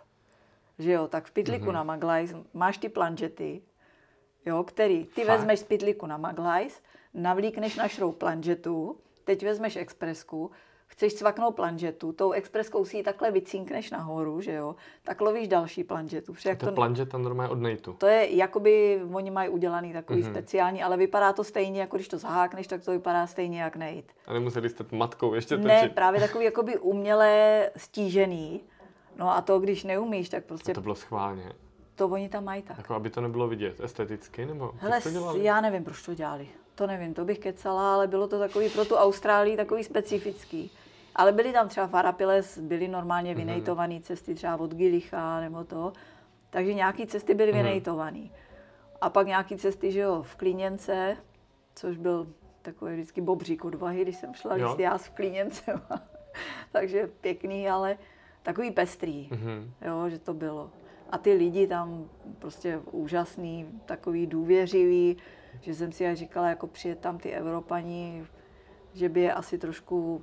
Že 0.78 0.92
jo, 0.92 1.08
tak 1.08 1.26
v 1.26 1.32
pytliku 1.32 1.66
mm-hmm. 1.66 1.72
na 1.72 1.82
Maglajs 1.82 2.34
máš 2.54 2.78
ty 2.78 2.88
planžety, 2.88 3.62
jo, 4.46 4.64
který 4.64 5.04
ty 5.04 5.24
Fakt? 5.24 5.36
vezmeš 5.36 5.60
z 5.60 5.64
pytliku 5.64 6.06
na 6.06 6.16
Maglajs, 6.16 6.82
navlíkneš 7.14 7.76
na 7.76 7.88
šroub 7.88 8.18
planžetu, 8.18 8.96
teď 9.24 9.44
vezmeš 9.44 9.76
expresku, 9.76 10.50
chceš 10.86 11.14
cvaknout 11.14 11.56
planžetu, 11.56 12.12
tou 12.12 12.32
expreskou 12.32 12.84
si 12.84 12.96
ji 12.96 13.02
takhle 13.02 13.30
vycínkneš 13.30 13.90
nahoru, 13.90 14.40
že 14.40 14.52
jo, 14.52 14.76
tak 15.02 15.20
lovíš 15.20 15.48
další 15.48 15.84
planžetu. 15.84 16.34
A 16.50 16.54
to, 16.54 16.66
to 16.66 16.72
planžeta 16.72 17.18
normálně 17.18 17.52
od 17.52 17.58
nejtu. 17.58 17.92
To 17.92 18.06
je, 18.06 18.36
jakoby 18.36 19.02
oni 19.12 19.30
mají 19.30 19.48
udělaný 19.48 19.92
takový 19.92 20.22
mm-hmm. 20.22 20.30
speciální, 20.30 20.82
ale 20.82 20.96
vypadá 20.96 21.32
to 21.32 21.44
stejně, 21.44 21.80
jako 21.80 21.96
když 21.96 22.08
to 22.08 22.18
zahákneš, 22.18 22.66
tak 22.66 22.84
to 22.84 22.90
vypadá 22.90 23.26
stejně 23.26 23.62
jak 23.62 23.76
nejt. 23.76 24.12
A 24.26 24.32
nemuseli 24.32 24.68
jste 24.68 24.84
matkou 24.92 25.34
ještě 25.34 25.56
točit? 25.56 25.68
Ne, 25.68 25.88
právě 25.88 26.20
takový 26.20 26.44
jakoby 26.44 26.78
uměle 26.78 27.70
stížený. 27.76 28.60
No 29.16 29.36
a 29.36 29.42
to, 29.42 29.58
když 29.58 29.84
neumíš, 29.84 30.28
tak 30.28 30.44
prostě... 30.44 30.72
A 30.72 30.74
to 30.74 30.80
bylo 30.80 30.94
schválně. 30.94 31.52
To 31.94 32.08
oni 32.08 32.28
tam 32.28 32.44
mají 32.44 32.62
tak. 32.62 32.78
Jako 32.78 32.94
aby 32.94 33.10
to 33.10 33.20
nebylo 33.20 33.48
vidět 33.48 33.80
esteticky, 33.80 34.46
nebo 34.46 34.72
Hele, 34.76 35.00
to 35.00 35.10
dělali? 35.10 35.44
já 35.44 35.60
nevím, 35.60 35.84
proč 35.84 36.02
to 36.02 36.14
dělali. 36.14 36.48
To 36.74 36.86
nevím, 36.86 37.14
to 37.14 37.24
bych 37.24 37.38
kecala, 37.38 37.94
ale 37.94 38.06
bylo 38.06 38.28
to 38.28 38.38
takový 38.38 38.68
pro 38.68 38.84
tu 38.84 38.94
Austrálii 38.94 39.56
takový 39.56 39.84
specifický. 39.84 40.70
Ale 41.14 41.32
byly 41.32 41.52
tam 41.52 41.68
třeba 41.68 41.86
Farapiles, 41.86 42.58
byly 42.58 42.88
normálně 42.88 43.30
mhm. 43.30 43.38
vynejtované 43.38 44.00
cesty 44.00 44.34
třeba 44.34 44.56
od 44.56 44.74
Gilicha 44.74 45.40
nebo 45.40 45.64
to. 45.64 45.92
Takže 46.54 46.74
nějaké 46.74 47.06
cesty 47.06 47.34
byly 47.34 47.52
mm-hmm. 47.52 47.56
vynejtované. 47.56 48.28
A 49.00 49.10
pak 49.10 49.26
nějaké 49.26 49.56
cesty, 49.56 49.92
že 49.92 50.00
jo, 50.00 50.22
v 50.22 50.36
Klíněnce, 50.36 51.16
což 51.74 51.96
byl 51.96 52.26
takový 52.62 52.94
vždycky 52.94 53.20
bobřík 53.20 53.64
odvahy, 53.64 54.02
když 54.02 54.16
jsem 54.16 54.34
šla 54.34 54.54
líst 54.54 54.78
já 54.78 54.98
s 54.98 55.08
Klíněncem. 55.08 55.82
Takže 56.72 57.10
pěkný, 57.20 57.68
ale 57.68 57.98
takový 58.42 58.70
pestrý, 58.70 59.28
mm-hmm. 59.28 59.70
jo, 59.86 60.08
že 60.08 60.18
to 60.18 60.34
bylo. 60.34 60.70
A 61.14 61.18
ty 61.18 61.32
lidi 61.32 61.66
tam 61.66 62.08
prostě 62.38 62.80
úžasný, 62.90 63.66
takový 63.86 64.26
důvěřivý, 64.26 65.16
že 65.60 65.74
jsem 65.74 65.92
si 65.92 66.06
aj 66.06 66.16
říkala, 66.16 66.48
jako 66.48 66.66
přijet 66.66 66.98
tam 66.98 67.18
ty 67.18 67.30
Evropani, 67.30 68.26
že 68.94 69.08
by 69.08 69.20
je 69.20 69.32
asi 69.32 69.58
trošku 69.58 70.22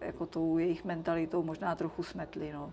jako 0.00 0.26
tou 0.26 0.58
jejich 0.58 0.84
mentalitou 0.84 1.42
možná 1.42 1.74
trochu 1.74 2.02
smetli. 2.02 2.52
No. 2.52 2.72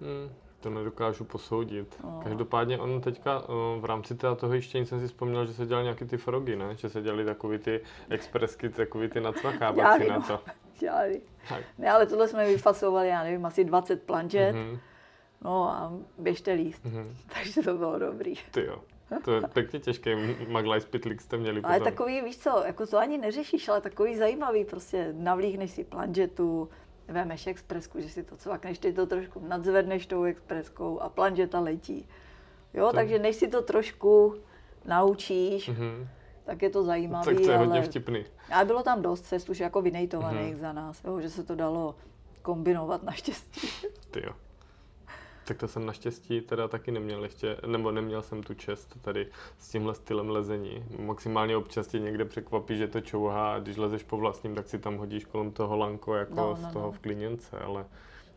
Hmm, 0.00 0.34
to 0.60 0.70
nedokážu 0.70 1.24
posoudit. 1.24 1.96
No. 2.04 2.20
Každopádně 2.24 2.78
on 2.78 3.00
teďka 3.00 3.42
v 3.80 3.84
rámci 3.84 4.14
toho 4.14 4.54
jištění 4.54 4.86
jsem 4.86 5.00
si 5.00 5.06
vzpomněl, 5.06 5.46
že 5.46 5.52
se 5.52 5.66
dělal 5.66 5.82
nějaký 5.82 6.04
ty 6.04 6.16
frogy, 6.16 6.56
ne? 6.56 6.76
Že 6.76 6.88
se 6.88 7.02
dělali 7.02 7.24
takový 7.24 7.58
ty 7.58 7.80
expresky, 8.08 8.68
takový 8.68 9.08
ty 9.08 9.20
nacvakávací 9.20 10.08
na 10.08 10.20
to. 10.20 10.40
Dělali. 10.78 11.20
Ne, 11.78 11.90
ale 11.90 12.06
tohle 12.06 12.28
jsme 12.28 12.46
vyfasovali, 12.46 13.08
já 13.08 13.22
nevím, 13.22 13.46
asi 13.46 13.64
20 13.64 14.02
plančet. 14.02 14.54
Mm-hmm. 14.54 14.78
No 15.44 15.70
a 15.70 15.92
běžte 16.18 16.52
líst. 16.52 16.84
Mm-hmm. 16.84 17.14
Takže 17.34 17.62
to 17.62 17.74
bylo 17.74 17.98
dobrý. 17.98 18.34
Ty 18.50 18.64
jo. 18.64 18.78
To 19.24 19.32
je 19.32 19.40
pěkně 19.52 19.80
těžké, 19.80 20.16
Maglaj 20.48 20.80
Spitlik 20.80 21.20
jste 21.20 21.36
měli. 21.36 21.60
Ale 21.62 21.80
takový, 21.80 22.20
víš 22.20 22.38
co, 22.38 22.62
jako 22.66 22.86
to 22.86 22.98
ani 22.98 23.18
neřešíš, 23.18 23.68
ale 23.68 23.80
takový 23.80 24.16
zajímavý, 24.16 24.64
prostě 24.64 25.14
navlíkneš 25.16 25.70
si 25.70 25.84
planžetu, 25.84 26.68
vemeš 27.08 27.46
expresku, 27.46 28.00
že 28.00 28.08
si 28.08 28.22
to 28.22 28.36
cvakneš, 28.36 28.78
ty 28.78 28.92
to 28.92 29.06
trošku 29.06 29.46
nadzvedneš 29.48 30.06
tou 30.06 30.24
expreskou 30.24 31.00
a 31.00 31.08
planžeta 31.08 31.60
letí. 31.60 32.08
Jo, 32.74 32.86
to... 32.86 32.92
takže 32.92 33.18
než 33.18 33.36
si 33.36 33.48
to 33.48 33.62
trošku 33.62 34.34
naučíš, 34.84 35.70
mm-hmm. 35.70 36.06
tak 36.44 36.62
je 36.62 36.70
to 36.70 36.82
zajímavé. 36.82 37.24
Tak 37.24 37.36
to 37.36 37.50
je 37.50 37.56
ale... 37.56 37.66
hodně 37.66 37.82
vtipný. 37.82 38.24
A 38.52 38.64
bylo 38.64 38.82
tam 38.82 39.02
dost 39.02 39.20
cest 39.20 39.48
už 39.48 39.58
jako 39.58 39.82
vynejtovaných 39.82 40.54
mm-hmm. 40.54 40.60
za 40.60 40.72
nás, 40.72 41.04
jo, 41.04 41.20
že 41.20 41.30
se 41.30 41.44
to 41.44 41.54
dalo 41.54 41.94
kombinovat 42.42 43.02
naštěstí. 43.02 43.68
Ty 44.10 44.22
jo. 44.26 44.32
Tak 45.50 45.58
to 45.58 45.68
jsem 45.68 45.86
naštěstí 45.86 46.40
teda 46.40 46.68
taky 46.68 46.90
neměl 46.90 47.22
ještě, 47.22 47.56
nebo 47.66 47.90
neměl 47.90 48.22
jsem 48.22 48.42
tu 48.42 48.54
čest 48.54 48.96
tady 49.02 49.26
s 49.58 49.70
tímhle 49.70 49.94
stylem 49.94 50.30
lezení. 50.30 50.84
Maximálně 50.98 51.56
občas 51.56 51.86
tě 51.86 51.98
někde 51.98 52.24
překvapí, 52.24 52.76
že 52.76 52.88
to 52.88 53.00
čouhá 53.00 53.54
a 53.54 53.58
když 53.58 53.76
lezeš 53.76 54.02
po 54.02 54.16
vlastním, 54.16 54.54
tak 54.54 54.68
si 54.68 54.78
tam 54.78 54.96
hodíš 54.96 55.24
kolem 55.24 55.50
toho 55.50 55.76
lanko 55.76 56.14
jako 56.14 56.34
no, 56.34 56.50
no, 56.50 56.56
z 56.56 56.72
toho 56.72 56.86
no. 56.86 56.92
v 56.92 56.98
klíněnce, 56.98 57.58
ale 57.58 57.86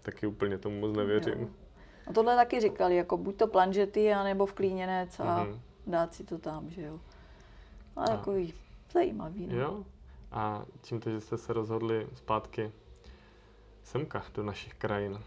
taky 0.02 0.28
úplně 0.28 0.58
tomu 0.58 0.80
moc 0.80 0.98
nevěřím. 0.98 1.40
Jo. 1.40 1.48
A 2.08 2.14
tohle 2.14 2.36
taky 2.36 2.60
říkali, 2.60 2.96
jako 2.96 3.18
buď 3.18 3.36
to 3.36 3.48
planžety, 3.48 4.14
anebo 4.14 4.46
v 4.46 4.54
klíněnec 4.54 5.20
a 5.20 5.24
mm-hmm. 5.24 5.60
dát 5.88 6.14
si 6.14 6.24
to 6.24 6.38
tam, 6.38 6.70
že 6.70 6.82
jo. 6.82 7.00
Ale 7.96 8.08
a. 8.08 8.18
takový 8.18 8.54
zajímavý. 8.94 9.48
No. 9.48 9.58
Jo. 9.58 9.84
A 10.32 10.66
tímto, 10.82 11.10
že 11.10 11.22
jste 11.22 11.38
se 11.38 11.54
rozhodli 11.54 12.08
zpátky 12.16 12.72
semka 13.84 14.24
do 14.34 14.44
našich 14.44 14.74
krajin, 14.74 15.20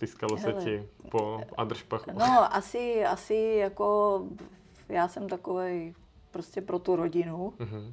Tiskalo 0.00 0.36
se 0.36 0.52
ti 0.52 0.88
po 1.10 1.40
Adršpachu? 1.56 2.10
No, 2.18 2.54
asi, 2.54 3.04
asi 3.04 3.34
jako 3.34 4.22
já 4.88 5.08
jsem 5.08 5.28
takový 5.28 5.94
prostě 6.30 6.60
pro 6.60 6.78
tu 6.78 6.96
rodinu. 6.96 7.52
Mm-hmm. 7.58 7.92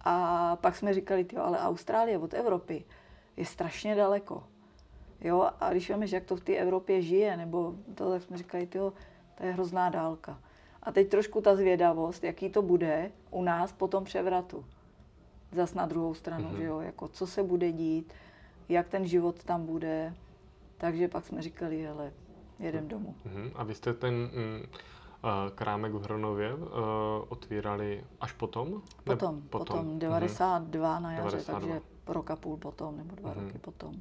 A 0.00 0.56
pak 0.56 0.76
jsme 0.76 0.94
říkali, 0.94 1.26
jo, 1.32 1.42
ale 1.42 1.58
Austrálie 1.58 2.18
od 2.18 2.34
Evropy 2.34 2.84
je 3.36 3.44
strašně 3.44 3.94
daleko. 3.94 4.44
Jo, 5.20 5.50
a 5.60 5.70
když 5.70 5.90
víme, 5.90 6.06
že 6.06 6.16
jak 6.16 6.24
to 6.24 6.36
v 6.36 6.40
té 6.40 6.56
Evropě 6.56 7.02
žije, 7.02 7.36
nebo 7.36 7.74
to, 7.94 8.10
tak 8.10 8.22
jsme 8.22 8.36
říkali, 8.36 8.68
jo, 8.74 8.92
to 9.34 9.46
je 9.46 9.52
hrozná 9.52 9.88
dálka. 9.88 10.40
A 10.82 10.92
teď 10.92 11.08
trošku 11.08 11.40
ta 11.40 11.56
zvědavost, 11.56 12.24
jaký 12.24 12.50
to 12.50 12.62
bude 12.62 13.12
u 13.30 13.42
nás 13.42 13.72
po 13.72 13.88
tom 13.88 14.04
převratu. 14.04 14.64
Zas 15.52 15.74
na 15.74 15.86
druhou 15.86 16.14
stranu, 16.14 16.48
mm-hmm. 16.48 16.56
že 16.56 16.64
jo, 16.64 16.80
jako 16.80 17.08
co 17.08 17.26
se 17.26 17.42
bude 17.42 17.72
dít, 17.72 18.12
jak 18.68 18.88
ten 18.88 19.06
život 19.06 19.44
tam 19.44 19.66
bude. 19.66 20.14
Takže 20.80 21.08
pak 21.08 21.24
jsme 21.24 21.42
říkali, 21.42 21.82
hele, 21.82 22.12
jedem 22.58 22.88
domů. 22.88 23.14
Uh-huh. 23.26 23.50
A 23.54 23.64
vy 23.64 23.74
jste 23.74 23.94
ten 23.94 24.14
mm, 24.14 24.62
krámek 25.54 25.92
v 25.92 26.02
Hronově 26.02 26.54
uh, 26.54 26.68
otvírali 27.28 28.04
až 28.20 28.32
potom? 28.32 28.82
Potom, 29.04 29.34
ne, 29.34 29.42
potom, 29.48 29.74
potom 29.76 29.98
92 29.98 30.98
uh-huh. 30.98 31.02
na 31.02 31.12
jaře, 31.12 31.36
92. 31.36 31.60
takže 31.60 31.80
rok 32.06 32.30
a 32.30 32.36
půl 32.36 32.56
potom, 32.56 32.96
nebo 32.96 33.14
dva 33.16 33.30
uh-huh. 33.30 33.44
roky 33.44 33.58
potom. 33.58 33.94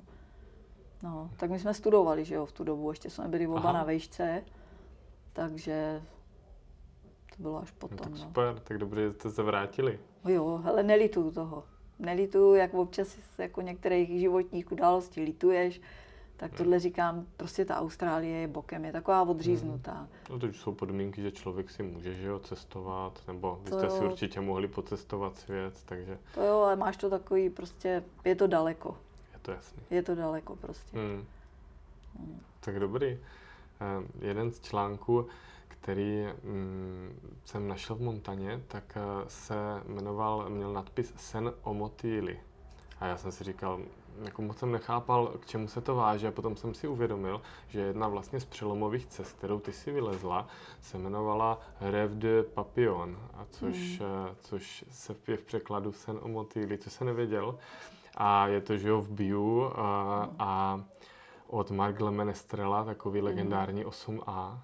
No, 1.04 1.30
tak 1.38 1.50
my 1.50 1.60
jsme 1.60 1.74
studovali, 1.74 2.26
že 2.26 2.36
jo, 2.36 2.46
v 2.46 2.52
tu 2.52 2.64
dobu, 2.64 2.90
ještě 2.90 3.10
jsme 3.10 3.28
byli 3.28 3.48
oba 3.48 3.60
Aha. 3.60 3.72
na 3.72 3.84
vejšce, 3.84 4.44
takže 5.34 6.02
to 7.36 7.42
bylo 7.44 7.62
až 7.62 7.72
potom. 7.72 7.98
No, 8.00 8.06
tak 8.06 8.18
super, 8.18 8.54
no. 8.54 8.62
tak 8.64 8.78
dobře, 8.78 9.14
jste 9.14 9.30
se 9.30 9.44
vrátili. 9.44 10.00
Jo, 10.28 10.62
ale 10.66 10.84
nelituju 10.84 11.32
toho. 11.32 11.64
Nelituju, 12.00 12.56
jak 12.56 12.74
občas 12.74 13.18
jako 13.38 13.62
některých 13.62 14.20
životních 14.20 14.72
událostí 14.72 15.22
lituješ, 15.22 15.82
tak 16.40 16.54
tohle 16.54 16.80
říkám, 16.80 17.26
prostě 17.38 17.66
ta 17.66 17.78
Austrálie 17.78 18.38
je 18.38 18.48
bokem, 18.48 18.86
je 18.86 18.92
taková 18.92 19.22
odříznutá. 19.22 19.94
Hmm. 19.94 20.08
No 20.30 20.40
to 20.40 20.48
jsou 20.48 20.74
podmínky, 20.74 21.22
že 21.22 21.32
člověk 21.32 21.70
si 21.70 21.84
může 21.84 22.14
že 22.14 22.28
jo, 22.28 22.40
cestovat, 22.40 23.22
nebo 23.28 23.60
vy 23.64 23.70
to 23.70 23.78
jste 23.78 23.86
jo. 23.86 23.92
si 23.92 24.06
určitě 24.06 24.42
mohli 24.42 24.68
pocestovat 24.68 25.38
svět, 25.38 25.74
takže... 25.86 26.18
To 26.36 26.42
jo, 26.42 26.58
ale 26.60 26.76
máš 26.76 26.98
to 26.98 27.10
takový, 27.10 27.50
prostě 27.50 28.04
je 28.26 28.36
to 28.36 28.48
daleko. 28.48 28.98
Je 29.34 29.40
to 29.42 29.52
jasný. 29.52 29.84
Je 29.90 30.04
to 30.04 30.16
daleko 30.16 30.56
prostě. 30.56 30.98
Hmm. 30.98 31.26
Hmm. 32.20 32.42
Tak 32.60 32.80
dobrý. 32.80 33.18
Uh, 33.18 34.06
jeden 34.22 34.52
z 34.52 34.60
článků, 34.60 35.28
který 35.68 36.26
mm, 36.44 37.20
jsem 37.46 37.68
našel 37.68 37.96
v 37.96 38.02
Montaně, 38.02 38.62
tak 38.68 38.98
uh, 38.98 39.28
se 39.28 39.56
jmenoval, 39.88 40.50
měl 40.50 40.74
nadpis 40.74 41.14
Sen 41.18 41.54
o 41.64 41.74
motýli. 41.74 42.40
A 43.00 43.06
já 43.06 43.18
jsem 43.18 43.32
si 43.32 43.44
říkal, 43.44 43.80
jako 44.24 44.42
moc 44.42 44.58
jsem 44.58 44.72
nechápal, 44.72 45.28
k 45.28 45.46
čemu 45.46 45.68
se 45.68 45.82
to 45.82 45.96
váže 45.96 46.28
a 46.28 46.32
potom 46.32 46.56
jsem 46.56 46.74
si 46.74 46.88
uvědomil, 46.88 47.42
že 47.68 47.80
jedna 47.80 48.08
vlastně 48.08 48.40
z 48.40 48.46
přelomových 48.46 49.06
cest, 49.06 49.38
kterou 49.38 49.60
ty 49.60 49.74
si 49.74 49.92
vylezla, 49.92 50.48
se 50.82 50.98
jmenovala 50.98 51.60
Rêve 51.82 52.16
de 52.16 52.44
Papillon, 52.44 53.18
a 53.34 53.46
což, 53.50 54.00
hmm. 54.00 54.10
Eh, 54.30 54.36
což 54.40 54.86
se 54.90 55.16
je 55.28 55.38
v 55.38 55.44
překladu 55.44 55.92
sen 55.92 56.20
o 56.22 56.28
motýli, 56.28 56.78
co 56.78 56.90
se 56.90 57.06
nevěděl. 57.06 57.58
A 58.16 58.48
je 58.48 58.62
to, 58.62 58.78
že 58.78 58.90
jo, 58.90 59.02
v 59.02 59.10
Biu 59.12 59.72
a, 59.76 60.20
hmm. 60.24 60.36
a 60.40 60.84
od 61.48 61.72
Mark 61.72 62.00
Lemenestrela, 62.00 62.84
takový 62.84 63.20
hmm. 63.20 63.28
legendární 63.28 63.86
8A. 63.86 64.22
A, 64.28 64.62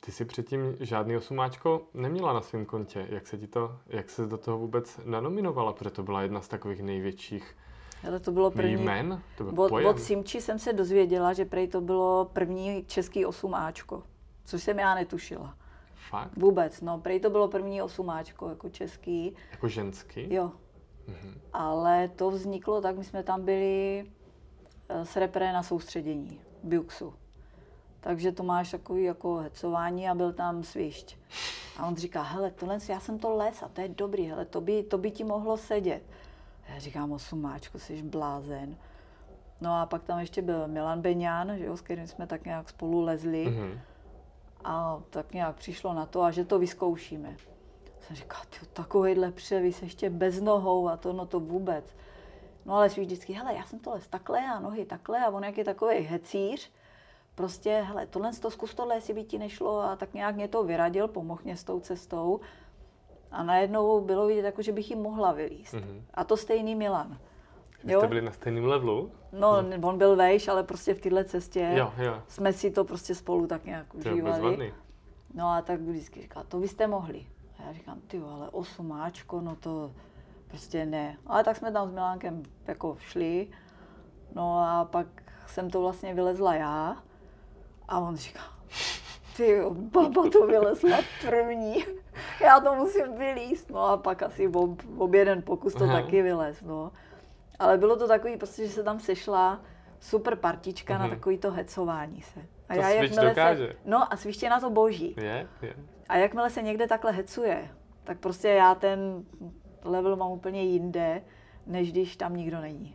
ty 0.00 0.12
si 0.12 0.24
předtím 0.24 0.76
žádný 0.80 1.16
osumáčko 1.16 1.82
neměla 1.94 2.32
na 2.32 2.40
svém 2.40 2.66
kontě. 2.66 3.06
Jak 3.10 3.26
se 3.26 3.38
ti 3.38 3.46
to, 3.46 3.78
jak 3.86 4.10
se 4.10 4.26
do 4.26 4.38
toho 4.38 4.58
vůbec 4.58 5.00
nanominovala? 5.04 5.72
Protože 5.72 5.90
to 5.90 6.02
byla 6.02 6.22
jedna 6.22 6.40
z 6.40 6.48
takových 6.48 6.82
největších 6.82 7.56
ale 8.06 8.20
to 8.20 8.32
bylo 8.32 8.50
první. 8.50 8.72
Jmen? 8.72 9.22
To 9.38 9.44
byl 9.44 9.64
od, 9.64 9.72
od 9.72 10.00
Simči 10.00 10.40
jsem 10.40 10.58
se 10.58 10.72
dozvěděla, 10.72 11.32
že 11.32 11.44
prej 11.44 11.68
to 11.68 11.80
bylo 11.80 12.30
první 12.32 12.84
český 12.86 13.26
8Ačko, 13.26 14.02
což 14.44 14.62
jsem 14.62 14.78
já 14.78 14.94
netušila. 14.94 15.54
Fakt? 16.10 16.36
Vůbec, 16.36 16.80
no. 16.80 16.98
Prej 16.98 17.20
to 17.20 17.30
bylo 17.30 17.48
první 17.48 17.82
8Ačko, 17.82 18.48
jako 18.48 18.68
český. 18.68 19.36
Jako 19.50 19.68
ženský? 19.68 20.34
Jo. 20.34 20.52
Mhm. 21.06 21.40
Ale 21.52 22.08
to 22.08 22.30
vzniklo 22.30 22.80
tak, 22.80 22.96
my 22.96 23.04
jsme 23.04 23.22
tam 23.22 23.44
byli 23.44 24.04
eh, 24.88 25.04
s 25.04 25.16
repré 25.16 25.52
na 25.52 25.62
soustředění, 25.62 26.40
Biuxu. 26.62 27.14
Takže 28.00 28.32
to 28.32 28.42
máš 28.42 28.70
takový 28.70 29.04
jako 29.04 29.36
hecování 29.36 30.08
a 30.08 30.14
byl 30.14 30.32
tam 30.32 30.62
svišť. 30.62 31.16
A 31.76 31.86
on 31.86 31.96
říká, 31.96 32.22
hele, 32.22 32.50
tohle, 32.50 32.78
já 32.88 33.00
jsem 33.00 33.18
to 33.18 33.36
les 33.36 33.62
a 33.62 33.68
to 33.68 33.80
je 33.80 33.88
dobrý, 33.88 34.26
hele, 34.26 34.44
to 34.44 34.60
by, 34.60 34.82
to 34.82 34.98
by 34.98 35.10
ti 35.10 35.24
mohlo 35.24 35.56
sedět. 35.56 36.02
Já 36.68 36.78
říkám, 36.78 37.12
osumáčku, 37.12 37.78
jsi 37.78 38.02
blázen. 38.02 38.76
No 39.60 39.80
a 39.80 39.86
pak 39.86 40.02
tam 40.02 40.18
ještě 40.18 40.42
byl 40.42 40.68
Milan 40.68 41.00
Beňán, 41.00 41.58
že 41.58 41.64
jo, 41.64 41.76
s 41.76 41.80
kterým 41.80 42.06
jsme 42.06 42.26
tak 42.26 42.44
nějak 42.44 42.68
spolu 42.68 43.00
lezli. 43.00 43.46
Mm-hmm. 43.46 43.78
A 44.64 45.00
tak 45.10 45.32
nějak 45.34 45.56
přišlo 45.56 45.94
na 45.94 46.06
to, 46.06 46.22
a 46.22 46.30
že 46.30 46.44
to 46.44 46.58
vyzkoušíme. 46.58 47.36
Jsem 48.00 48.16
říkal, 48.16 48.40
ty 48.50 48.66
takovýhle 48.72 49.32
převis 49.32 49.82
ještě 49.82 50.10
bez 50.10 50.40
nohou 50.40 50.88
a 50.88 50.96
to, 50.96 51.12
no 51.12 51.26
to 51.26 51.40
vůbec. 51.40 51.94
No 52.66 52.74
ale 52.74 52.90
svý 52.90 53.04
vždycky, 53.04 53.32
hele, 53.32 53.54
já 53.54 53.64
jsem 53.64 53.78
to 53.78 53.90
les 53.90 54.08
takhle 54.08 54.46
a 54.46 54.60
nohy 54.60 54.84
takhle 54.84 55.24
a 55.24 55.30
on 55.30 55.44
jak 55.44 55.58
je 55.58 55.64
takový 55.64 55.96
hecíř, 55.96 56.70
prostě, 57.34 57.84
hele, 57.86 58.06
tohle 58.06 58.32
to 58.32 58.50
zkus 58.50 58.74
tohle, 58.74 58.94
jestli 58.94 59.14
by 59.14 59.24
ti 59.24 59.38
nešlo 59.38 59.80
a 59.80 59.96
tak 59.96 60.14
nějak 60.14 60.34
mě 60.34 60.48
to 60.48 60.64
vyradil, 60.64 61.08
pomohl 61.08 61.40
mě 61.44 61.56
s 61.56 61.64
tou 61.64 61.80
cestou. 61.80 62.40
A 63.30 63.42
najednou 63.42 64.00
bylo 64.00 64.26
vidět, 64.26 64.42
jako, 64.42 64.62
že 64.62 64.72
bych 64.72 64.90
jim 64.90 64.98
mohla 64.98 65.32
vylíst. 65.32 65.74
Mm-hmm. 65.74 66.02
A 66.14 66.24
to 66.24 66.36
stejný 66.36 66.74
Milan. 66.74 67.18
Vy 67.84 67.94
jste 67.94 68.06
byli 68.06 68.22
na 68.22 68.32
stejném 68.32 68.64
levelu? 68.64 69.10
No, 69.32 69.52
hmm. 69.52 69.84
on 69.84 69.98
byl 69.98 70.16
vejš, 70.16 70.48
ale 70.48 70.62
prostě 70.62 70.94
v 70.94 71.00
téhle 71.00 71.24
cestě 71.24 71.72
jo, 71.74 71.92
jo. 71.98 72.22
jsme 72.28 72.52
si 72.52 72.70
to 72.70 72.84
prostě 72.84 73.14
spolu 73.14 73.46
tak 73.46 73.64
nějak 73.64 73.94
užívali. 73.94 74.72
No 75.34 75.48
a 75.48 75.62
tak 75.62 75.80
vždycky 75.80 76.20
říkal, 76.20 76.44
to 76.48 76.58
byste 76.58 76.86
mohli. 76.86 77.26
A 77.58 77.62
já 77.66 77.72
říkám, 77.72 78.00
ty 78.06 78.18
ale 78.18 78.48
osumáčko, 78.48 79.40
no 79.40 79.56
to 79.56 79.92
prostě 80.48 80.86
ne. 80.86 81.16
Ale 81.26 81.44
tak 81.44 81.56
jsme 81.56 81.72
tam 81.72 81.88
s 81.88 81.92
Milánkem 81.92 82.42
jako 82.66 82.96
šli. 83.00 83.48
No 84.34 84.58
a 84.58 84.84
pak 84.84 85.06
jsem 85.46 85.70
to 85.70 85.80
vlastně 85.80 86.14
vylezla 86.14 86.54
já. 86.54 87.02
A 87.88 87.98
on 87.98 88.16
říká, 88.16 88.40
ty 89.38 89.60
baba 89.70 90.30
to 90.30 90.46
vylezla 90.46 90.98
první 91.30 91.84
já 92.40 92.60
to 92.60 92.74
musím 92.74 93.18
vylíst, 93.18 93.70
no 93.70 93.80
a 93.80 93.96
pak 93.96 94.22
asi 94.22 94.48
ob, 94.48 94.82
ob 94.98 95.14
jeden 95.14 95.42
pokus 95.42 95.74
to 95.74 95.84
Aha. 95.84 96.00
taky 96.00 96.22
vylez, 96.22 96.62
no. 96.62 96.92
Ale 97.58 97.78
bylo 97.78 97.96
to 97.96 98.08
takový 98.08 98.36
prostě, 98.36 98.66
že 98.66 98.72
se 98.72 98.82
tam 98.82 99.00
sešla 99.00 99.60
super 100.00 100.36
partička 100.36 100.94
uh-huh. 100.94 100.98
na 100.98 101.06
mhm. 101.06 101.16
takový 101.16 101.38
to 101.38 101.50
hecování 101.50 102.22
se. 102.22 102.40
A 102.68 102.74
to 102.74 102.80
já, 102.80 102.88
jakmile 102.88 103.28
dokáže. 103.28 103.66
Se, 103.66 103.76
no 103.84 104.12
a 104.12 104.16
sviště 104.16 104.48
na 104.48 104.60
to 104.60 104.70
boží. 104.70 105.14
Je, 105.18 105.48
je. 105.62 105.74
A 106.08 106.16
jakmile 106.16 106.50
se 106.50 106.62
někde 106.62 106.86
takhle 106.86 107.12
hecuje, 107.12 107.70
tak 108.04 108.18
prostě 108.18 108.48
já 108.48 108.74
ten 108.74 109.24
level 109.84 110.16
mám 110.16 110.30
úplně 110.30 110.62
jinde, 110.62 111.22
než 111.66 111.92
když 111.92 112.16
tam 112.16 112.36
nikdo 112.36 112.60
není. 112.60 112.94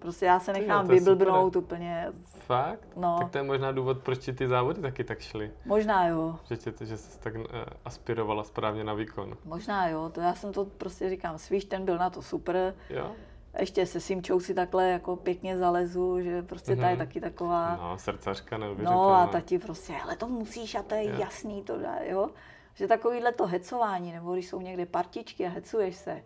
Prostě 0.00 0.26
já 0.26 0.40
se 0.40 0.52
nechám 0.52 0.88
vyblbnout 0.88 1.56
úplně. 1.56 2.12
Fakt? 2.24 2.88
No. 2.96 3.16
Tak 3.18 3.30
to 3.30 3.38
je 3.38 3.44
možná 3.44 3.72
důvod, 3.72 3.98
proč 3.98 4.18
ti 4.18 4.32
ty 4.32 4.48
závody 4.48 4.80
taky 4.80 5.04
tak 5.04 5.20
šly. 5.20 5.52
Možná 5.64 6.06
jo. 6.06 6.38
Že, 6.48 6.56
tě, 6.56 6.86
že 6.86 6.96
jsi 6.96 7.20
tak 7.20 7.34
uh, 7.34 7.44
aspirovala 7.84 8.44
správně 8.44 8.84
na 8.84 8.94
výkon. 8.94 9.36
Možná 9.44 9.88
jo, 9.88 10.10
to 10.14 10.20
já 10.20 10.34
jsem 10.34 10.52
to 10.52 10.64
prostě 10.64 11.10
říkám, 11.10 11.38
svíš, 11.38 11.64
ten 11.64 11.84
byl 11.84 11.98
na 11.98 12.10
to 12.10 12.22
super. 12.22 12.74
Jo. 12.90 13.12
Ještě 13.58 13.86
se 13.86 14.00
Simčou 14.00 14.40
si 14.40 14.54
takhle 14.54 14.88
jako 14.88 15.16
pěkně 15.16 15.58
zalezu, 15.58 16.20
že 16.20 16.42
prostě 16.42 16.72
mm-hmm. 16.72 16.80
ta 16.80 16.88
je 16.88 16.96
mhm. 16.96 17.06
taky 17.06 17.20
taková... 17.20 17.76
No, 17.76 17.98
srdcařka 17.98 18.58
neuvěřitelná. 18.58 19.02
No 19.02 19.14
a 19.14 19.26
tati 19.26 19.58
prostě, 19.58 19.94
ale 20.04 20.16
to 20.16 20.28
musíš 20.28 20.74
a 20.74 20.82
to 20.82 20.94
je 20.94 21.08
jo. 21.08 21.16
jasný, 21.18 21.62
to 21.62 21.78
dá, 21.78 21.96
jo. 22.02 22.30
Že 22.74 22.88
takovýhle 22.88 23.32
to 23.32 23.46
hecování, 23.46 24.12
nebo 24.12 24.32
když 24.32 24.48
jsou 24.48 24.60
někde 24.60 24.86
partičky 24.86 25.46
a 25.46 25.48
hecuješ 25.48 25.96
se, 25.96 26.22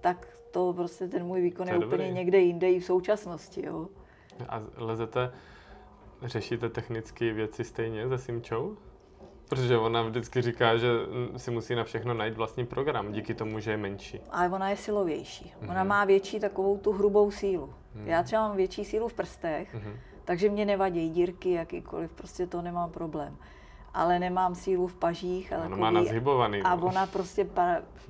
tak 0.00 0.26
to 0.50 0.72
prostě 0.72 1.08
ten 1.08 1.24
můj 1.24 1.40
výkon 1.40 1.68
je, 1.68 1.74
je 1.74 1.78
úplně 1.78 2.04
dobrý. 2.04 2.12
někde 2.12 2.38
jinde 2.38 2.70
i 2.70 2.80
v 2.80 2.84
současnosti, 2.84 3.66
jo. 3.66 3.88
A 4.48 4.62
lezete, 4.76 5.32
řešíte 6.22 6.68
technické 6.68 7.32
věci 7.32 7.64
stejně 7.64 8.08
se 8.08 8.18
Simčou? 8.18 8.76
Protože 9.48 9.78
ona 9.78 10.02
vždycky 10.02 10.42
říká, 10.42 10.76
že 10.76 10.88
si 11.36 11.50
musí 11.50 11.74
na 11.74 11.84
všechno 11.84 12.14
najít 12.14 12.36
vlastní 12.36 12.66
program, 12.66 13.12
díky 13.12 13.34
tomu, 13.34 13.60
že 13.60 13.70
je 13.70 13.76
menší. 13.76 14.20
Ale 14.30 14.48
ona 14.48 14.70
je 14.70 14.76
silovější. 14.76 15.52
Ona 15.62 15.84
mm-hmm. 15.84 15.88
má 15.88 16.04
větší 16.04 16.40
takovou 16.40 16.78
tu 16.78 16.92
hrubou 16.92 17.30
sílu. 17.30 17.66
Mm-hmm. 17.66 18.06
Já 18.06 18.22
třeba 18.22 18.48
mám 18.48 18.56
větší 18.56 18.84
sílu 18.84 19.08
v 19.08 19.14
prstech, 19.14 19.74
mm-hmm. 19.74 19.96
takže 20.24 20.48
mě 20.48 20.64
nevadí 20.64 21.10
dírky, 21.10 21.50
jakýkoliv, 21.50 22.12
prostě 22.12 22.46
to 22.46 22.62
nemám 22.62 22.90
problém 22.90 23.36
ale 23.94 24.18
nemám 24.18 24.54
sílu 24.54 24.86
v 24.86 24.96
pažích. 24.96 25.52
Ona 25.66 25.76
má 25.76 25.90
nazhybovaný. 25.90 26.62
A 26.62 26.76
no. 26.76 26.86
ona 26.86 27.06
prostě, 27.06 27.46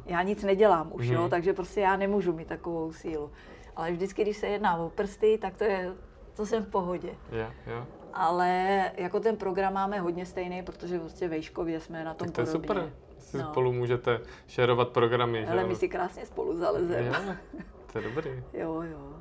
já 0.07 0.22
nic 0.22 0.43
nedělám 0.43 0.91
už, 0.93 1.07
hmm. 1.07 1.14
jo, 1.14 1.20
mhm. 1.20 1.31
takže 1.31 1.53
prostě 1.53 1.81
já 1.81 1.97
nemůžu 1.97 2.33
mít 2.33 2.49
takovou 2.49 2.93
sílu. 2.93 3.31
Ale 3.76 3.93
vždycky, 3.93 4.22
když 4.22 4.37
se 4.37 4.47
jedná 4.47 4.76
o 4.76 4.91
prsty, 4.91 5.39
tak 5.43 5.57
to 5.57 5.64
je, 5.64 5.93
to 6.37 6.47
jsem 6.47 6.64
v 6.64 6.68
pohodě. 6.68 7.14
Yeah, 7.33 7.53
yeah. 7.66 7.87
Ale 8.14 8.91
jako 8.97 9.20
ten 9.20 9.37
program 9.37 9.72
máme 9.72 10.01
hodně 10.01 10.26
stejný, 10.26 10.62
protože 10.62 10.99
prostě 10.99 11.28
vejškově 11.28 11.81
jsme 11.81 12.05
na 12.05 12.14
tom 12.14 12.28
tak 12.28 12.47
to 12.47 12.59
podobně. 12.59 12.81
je 12.81 12.87
super. 12.87 12.93
Si 13.18 13.39
no. 13.39 13.45
spolu 13.45 13.72
můžete 13.72 14.20
šerovat 14.47 14.89
programy. 14.89 15.47
Ale 15.47 15.64
my 15.64 15.74
si 15.74 15.89
krásně 15.89 16.26
spolu 16.26 16.57
zalezeme. 16.57 17.07
Jo, 17.07 17.61
to 17.93 17.99
je 17.99 18.05
dobrý. 18.05 18.31
jo, 18.53 18.83
jo. 18.83 19.12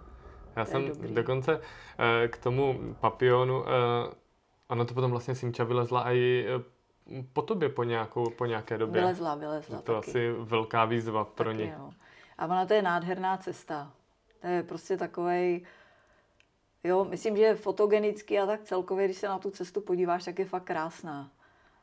Já 0.55 0.66
jsem 0.66 0.88
dobrý. 0.88 1.14
dokonce 1.14 1.62
eh, 1.99 2.28
k 2.28 2.38
tomu 2.38 2.95
papionu 2.99 3.64
Ano, 4.70 4.86
to 4.86 4.93
potom 4.93 5.11
vlastně 5.11 5.36
Simča 5.36 5.63
vylezla 5.63 6.11
i 6.11 6.45
eh, 6.47 6.80
po 7.34 7.41
tobě 7.41 7.70
po, 7.70 7.84
nějakou, 7.84 8.30
po 8.30 8.45
nějaké 8.45 8.78
době. 8.78 9.01
Vylezla, 9.01 9.36
vylezla. 9.36 9.82
To 9.82 9.93
taky. 9.95 10.09
asi 10.09 10.32
velká 10.32 10.86
výzva 10.86 11.26
pro 11.26 11.51
ně. 11.51 11.78
A 12.38 12.45
ona 12.45 12.65
to 12.65 12.74
je 12.74 12.82
nádherná 12.82 13.38
cesta. 13.38 13.91
To 14.41 14.47
je 14.47 14.63
prostě 14.63 14.97
takovej, 14.97 15.65
jo, 16.84 17.05
myslím, 17.05 17.38
že 17.38 17.55
fotogenicky 17.55 18.39
a 18.39 18.45
tak 18.45 18.63
celkově, 18.63 19.05
když 19.05 19.17
se 19.17 19.28
na 19.28 19.39
tu 19.39 19.51
cestu 19.51 19.82
podíváš, 19.82 20.26
tak 20.26 20.39
je 20.39 20.45
fakt 20.45 20.63
krásná. 20.63 21.32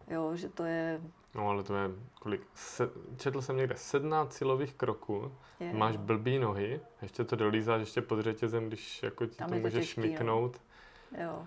Jo, 0.09 0.37
že 0.37 0.49
to 0.49 0.65
je... 0.65 1.01
No 1.35 1.49
ale 1.49 1.63
to 1.63 1.77
je 1.77 1.91
kolik? 2.21 2.43
Se, 2.55 2.91
četl 3.17 3.43
jsem 3.43 3.57
někde 3.57 3.75
17 3.77 4.33
silových 4.33 4.75
kroků, 4.75 5.33
je, 5.61 5.73
máš 5.73 5.97
no. 5.97 6.03
blbý 6.03 6.39
nohy, 6.39 6.81
ještě 7.03 7.25
to 7.25 7.37
dolízáš 7.37 7.81
ještě 7.81 8.03
pod 8.03 8.21
řetězem, 8.21 8.69
když 8.69 9.03
jako 9.03 9.27
ti 9.27 9.37
Tam 9.37 9.49
to 9.49 9.55
můžeš 9.55 9.89
šmiknout. 9.89 10.61
Jo. 11.13 11.25
jo. 11.25 11.47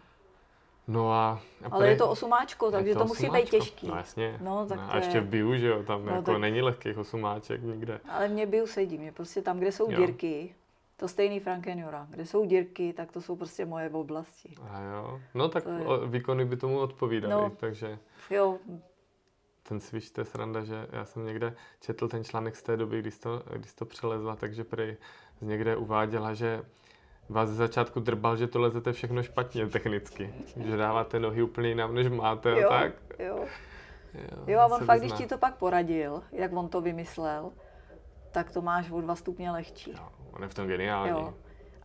No 0.90 1.14
a, 1.14 1.42
a 1.64 1.70
Ale 1.72 1.90
je 1.90 1.96
to 1.96 2.10
osumáčko, 2.10 2.72
takže 2.72 2.94
to, 2.94 3.00
to 3.00 3.06
musí 3.06 3.30
být 3.30 3.50
těžký. 3.50 3.88
No 3.88 3.96
jasně. 3.96 4.38
No, 4.42 4.66
tak 4.66 4.78
no, 4.80 4.94
a 4.94 4.98
ještě 4.98 5.18
je... 5.18 5.22
v 5.22 5.28
biu, 5.28 5.58
že 5.58 5.68
jo, 5.68 5.84
tam 5.84 6.06
no, 6.06 6.12
jako 6.12 6.32
tak... 6.32 6.42
není 6.42 6.62
lehkých 6.62 6.98
osumáček 6.98 7.62
nikde. 7.64 8.00
Ale 8.10 8.28
mě 8.28 8.46
biu 8.46 8.68
sedí, 8.68 8.98
mě 8.98 9.12
prostě 9.12 9.42
tam, 9.42 9.60
kde 9.60 9.72
jsou 9.72 9.92
jo. 9.92 9.98
dírky, 9.98 10.56
to 10.98 11.08
stejný 11.08 11.40
Frankenjura. 11.40 12.08
Kde 12.10 12.26
jsou 12.26 12.46
dírky, 12.46 12.94
tak 12.94 13.12
to 13.12 13.22
jsou 13.22 13.36
prostě 13.36 13.66
moje 13.66 13.90
oblasti. 13.90 14.56
A 14.70 14.82
jo. 14.82 15.22
No 15.34 15.50
tak 15.50 15.64
je... 15.66 16.08
výkony 16.08 16.46
by 16.46 16.58
tomu 16.58 16.80
odpovídaly, 16.80 17.34
no, 17.34 17.50
takže... 17.50 18.00
Jo. 18.30 18.58
Ten 19.64 19.80
sviš, 19.80 20.12
to 20.12 20.22
je 20.22 20.26
sranda, 20.26 20.64
že 20.64 20.88
já 20.92 21.06
jsem 21.06 21.26
někde 21.26 21.56
četl 21.82 22.08
ten 22.08 22.24
článek 22.24 22.56
z 22.56 22.64
té 22.64 22.78
doby, 22.78 23.00
když 23.00 23.18
to, 23.18 23.44
když 23.54 23.74
to 23.74 23.86
přelezla, 23.86 24.36
takže 24.36 24.64
prý 24.64 24.98
z 25.40 25.42
někde 25.42 25.76
uváděla, 25.76 26.34
že 26.34 26.62
vás 27.30 27.50
ze 27.50 27.56
začátku 27.56 28.00
drbal, 28.00 28.38
že 28.38 28.48
to 28.48 28.60
lezete 28.60 28.94
všechno 28.94 29.24
špatně 29.24 29.68
technicky. 29.68 30.34
Že 30.56 30.78
dáváte 30.78 31.20
nohy 31.20 31.44
úplně 31.44 31.70
jinam, 31.70 31.96
než 31.96 32.08
máte 32.08 32.50
jo, 32.50 32.70
a 32.70 32.80
tak. 32.80 32.94
Jo. 33.20 33.46
Jo, 34.14 34.44
jo 34.48 34.60
a 34.60 34.66
on 34.66 34.86
fakt, 34.86 35.00
když 35.00 35.12
ti 35.12 35.28
to 35.28 35.38
pak 35.38 35.56
poradil, 35.56 36.24
jak 36.32 36.54
on 36.54 36.70
to 36.70 36.82
vymyslel, 36.82 37.52
tak 38.32 38.52
to 38.52 38.62
máš 38.62 38.92
o 38.92 39.02
dva 39.02 39.16
stupně 39.16 39.52
lehčí. 39.52 39.92
Jo, 39.92 40.08
on 40.32 40.42
je 40.42 40.48
v 40.48 40.54
tom 40.54 40.68
geniální. 40.68 41.10
Jo. 41.10 41.34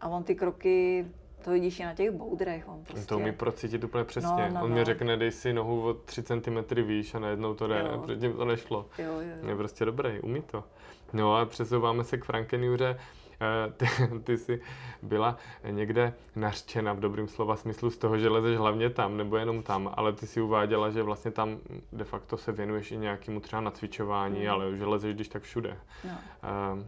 A 0.01 0.09
on 0.09 0.25
ty 0.25 0.35
kroky, 0.35 1.07
to 1.45 1.51
vidíš 1.51 1.81
i 1.81 1.85
na 1.85 1.95
těch 1.95 2.11
boudrech. 2.11 2.69
On, 2.69 2.85
prostě... 2.85 3.01
on 3.01 3.07
to 3.07 3.19
umí 3.19 3.33
procítit 3.33 3.85
úplně 3.85 4.05
přesně. 4.05 4.49
No, 4.49 4.55
no, 4.55 4.65
on 4.65 4.71
no. 4.71 4.77
mi 4.77 4.85
řekne, 4.85 5.17
dej 5.17 5.31
si 5.31 5.53
nohu 5.53 5.89
o 5.89 5.95
3 5.95 6.23
cm 6.23 6.75
výš 6.83 7.15
a 7.15 7.19
najednou 7.19 7.55
to 7.55 7.67
jde. 7.67 7.79
Jo. 7.79 7.99
Předtím 7.99 8.33
to 8.33 8.45
nešlo. 8.45 8.87
Jo, 8.99 9.13
jo, 9.13 9.21
jo. 9.43 9.49
Je 9.49 9.57
prostě 9.57 9.85
dobrý, 9.85 10.21
umí 10.21 10.43
to. 10.43 10.65
No 11.13 11.37
a 11.37 11.47
přesouváme 11.47 12.05
se 12.05 12.19
k 12.19 12.25
Frankenjuře. 12.25 12.99
Eh, 13.41 13.73
ty, 13.73 13.87
ty 14.25 14.39
jsi 14.39 14.61
byla 15.03 15.37
někde 15.71 16.15
nařčena 16.37 16.93
v 16.93 17.01
dobrým 17.01 17.29
slova 17.29 17.57
smyslu 17.57 17.91
z 17.91 17.99
toho, 17.99 18.19
že 18.19 18.29
lezeš 18.29 18.59
hlavně 18.59 18.91
tam 18.91 19.17
nebo 19.17 19.37
jenom 19.37 19.63
tam, 19.63 19.95
ale 19.97 20.13
ty 20.13 20.27
si 20.27 20.41
uváděla, 20.41 20.91
že 20.91 21.03
vlastně 21.03 21.31
tam 21.31 21.59
de 21.93 22.05
facto 22.05 22.37
se 22.37 22.53
věnuješ 22.53 22.93
i 22.93 22.97
nějakému 22.97 23.41
třeba 23.41 23.63
nacvičování, 23.63 24.45
mm. 24.45 24.51
ale 24.51 24.77
že 24.77 24.87
lezeš 24.87 25.15
když 25.15 25.29
tak 25.29 25.43
všude. 25.43 25.77
No. 26.05 26.19
Eh, 26.43 26.87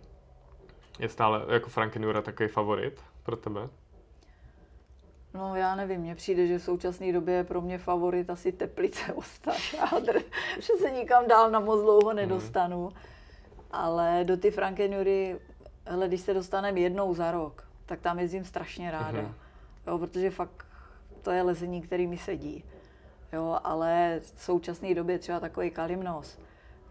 je 0.98 1.08
stále 1.08 1.44
jako 1.48 1.70
Frankenura 1.70 2.22
takový 2.22 2.48
favorit 2.48 3.00
pro 3.22 3.36
tebe? 3.36 3.68
No 5.34 5.56
já 5.56 5.74
nevím, 5.74 6.00
mně 6.00 6.14
přijde, 6.14 6.46
že 6.46 6.58
v 6.58 6.62
současné 6.62 7.12
době 7.12 7.34
je 7.34 7.44
pro 7.44 7.60
mě 7.60 7.78
favorit 7.78 8.30
asi 8.30 8.52
Teplice, 8.52 9.12
Ostá, 9.14 9.52
Šádr, 9.52 10.22
že 10.54 10.72
se 10.80 10.90
nikam 10.90 11.28
dál 11.28 11.50
na 11.50 11.60
moc 11.60 11.80
dlouho 11.80 12.08
mhm. 12.08 12.16
nedostanu. 12.16 12.88
Mm. 12.88 12.96
Ale 13.70 14.24
do 14.24 14.36
ty 14.36 14.50
Frankenury 14.50 15.36
hele, 15.86 16.08
když 16.08 16.20
se 16.20 16.34
dostaneme 16.34 16.80
jednou 16.80 17.14
za 17.14 17.30
rok, 17.30 17.68
tak 17.86 18.00
tam 18.00 18.18
jezdím 18.18 18.44
strašně 18.44 18.90
ráda. 18.90 19.22
Mm-hmm. 19.22 19.32
Jo, 19.86 19.98
protože 19.98 20.30
fakt 20.30 20.66
to 21.22 21.30
je 21.30 21.42
lezení, 21.42 21.82
který 21.82 22.06
mi 22.06 22.18
sedí. 22.18 22.64
Jo, 23.32 23.58
ale 23.64 24.20
v 24.20 24.42
současné 24.42 24.94
době 24.94 25.18
třeba 25.18 25.40
takový 25.40 25.70
kalimnos, 25.70 26.38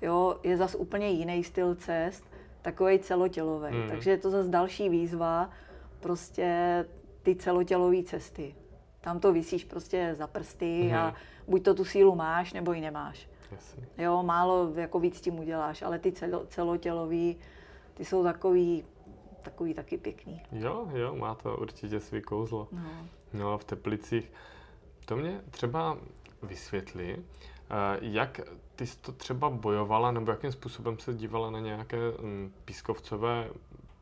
jo, 0.01 0.39
je 0.43 0.57
zas 0.57 0.75
úplně 0.75 1.09
jiný 1.09 1.43
styl 1.43 1.75
cest, 1.75 2.25
takový 2.61 2.99
celotělový. 2.99 3.75
Mm. 3.75 3.89
Takže 3.89 4.11
je 4.11 4.17
to 4.17 4.29
zase 4.29 4.49
další 4.49 4.89
výzva, 4.89 5.49
prostě 5.99 6.85
ty 7.23 7.35
celotělové 7.35 8.03
cesty. 8.03 8.55
Tam 9.01 9.19
to 9.19 9.33
vysíš 9.33 9.63
prostě 9.63 10.15
za 10.17 10.27
prsty 10.27 10.83
mm. 10.83 10.95
a 10.95 11.15
buď 11.47 11.63
to 11.63 11.73
tu 11.73 11.85
sílu 11.85 12.15
máš, 12.15 12.53
nebo 12.53 12.73
ji 12.73 12.81
nemáš. 12.81 13.29
Jasně. 13.51 13.87
Jo, 13.97 14.23
málo 14.23 14.71
jako 14.75 14.99
víc 14.99 15.21
tím 15.21 15.39
uděláš, 15.39 15.81
ale 15.81 15.99
ty 15.99 16.11
celo, 16.11 16.45
celotělový, 16.45 17.37
ty 17.95 18.05
jsou 18.05 18.23
takový, 18.23 18.83
takový 19.41 19.73
taky 19.73 19.97
pěkný. 19.97 20.41
Jo, 20.51 20.87
jo, 20.93 21.15
má 21.15 21.35
to 21.35 21.57
určitě 21.57 21.99
svý 21.99 22.21
kouzlo. 22.21 22.67
No, 22.71 23.07
no 23.33 23.53
a 23.53 23.57
v 23.57 23.63
Teplicích, 23.63 24.31
to 25.05 25.15
mě 25.15 25.41
třeba 25.51 25.97
vysvětlí, 26.43 27.09
eh, 27.11 27.17
jak 28.01 28.41
ty 28.75 28.87
jsi 28.87 28.97
to 28.97 29.11
třeba 29.11 29.49
bojovala, 29.49 30.11
nebo 30.11 30.31
jakým 30.31 30.51
způsobem 30.51 30.99
se 30.99 31.13
dívala 31.13 31.51
na 31.51 31.59
nějaké 31.59 31.97
mm, 31.97 32.53
pískovcové 32.65 33.49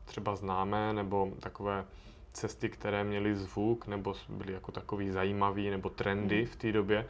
třeba 0.04 0.36
známé, 0.36 0.92
nebo 0.92 1.32
takové 1.40 1.84
cesty, 2.32 2.68
které 2.68 3.04
měly 3.04 3.36
zvuk, 3.36 3.86
nebo 3.86 4.14
byly 4.28 4.52
jako 4.52 4.72
takový 4.72 5.10
zajímavý, 5.10 5.70
nebo 5.70 5.90
trendy 5.90 6.38
hmm. 6.38 6.46
v 6.46 6.56
té 6.56 6.72
době. 6.72 7.06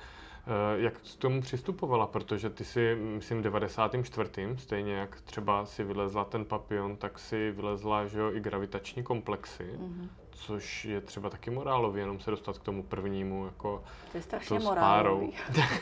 Eh, 0.47 0.81
jak 0.81 0.95
k 0.99 1.17
tomu 1.19 1.41
přistupovala? 1.41 2.07
Protože 2.07 2.51
ty 2.51 2.65
si, 2.65 2.95
myslím, 2.95 3.43
94. 3.43 4.31
stejně 4.57 4.95
jak 4.95 5.21
třeba 5.21 5.67
si 5.67 5.85
vylezla 5.85 6.25
ten 6.25 6.45
papion, 6.45 6.97
tak 6.97 7.19
si 7.19 7.51
vylezla 7.51 8.07
že 8.07 8.19
jo, 8.19 8.33
i 8.33 8.41
gravitační 8.41 9.03
komplexy, 9.03 9.65
mm-hmm. 9.65 10.09
což 10.31 10.85
je 10.85 11.01
třeba 11.01 11.31
taky 11.31 11.51
morálový, 11.51 12.01
jenom 12.01 12.21
se 12.21 12.31
dostat 12.31 12.59
k 12.59 12.63
tomu 12.63 12.83
prvnímu, 12.83 13.45
jako 13.45 13.85
to 14.13 14.19
je 14.19 14.23
strašně 14.23 14.59
morálový. 14.59 15.33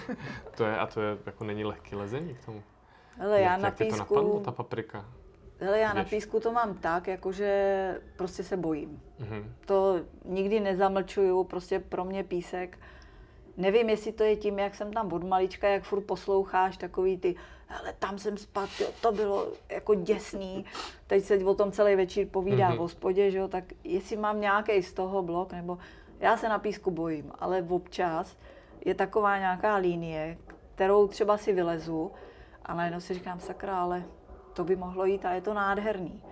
to 0.57 0.65
je, 0.65 0.79
a 0.79 0.87
to 0.87 1.01
je, 1.01 1.19
jako 1.27 1.45
není 1.45 1.65
lehký 1.65 1.95
lezení 1.95 2.35
k 2.35 2.45
tomu. 2.45 2.63
Ale 3.21 3.41
já 3.41 3.53
jak, 3.53 3.61
na 3.61 3.71
písku... 3.71 3.91
to 3.91 3.97
napadlo, 3.97 4.41
ta 4.41 4.53
paprika? 4.53 5.05
Hele, 5.61 5.79
já 5.79 5.95
Jdeš. 5.95 6.05
na 6.05 6.05
písku 6.11 6.41
to 6.41 6.53
mám 6.53 6.75
tak, 6.75 7.07
jakože 7.07 8.01
prostě 8.17 8.45
se 8.45 8.57
bojím. 8.57 9.03
Mm-hmm. 9.21 9.45
To 9.67 10.01
nikdy 10.25 10.61
nezamlčuju, 10.61 11.45
prostě 11.45 11.79
pro 11.79 12.05
mě 12.05 12.25
písek 12.25 12.79
Nevím, 13.57 13.89
jestli 13.89 14.13
to 14.13 14.23
je 14.25 14.37
tím, 14.37 14.59
jak 14.59 14.75
jsem 14.75 14.93
tam 14.93 15.13
od 15.13 15.25
malička, 15.25 15.69
jak 15.69 15.83
furt 15.83 16.01
posloucháš 16.01 16.77
takový 16.77 17.19
ty, 17.19 17.35
hele, 17.67 17.95
tam 17.99 18.19
jsem 18.19 18.37
spad, 18.37 18.69
jo, 18.81 18.87
to 19.01 19.13
bylo 19.13 19.49
jako 19.69 19.95
děsný. 19.95 20.65
Teď 21.07 21.25
se 21.25 21.39
o 21.45 21.55
tom 21.55 21.73
celý 21.73 21.97
večer 21.97 22.27
povídá 22.27 22.71
mm-hmm. 22.71 22.77
v 22.77 22.79
hospodě, 22.79 23.31
že 23.31 23.39
jo, 23.39 23.49
tak 23.49 23.65
jestli 23.85 24.17
mám 24.17 24.41
nějaký 24.41 24.83
z 24.83 24.93
toho 24.93 25.23
blok, 25.23 25.53
nebo 25.53 25.79
já 26.21 26.37
se 26.37 26.49
na 26.49 26.59
písku 26.59 26.91
bojím, 26.91 27.33
ale 27.39 27.67
občas 27.69 28.37
je 28.85 28.95
taková 28.95 29.39
nějaká 29.39 29.77
linie, 29.77 30.39
kterou 30.75 31.09
třeba 31.09 31.37
si 31.37 31.53
vylezu 31.53 32.13
a 32.65 32.75
najednou 32.75 33.01
si 33.01 33.15
říkám, 33.15 33.41
sakra, 33.41 33.81
ale 33.81 34.05
to 34.53 34.65
by 34.65 34.77
mohlo 34.77 35.05
jít 35.05 35.25
a 35.25 35.33
je 35.33 35.41
to 35.41 35.55
nádherný. 35.55 36.23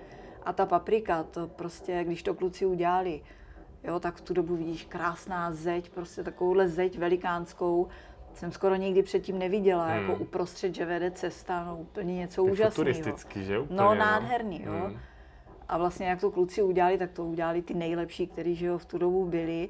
A 0.45 0.53
ta 0.53 0.67
paprika, 0.67 1.23
to 1.23 1.47
prostě, 1.47 2.05
když 2.05 2.23
to 2.23 2.35
kluci 2.35 2.67
udělali, 2.67 3.21
jo, 3.85 4.01
tak 4.01 4.17
v 4.17 4.21
tu 4.21 4.35
dobu 4.35 4.57
vidíš 4.57 4.85
krásná 4.85 5.53
zeď, 5.53 5.91
prostě 5.91 6.23
takovouhle 6.23 6.69
zeď 6.69 6.99
velikánskou, 6.99 7.89
jsem 8.35 8.53
skoro 8.53 8.75
nikdy 8.75 9.03
předtím 9.03 9.39
neviděla, 9.39 9.87
hmm. 9.87 10.01
jako 10.01 10.23
uprostřed, 10.23 10.75
že 10.75 10.87
vede 10.87 11.11
cesta, 11.11 11.65
no 11.65 11.77
úplně 11.77 12.15
něco 12.15 12.45
úžasného. 12.45 12.71
Futuristický, 12.71 13.45
že? 13.45 13.59
Úplně, 13.59 13.79
no, 13.79 13.85
no. 13.85 13.95
nádherný, 13.95 14.63
jo. 14.63 14.73
Hmm. 14.73 14.99
A 15.69 15.79
vlastně 15.79 16.07
jak 16.07 16.21
to 16.21 16.31
kluci 16.31 16.63
udělali, 16.63 16.99
tak 16.99 17.11
to 17.11 17.25
udělali 17.25 17.63
ty 17.63 17.75
nejlepší, 17.75 18.27
kteří 18.27 18.55
že 18.55 18.67
jo, 18.67 18.79
v 18.79 18.85
tu 18.85 18.99
dobu 18.99 19.27
byli. 19.27 19.69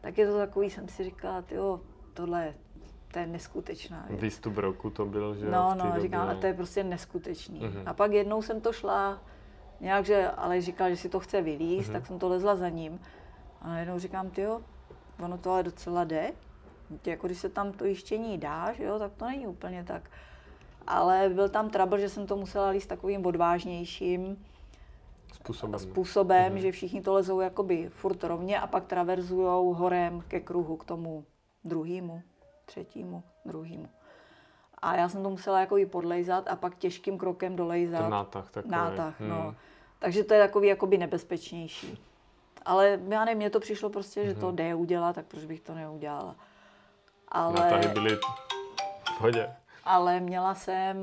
Tak 0.00 0.18
je 0.18 0.26
to 0.26 0.38
takový, 0.38 0.70
jsem 0.70 0.88
si 0.88 1.04
říkala, 1.04 1.44
jo, 1.50 1.80
tohle 2.14 2.54
to 3.12 3.18
je 3.18 3.26
neskutečná 3.26 4.04
věc. 4.08 4.20
Výstup 4.20 4.56
roku 4.56 4.90
to 4.90 5.06
byl, 5.06 5.34
že 5.34 5.50
No, 5.50 5.74
no, 5.74 6.00
říkám, 6.00 6.28
a 6.28 6.34
to 6.34 6.46
je 6.46 6.54
prostě 6.54 6.84
neskutečný. 6.84 7.60
Mm-hmm. 7.60 7.82
A 7.86 7.94
pak 7.94 8.12
jednou 8.12 8.42
jsem 8.42 8.60
to 8.60 8.72
šla, 8.72 9.22
nějak, 9.80 10.04
že, 10.04 10.28
ale 10.28 10.60
říkal, 10.60 10.90
že 10.90 10.96
si 10.96 11.08
to 11.08 11.20
chce 11.20 11.42
vylíst, 11.42 11.88
mm-hmm. 11.88 11.92
tak 11.92 12.06
jsem 12.06 12.18
to 12.18 12.28
lezla 12.28 12.56
za 12.56 12.68
ním. 12.68 13.00
A 13.62 13.68
najednou 13.68 13.98
říkám, 13.98 14.30
ty 14.30 14.40
jo, 14.40 14.60
ono 15.24 15.38
to 15.38 15.50
ale 15.50 15.62
docela 15.62 16.04
jde. 16.04 16.32
Jako 17.06 17.26
když 17.26 17.38
se 17.38 17.48
tam 17.48 17.72
to 17.72 17.84
jištění 17.84 18.38
dá, 18.38 18.72
že 18.72 18.84
jo, 18.84 18.98
tak 18.98 19.12
to 19.12 19.24
není 19.26 19.46
úplně 19.46 19.84
tak. 19.84 20.10
Ale 20.86 21.30
byl 21.34 21.48
tam 21.48 21.70
trouble, 21.70 22.00
že 22.00 22.08
jsem 22.08 22.26
to 22.26 22.36
musela 22.36 22.68
líst 22.68 22.88
takovým 22.88 23.26
odvážnějším 23.26 24.44
způsobem, 25.32 25.78
způsobem 25.78 26.54
mm-hmm. 26.54 26.60
že 26.60 26.72
všichni 26.72 27.02
to 27.02 27.12
lezou 27.12 27.40
jakoby 27.40 27.88
furt 27.88 28.24
rovně 28.24 28.60
a 28.60 28.66
pak 28.66 28.84
traverzujou 28.84 29.74
horem 29.74 30.24
ke 30.28 30.40
kruhu, 30.40 30.76
k 30.76 30.84
tomu 30.84 31.24
druhému, 31.64 32.22
třetímu, 32.64 33.22
druhému. 33.44 33.88
A 34.78 34.96
já 34.96 35.08
jsem 35.08 35.22
to 35.22 35.30
musela 35.30 35.60
jako 35.60 35.78
i 35.78 35.86
podlejzat 35.86 36.48
a 36.48 36.56
pak 36.56 36.78
těžkým 36.78 37.18
krokem 37.18 37.56
dolejzat. 37.56 38.00
Ten 38.00 38.10
nátah 38.10 38.50
takový. 38.50 38.72
Nátah, 38.72 39.20
no. 39.20 39.26
hmm. 39.26 39.44
no. 39.44 39.54
Takže 39.98 40.24
to 40.24 40.34
je 40.34 40.40
takový 40.40 40.68
jakoby 40.68 40.98
nebezpečnější. 40.98 41.98
Ale 42.64 43.00
já 43.08 43.24
nevím, 43.24 43.38
mně 43.38 43.50
to 43.50 43.60
přišlo 43.60 43.90
prostě, 43.90 44.22
mm-hmm. 44.22 44.26
že 44.26 44.34
to 44.34 44.46
mhm. 44.46 44.56
jde 44.56 44.74
udělat, 44.74 45.12
tak 45.12 45.26
proč 45.26 45.44
bych 45.44 45.60
to 45.60 45.74
neudělala. 45.74 46.36
Ale... 47.28 47.54
Nátahy 47.54 47.88
byly 47.88 48.18
hodě. 49.18 49.50
Ale 49.84 50.20
měla 50.20 50.54
jsem 50.54 50.96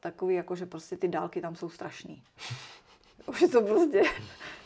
takový, 0.00 0.34
jako 0.34 0.56
že 0.56 0.66
prostě 0.66 0.96
ty 0.96 1.08
dálky 1.08 1.40
tam 1.40 1.56
jsou 1.56 1.68
strašný. 1.68 2.22
Už 3.26 3.44
to 3.52 3.62
prostě, 3.62 4.02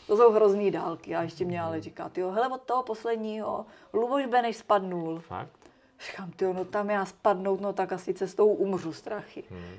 to 0.07 0.17
jsou 0.17 0.31
hrozný 0.31 0.71
dálky. 0.71 1.15
A 1.15 1.21
ještě 1.21 1.45
mě 1.45 1.61
ale 1.61 1.75
mhm. 1.75 1.83
říká, 1.83 2.11
jo, 2.17 2.31
hele, 2.31 2.47
od 2.47 2.61
toho 2.61 2.83
posledního, 2.83 3.65
Luboš 3.93 4.23
než 4.31 4.57
spadnul. 4.57 5.19
Fakt? 5.19 5.61
Říkám, 6.05 6.31
ty 6.31 6.45
no 6.45 6.65
tam 6.65 6.89
já 6.89 7.05
spadnout, 7.05 7.61
no 7.61 7.73
tak 7.73 7.91
asi 7.91 8.13
cestou 8.13 8.47
umřu 8.47 8.93
strachy. 8.93 9.43
Hmm. 9.49 9.75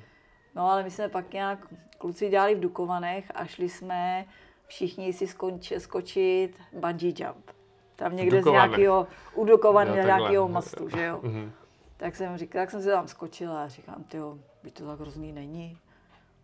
No 0.55 0.71
ale 0.71 0.83
my 0.83 0.91
jsme 0.91 1.09
pak 1.09 1.33
nějak, 1.33 1.59
kluci 1.99 2.29
dělali 2.29 2.55
v 2.55 2.61
Dukovanech 2.61 3.25
a 3.35 3.47
šli 3.47 3.69
jsme 3.69 4.27
všichni 4.73 5.13
si 5.13 5.27
skonč, 5.27 5.73
skočit 5.79 6.57
bungee 6.73 7.13
jump. 7.17 7.51
Tam 7.97 8.17
někde 8.17 8.39
Dukované. 8.39 8.69
z 8.69 8.71
nějakého, 8.71 9.07
udukovaný 9.35 9.91
z 9.91 10.05
nějakého 10.05 10.49
mostu, 10.49 10.89
že 10.89 11.05
jo. 11.05 11.21
Mm-hmm. 11.23 11.51
Tak 11.97 12.17
jsem 12.17 12.37
říkal, 12.37 12.63
tak 12.63 12.71
jsem 12.71 12.83
se 12.83 12.91
tam 12.91 13.09
skočila 13.09 13.65
a 13.65 13.69
říkám, 13.69 14.05
ty 14.05 14.19
by 14.63 14.71
to 14.71 14.87
tak 14.87 15.01
hrozný 15.01 15.33
není. 15.33 15.79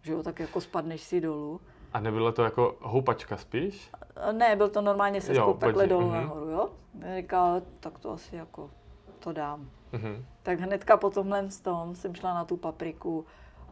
Že 0.03 0.13
jo, 0.13 0.23
tak 0.23 0.41
jako 0.41 0.61
spadneš 0.61 1.03
si 1.03 1.21
dolů. 1.21 1.61
A 1.93 2.01
nebylo 2.01 2.33
to 2.33 2.45
jako 2.45 2.77
houpačka 2.81 3.37
spíš? 3.37 3.91
Ne, 4.33 4.57
byl 4.57 4.69
to 4.69 4.81
normálně 4.81 5.21
se 5.21 5.35
takhle 5.59 5.87
dolů 5.87 6.09
uh-huh. 6.09 6.23
nahoru, 6.23 6.51
jo. 6.51 6.71
Říkal, 7.17 7.63
tak 7.81 7.99
to 7.99 8.13
asi 8.13 8.37
jako 8.37 8.71
to 9.19 9.33
dám. 9.33 9.71
Uh-huh. 9.93 10.25
Tak 10.43 10.61
hnedka 10.61 10.97
po 10.97 11.11
tomhle 11.11 11.49
tom 11.63 11.95
jsem 11.95 12.15
šla 12.15 12.35
na 12.35 12.45
tu 12.45 12.57
papriku 12.57 13.27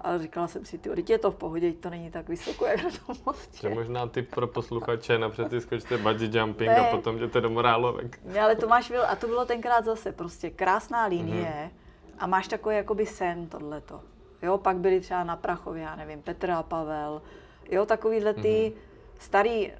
a 0.07 0.18
říkala 0.18 0.48
jsem 0.48 0.64
si, 0.64 0.78
ty 0.78 1.12
je 1.12 1.18
to 1.18 1.30
v 1.30 1.34
pohodě, 1.34 1.72
to 1.72 1.90
není 1.90 2.11
tak 2.11 2.28
vysoko, 2.28 2.66
jak 2.66 2.84
na 2.84 2.90
tom 2.90 3.16
mostě. 3.26 3.68
Že 3.68 3.74
možná 3.74 4.07
ty 4.07 4.22
pro 4.22 4.46
posluchače 4.46 5.18
napřed 5.18 5.48
ty 5.48 5.61
skočte 5.61 5.98
bungee 5.98 6.38
jumping 6.40 6.68
ne. 6.68 6.76
a 6.76 6.96
potom 6.96 7.18
jdete 7.18 7.40
do 7.40 7.50
morálovek. 7.50 8.18
Ne, 8.24 8.40
ale 8.40 8.57
to 8.57 8.68
máš, 8.68 8.92
a 9.09 9.16
to 9.16 9.26
bylo 9.26 9.44
tenkrát 9.44 9.84
zase 9.84 10.12
prostě 10.12 10.50
krásná 10.50 11.07
linie 11.07 11.70
mm-hmm. 11.70 12.16
a 12.18 12.26
máš 12.26 12.48
takový 12.48 12.76
jakoby 12.76 13.07
sen 13.07 13.46
tohleto. 13.46 14.00
Jo, 14.42 14.59
pak 14.59 14.76
byli 14.76 15.00
třeba 15.00 15.24
na 15.24 15.36
Prachově, 15.36 15.82
já 15.82 15.96
nevím, 15.96 16.22
Petr 16.22 16.50
a 16.50 16.62
Pavel, 16.62 17.22
jo, 17.70 17.86
takovýhle 17.86 18.34
ty 18.34 18.40
mm-hmm. 18.40 18.72
starý, 19.18 19.72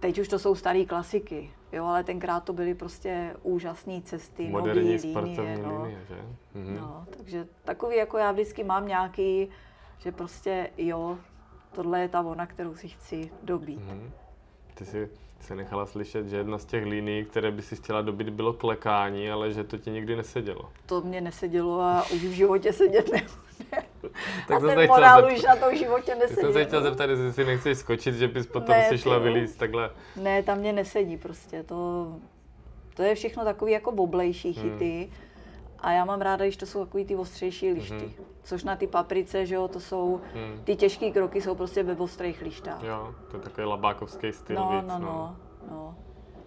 teď 0.00 0.18
už 0.18 0.28
to 0.28 0.38
jsou 0.38 0.54
starý 0.54 0.86
klasiky, 0.86 1.50
jo, 1.72 1.84
ale 1.84 2.04
tenkrát 2.04 2.44
to 2.44 2.52
byly 2.52 2.74
prostě 2.74 3.36
úžasné 3.42 4.00
cesty, 4.02 4.48
Moderní 4.48 4.98
linie, 5.14 5.58
no. 5.58 5.82
linie, 5.82 6.00
že? 6.08 6.14
Mm-hmm. 6.54 6.80
No, 6.80 7.06
takže 7.16 7.46
takový 7.64 7.96
jako 7.96 8.18
já 8.18 8.32
vždycky 8.32 8.64
mám 8.64 8.88
nějaký, 8.88 9.48
že 9.98 10.12
prostě 10.12 10.70
jo, 10.78 11.18
tohle 11.72 12.00
je 12.00 12.08
ta 12.08 12.20
ona, 12.20 12.46
kterou 12.46 12.74
si 12.74 12.88
chci 12.88 13.30
dobít. 13.42 13.80
Mm-hmm. 13.80 14.10
Ty 14.74 14.84
jsi 14.84 15.10
se 15.40 15.56
nechala 15.56 15.86
slyšet, 15.86 16.28
že 16.28 16.36
jedna 16.36 16.58
z 16.58 16.64
těch 16.64 16.84
líní, 16.84 17.24
které 17.24 17.50
by 17.50 17.62
si 17.62 17.76
chtěla 17.76 18.02
dobit, 18.02 18.30
bylo 18.30 18.52
klekání, 18.52 19.30
ale 19.30 19.52
že 19.52 19.64
to 19.64 19.78
ti 19.78 19.90
nikdy 19.90 20.16
nesedělo. 20.16 20.70
To 20.86 21.00
mě 21.00 21.20
nesedělo 21.20 21.80
a 21.80 22.04
už 22.14 22.24
v 22.24 22.32
životě 22.32 22.72
sedět 22.72 23.12
nebude. 23.12 23.86
tak 24.48 24.64
a 24.64 24.66
ten 24.66 24.88
morál 24.88 25.32
už 25.32 25.42
na 25.42 25.56
tom 25.56 25.76
životě 25.76 26.14
nesedí. 26.14 26.40
jsem 26.40 26.52
se 26.52 26.64
chtěl 26.64 26.82
zeptat, 26.82 27.10
jestli 27.10 27.32
si 27.32 27.44
nechceš 27.44 27.78
skočit, 27.78 28.14
že 28.14 28.28
bys 28.28 28.46
potom 28.46 28.74
ne, 28.74 28.88
si 28.88 28.98
šla 28.98 29.18
vylíst 29.18 29.58
takhle. 29.58 29.90
Ne, 30.16 30.42
tam 30.42 30.58
mě 30.58 30.72
nesedí 30.72 31.16
prostě. 31.16 31.62
To, 31.62 32.08
to 32.94 33.02
je 33.02 33.14
všechno 33.14 33.44
takový 33.44 33.72
jako 33.72 33.92
boblejší 33.92 34.52
chyty. 34.52 35.08
Hmm. 35.10 35.25
A 35.86 35.92
já 35.92 36.04
mám 36.04 36.20
ráda, 36.20 36.44
když 36.44 36.56
to 36.56 36.66
jsou 36.66 36.84
takový 36.84 37.04
ty 37.04 37.16
ostřejší 37.16 37.72
lišty. 37.72 37.98
Hmm. 37.98 38.26
Což 38.42 38.64
na 38.64 38.76
ty 38.76 38.86
paprice, 38.86 39.46
že 39.46 39.54
jo, 39.54 39.68
to 39.68 39.80
jsou, 39.80 40.20
hmm. 40.34 40.60
ty 40.64 40.76
těžké 40.76 41.10
kroky 41.10 41.40
jsou 41.40 41.54
prostě 41.54 41.82
ve 41.82 41.96
ostrých 41.96 42.42
lištách. 42.42 42.82
Jo, 42.82 43.14
to 43.30 43.36
je 43.36 43.42
takový 43.42 43.66
labákovský 43.66 44.32
styl 44.32 44.56
no, 44.56 44.70
víc, 44.70 44.88
no, 44.88 44.98
no, 44.98 45.06
no, 45.06 45.36
no. 45.70 45.96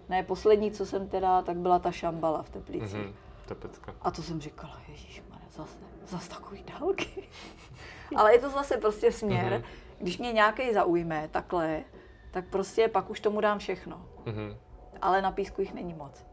Ne, 0.08 0.22
poslední, 0.22 0.70
co 0.70 0.86
jsem 0.86 1.08
teda, 1.08 1.42
tak 1.42 1.56
byla 1.56 1.78
ta 1.78 1.90
šambala 1.90 2.42
v 2.42 2.50
Teplici. 2.50 2.96
Mm-hmm, 2.96 3.12
tepecka. 3.46 3.94
A 4.02 4.10
to 4.10 4.22
jsem 4.22 4.40
říkala, 4.40 4.80
ježíš, 4.88 5.22
zase, 5.50 5.78
zase 6.06 6.30
takový 6.30 6.64
dálky. 6.80 7.28
Ale 8.16 8.32
je 8.32 8.38
to 8.38 8.50
zase 8.50 8.76
prostě 8.76 9.12
směr, 9.12 9.52
mm-hmm. 9.52 9.64
když 9.98 10.18
mě 10.18 10.32
nějaký 10.32 10.74
zaujme 10.74 11.28
takhle, 11.30 11.84
tak 12.30 12.44
prostě 12.44 12.88
pak 12.88 13.10
už 13.10 13.20
tomu 13.20 13.40
dám 13.40 13.58
všechno. 13.58 14.06
Mm-hmm. 14.24 14.56
Ale 15.02 15.22
na 15.22 15.32
písku 15.32 15.60
jich 15.60 15.74
není 15.74 15.94
moc. 15.94 16.29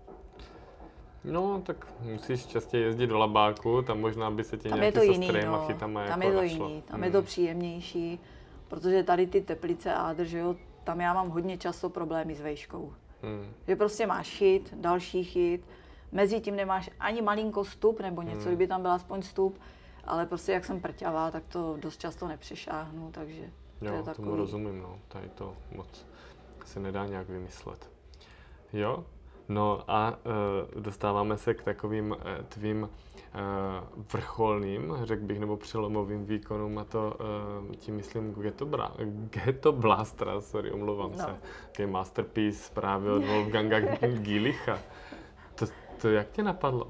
No, 1.24 1.62
tak 1.66 1.88
musíš 2.02 2.46
častěji 2.46 2.84
jezdit 2.84 3.08
do 3.08 3.18
labáku, 3.18 3.82
tam 3.82 4.00
možná 4.00 4.32
by 4.32 4.44
se 4.44 4.58
ti 4.58 4.70
tam 4.70 4.80
nějaký 4.80 5.00
je 5.00 5.06
to 5.06 5.12
jiný, 5.12 5.32
no. 5.46 5.66
chytama 5.68 6.08
Tam 6.08 6.22
jako 6.22 6.32
je 6.32 6.36
to 6.36 6.42
našlo. 6.42 6.68
jiný, 6.68 6.82
tam 6.82 6.98
mm. 6.98 7.04
je 7.04 7.12
to 7.12 7.18
hmm. 7.18 7.26
příjemnější, 7.26 8.20
protože 8.68 9.04
tady 9.04 9.28
ty 9.28 9.42
teplice 9.42 9.94
a 9.94 10.16
že 10.24 10.38
jo, 10.38 10.56
tam 10.84 11.02
já 11.02 11.14
mám 11.14 11.30
hodně 11.30 11.58
často 11.58 11.90
problémy 11.90 12.36
s 12.36 12.42
vejškou. 12.42 12.94
Mm. 13.24 13.54
Že 13.68 13.76
prostě 13.76 14.08
máš 14.08 14.30
chyt, 14.30 14.74
další 14.74 15.24
chyt, 15.24 15.62
mezi 16.12 16.40
tím 16.40 16.56
nemáš 16.56 16.90
ani 17.00 17.22
malinko 17.22 17.66
stup 17.66 18.00
nebo 18.00 18.22
něco, 18.22 18.40
mm. 18.40 18.46
kdyby 18.46 18.68
tam 18.68 18.82
byl 18.82 18.92
aspoň 18.92 19.22
stup, 19.22 19.60
ale 20.06 20.26
prostě 20.26 20.52
jak 20.52 20.66
jsem 20.66 20.82
prťavá, 20.82 21.32
tak 21.32 21.44
to 21.48 21.78
dost 21.80 22.02
často 22.02 22.28
nepřešáhnu, 22.28 23.12
takže 23.12 23.44
to 23.80 23.86
jo, 23.86 23.94
je 23.94 24.04
takový. 24.04 24.26
tomu 24.26 24.38
rozumím, 24.38 24.82
no, 24.82 25.00
tady 25.08 25.30
to 25.30 25.54
moc 25.76 26.06
se 26.66 26.80
nedá 26.80 27.06
nějak 27.06 27.30
vymyslet. 27.30 27.90
Jo, 28.74 29.06
No 29.50 29.80
a 29.88 30.10
uh, 30.76 30.82
dostáváme 30.82 31.38
se 31.38 31.54
k 31.54 31.64
takovým 31.64 32.12
uh, 32.12 32.18
tvým 32.50 32.84
uh, 32.84 32.90
vrcholným, 34.14 34.98
řekl 35.04 35.24
bych, 35.24 35.40
nebo 35.40 35.58
přelomovým 35.58 36.26
výkonům 36.26 36.78
a 36.78 36.84
to 36.84 37.18
uh, 37.70 37.76
tím 37.76 37.96
myslím 37.96 38.34
Ghetto, 38.34 38.66
Bra- 38.66 38.92
Ghetto 39.30 39.72
Blaster, 39.72 40.28
sorry, 40.40 40.72
omlouvám 40.72 41.12
no. 41.12 41.18
se, 41.18 41.36
takový 41.72 41.88
masterpiece 41.92 42.74
právě 42.74 43.12
od 43.12 43.26
Wolfganga 43.26 43.80
Gilicha. 44.08 44.80
To, 45.56 45.66
to 46.02 46.10
jak 46.10 46.30
tě 46.32 46.44
napadlo? 46.44 46.88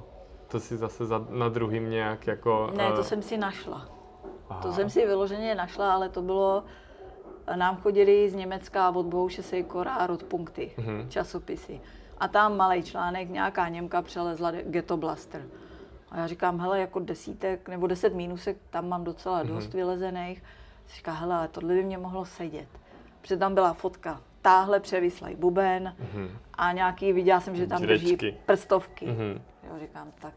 To 0.47 0.59
si 0.59 0.77
zase 0.77 1.05
za, 1.05 1.25
na 1.29 1.49
druhým 1.49 1.89
nějak 1.89 2.27
jako... 2.27 2.71
Ne, 2.75 2.91
to 2.91 3.03
jsem 3.03 3.21
si 3.21 3.37
našla. 3.37 3.89
Aha. 4.49 4.61
To 4.61 4.71
jsem 4.71 4.89
si 4.89 5.05
vyloženě 5.05 5.55
našla, 5.55 5.93
ale 5.93 6.09
to 6.09 6.21
bylo... 6.21 6.63
Nám 7.55 7.77
chodili 7.77 8.29
z 8.29 8.35
Německa 8.35 8.89
od 8.89 9.05
Bouše 9.05 9.43
Sejkora 9.43 9.93
a 9.93 10.07
Rodpunkty, 10.07 10.71
mm-hmm. 10.77 11.07
časopisy 11.07 11.81
a 12.19 12.27
tam 12.27 12.57
malý 12.57 12.83
článek, 12.83 13.29
nějaká 13.29 13.69
Němka 13.69 14.01
přelezla 14.01 14.51
Ghetto 14.51 14.97
Blaster. 14.97 15.45
A 16.11 16.17
já 16.17 16.27
říkám, 16.27 16.59
hele, 16.59 16.79
jako 16.79 16.99
desítek 16.99 17.69
nebo 17.69 17.87
deset 17.87 18.13
mínusek, 18.13 18.57
tam 18.69 18.89
mám 18.89 19.03
docela 19.03 19.43
mm-hmm. 19.43 19.47
dost 19.47 19.73
vylezených. 19.73 20.43
Říká, 20.95 21.11
hele, 21.11 21.35
ale 21.35 21.47
tohle 21.47 21.73
by 21.73 21.83
mě 21.83 21.97
mohlo 21.97 22.25
sedět. 22.25 22.67
Protože 23.21 23.37
tam 23.37 23.53
byla 23.53 23.73
fotka, 23.73 24.21
táhle 24.41 24.79
převislej 24.79 25.35
buben 25.35 25.95
mm-hmm. 25.99 26.29
a 26.53 26.71
nějaký, 26.71 27.13
viděla 27.13 27.39
jsem, 27.39 27.55
že 27.55 27.67
tam 27.67 27.81
drží 27.81 28.17
prstovky. 28.45 29.07
Mm-hmm. 29.07 29.41
Jo, 29.63 29.79
říkám, 29.79 30.11
tak. 30.19 30.33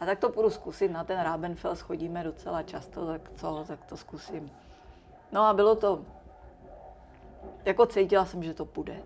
A 0.00 0.06
tak 0.06 0.18
to 0.18 0.28
půjdu 0.28 0.50
zkusit, 0.50 0.88
na 0.88 1.04
ten 1.04 1.20
Rabenfels 1.20 1.80
chodíme 1.80 2.24
docela 2.24 2.62
často, 2.62 3.06
tak 3.06 3.30
co, 3.34 3.64
tak 3.68 3.84
to 3.84 3.96
zkusím. 3.96 4.50
No 5.32 5.42
a 5.42 5.52
bylo 5.52 5.76
to, 5.76 6.02
jako 7.64 7.86
cítila 7.86 8.24
jsem, 8.24 8.42
že 8.42 8.54
to 8.54 8.64
půjde. 8.64 8.96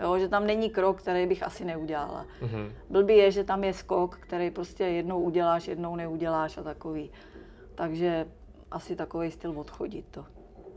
Jo, 0.00 0.18
že 0.18 0.28
tam 0.28 0.46
není 0.46 0.70
krok, 0.70 0.98
který 0.98 1.26
bych 1.26 1.42
asi 1.42 1.64
neudělala. 1.64 2.26
Mm-hmm. 2.42 2.72
Blbý 2.90 3.16
je, 3.16 3.30
že 3.30 3.44
tam 3.44 3.64
je 3.64 3.72
skok, 3.72 4.16
který 4.16 4.50
prostě 4.50 4.84
jednou 4.84 5.20
uděláš, 5.20 5.68
jednou 5.68 5.96
neuděláš 5.96 6.58
a 6.58 6.62
takový. 6.62 7.10
Takže 7.74 8.26
asi 8.70 8.96
takový 8.96 9.30
styl 9.30 9.60
odchodit 9.60 10.04
to. 10.10 10.24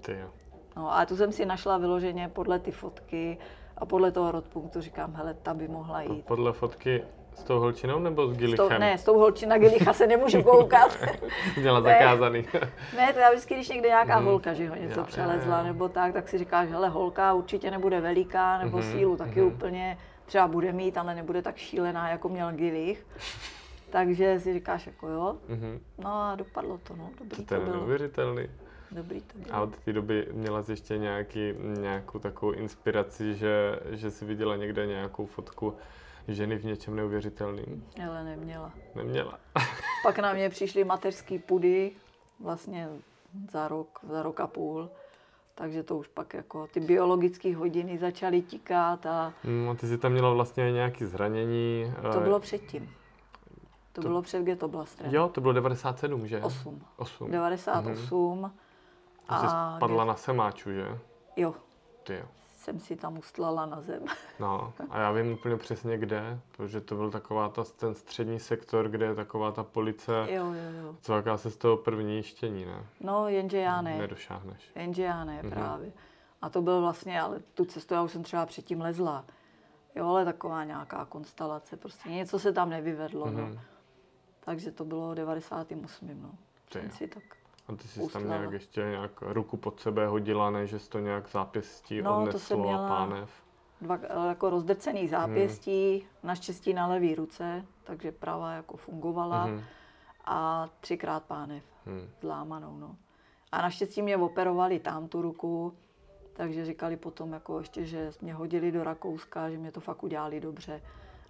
Ty 0.02 0.12
jo. 0.12 0.30
No 0.76 0.98
a 0.98 1.06
tu 1.06 1.16
jsem 1.16 1.32
si 1.32 1.46
našla 1.46 1.78
vyloženě 1.78 2.30
podle 2.30 2.60
ty 2.60 2.72
fotky 2.72 3.38
a 3.78 3.86
podle 3.86 4.12
toho 4.12 4.32
rodpunktu 4.32 4.82
říkám, 4.82 5.14
hele, 5.14 5.34
ta 5.34 5.54
by 5.54 5.68
mohla 5.68 6.02
jít. 6.02 6.24
A 6.26 6.28
podle 6.28 6.54
fotky 6.54 7.04
s 7.36 7.44
tou 7.44 7.60
holčinou 7.60 8.00
nebo 8.00 8.28
s 8.28 8.38
Gilichem? 8.38 8.66
S 8.66 8.70
tou, 8.70 8.80
ne, 8.80 8.98
s 8.98 9.04
tou 9.04 9.18
holčinou 9.18 9.60
Gilicha 9.60 9.94
se 9.94 10.08
nemůžu 10.08 10.44
koukat. 10.52 10.98
Měla 11.58 11.82
zakázaný. 11.92 12.46
ne, 12.96 13.14
to 13.14 13.20
já 13.20 13.30
vždycky, 13.30 13.54
když 13.54 13.70
někde 13.70 13.88
nějaká 13.88 14.16
hmm. 14.16 14.26
holka, 14.26 14.54
že 14.54 14.70
ho 14.70 14.76
něco 14.76 15.00
já, 15.00 15.06
přelezla 15.06 15.52
já, 15.52 15.58
já. 15.58 15.64
nebo 15.64 15.90
tak, 15.90 16.14
tak 16.14 16.30
si 16.30 16.38
říkáš, 16.38 16.70
hele, 16.70 16.90
holka 16.90 17.34
určitě 17.34 17.72
nebude 17.72 18.02
veliká, 18.02 18.58
nebo 18.58 18.78
mm-hmm, 18.78 18.92
sílu 18.92 19.18
taky 19.18 19.42
mm-hmm. 19.42 19.48
úplně 19.48 19.98
třeba 20.26 20.48
bude 20.48 20.72
mít, 20.72 20.98
ale 20.98 21.16
nebude 21.16 21.42
tak 21.42 21.58
šílená, 21.58 22.10
jako 22.10 22.30
měl 22.30 22.52
Gilich. 22.52 23.06
Takže 23.90 24.40
si 24.40 24.54
říkáš, 24.54 24.88
jako 24.88 25.08
jo. 25.08 25.38
Mm-hmm. 25.50 25.80
No 25.98 26.10
a 26.10 26.36
dopadlo 26.36 26.78
to, 26.78 26.96
no. 26.96 27.10
Dobrý 27.20 27.46
to, 27.46 27.56
to 27.56 27.62
bylo. 27.62 27.78
neuvěřitelný. 27.78 28.48
Dobrý 28.92 29.22
to 29.22 29.38
bylo. 29.38 29.56
A 29.56 29.62
od 29.62 29.78
té 29.78 29.94
doby 29.94 30.28
měla 30.32 30.64
jsi 30.64 30.72
ještě 30.72 30.98
nějaký, 30.98 31.54
nějakou 31.80 32.20
takovou 32.20 32.52
inspiraci, 32.52 33.36
že, 33.36 33.80
že 33.92 34.12
jsi 34.12 34.26
viděla 34.26 34.56
někde 34.56 34.86
nějakou 34.86 35.26
fotku 35.26 35.78
ženy 36.28 36.58
v 36.58 36.66
něčem 36.66 36.96
neuvěřitelným? 36.96 37.88
Ale 38.08 38.24
neměla. 38.24 38.72
Neměla. 38.96 39.40
Pak 40.04 40.20
na 40.20 40.34
mě 40.34 40.50
přišly 40.50 40.84
mateřský 40.84 41.40
pudy, 41.40 41.92
vlastně 42.40 42.90
za 43.52 43.68
rok, 43.68 44.00
za 44.10 44.24
rok 44.24 44.40
a 44.40 44.48
půl. 44.48 44.90
Takže 45.56 45.84
to 45.84 45.98
už 45.98 46.08
pak 46.08 46.34
jako 46.34 46.68
ty 46.68 46.80
biologické 46.80 47.56
hodiny 47.56 47.98
začaly 47.98 48.42
tikat 48.42 49.06
a... 49.06 49.34
No, 49.44 49.76
ty 49.76 49.88
jsi 49.88 49.98
tam 49.98 50.12
měla 50.12 50.34
vlastně 50.34 50.72
nějaké 50.72 51.08
zranění. 51.08 51.94
To 52.14 52.20
bylo 52.20 52.40
předtím. 52.40 52.90
To, 53.94 54.02
to 54.02 54.08
bylo 54.08 54.22
před 54.22 54.44
Ghetto 54.44 54.68
Blastrem. 54.68 55.14
Jo, 55.14 55.30
to 55.30 55.42
bylo 55.42 55.54
97, 55.54 56.28
že? 56.28 56.42
8. 56.42 56.82
8. 56.98 57.32
98. 57.32 58.40
Mhm. 58.40 58.52
A 59.28 59.40
jsi 59.40 59.78
spadla 59.78 60.06
na 60.06 60.16
semáču, 60.16 60.72
že? 60.72 61.00
Jo. 61.36 61.56
Ty 62.04 62.14
jo 62.14 62.26
jsem 62.66 62.80
si 62.80 62.96
tam 62.96 63.18
ustlala 63.18 63.66
na 63.66 63.82
zem. 63.82 64.06
No 64.40 64.74
a 64.90 65.00
já 65.00 65.12
vím 65.12 65.34
úplně 65.34 65.58
přesně 65.58 65.98
kde, 65.98 66.40
protože 66.52 66.82
to 66.82 66.96
byl 66.96 67.12
taková 67.12 67.50
ta, 67.50 67.64
ten 67.64 67.96
střední 67.96 68.40
sektor, 68.40 68.90
kde 68.90 69.06
je 69.06 69.16
taková 69.16 69.52
ta 69.52 69.64
police, 69.64 70.28
jo, 70.30 70.46
jo, 70.46 70.84
jo. 70.84 70.96
co 71.02 71.14
jaká 71.14 71.38
se 71.38 71.52
z 71.52 71.58
toho 71.58 71.78
první 71.78 72.24
štění, 72.24 72.66
ne? 72.66 72.86
No, 73.00 73.28
jenže 73.28 73.58
já 73.58 73.82
ne. 73.82 73.98
Nedošáhneš. 73.98 74.72
Jenže 74.76 75.04
já 75.04 75.26
ne, 75.26 75.40
mhm. 75.44 75.52
právě. 75.52 75.92
A 76.42 76.50
to 76.50 76.62
byl 76.62 76.82
vlastně, 76.82 77.22
ale 77.22 77.40
tu 77.40 77.66
cestu 77.66 77.94
já 77.94 78.02
už 78.02 78.12
jsem 78.12 78.24
třeba 78.24 78.46
předtím 78.46 78.82
lezla. 78.82 79.26
Jo, 79.96 80.08
ale 80.08 80.26
taková 80.26 80.64
nějaká 80.64 81.06
konstelace, 81.06 81.78
prostě 81.78 82.10
něco 82.10 82.40
se 82.40 82.54
tam 82.54 82.70
nevyvedlo, 82.70 83.26
no. 83.26 83.42
Mhm. 83.42 83.60
Takže 84.40 84.72
to 84.72 84.86
bylo 84.86 85.14
98. 85.14 86.22
no. 86.22 86.32
Jsem 86.72 86.92
si 86.92 87.08
tak 87.08 87.24
a 87.68 87.76
ty 87.76 87.88
jsi 87.88 88.08
tam 88.10 88.28
nějak 88.28 88.52
ještě 88.52 88.82
nějak 88.82 89.12
ruku 89.22 89.58
pod 89.58 89.80
sebe 89.80 90.08
hodila, 90.08 90.50
ne, 90.50 90.68
že 90.68 90.80
jsi 90.80 90.90
to 90.90 91.00
nějak 91.00 91.30
zápěstí 91.30 92.02
no, 92.02 92.18
odneslo 92.18 92.40
to 92.40 92.46
jsem 92.46 92.60
měla 92.60 92.88
pánev? 92.88 93.30
Dva 93.82 94.00
jako 94.28 94.50
rozdrcený 94.50 95.08
zápěstí, 95.08 95.98
hmm. 96.00 96.08
naštěstí 96.24 96.74
na 96.74 96.88
levý 96.88 97.16
ruce, 97.16 97.66
takže 97.84 98.12
pravá 98.12 98.52
jako 98.52 98.78
fungovala 98.78 99.44
hmm. 99.44 99.62
a 100.26 100.70
třikrát 100.80 101.24
pánev 101.24 101.64
hmm. 101.86 102.10
zlámanou, 102.22 102.78
no. 102.78 102.96
A 103.52 103.62
naštěstí 103.62 104.02
mě 104.02 104.18
operovali 104.18 104.80
tam 104.80 105.08
tu 105.08 105.22
ruku, 105.22 105.74
Takže 106.38 106.66
říkali 106.66 106.98
potom 106.98 107.34
jako 107.34 107.60
ještě, 107.60 107.86
že 107.86 108.12
mě 108.22 108.34
hodili 108.34 108.72
do 108.72 108.84
Rakouska, 108.84 109.50
že 109.50 109.58
mě 109.58 109.72
to 109.72 109.80
fakt 109.80 110.04
udělali 110.04 110.40
dobře. 110.40 110.82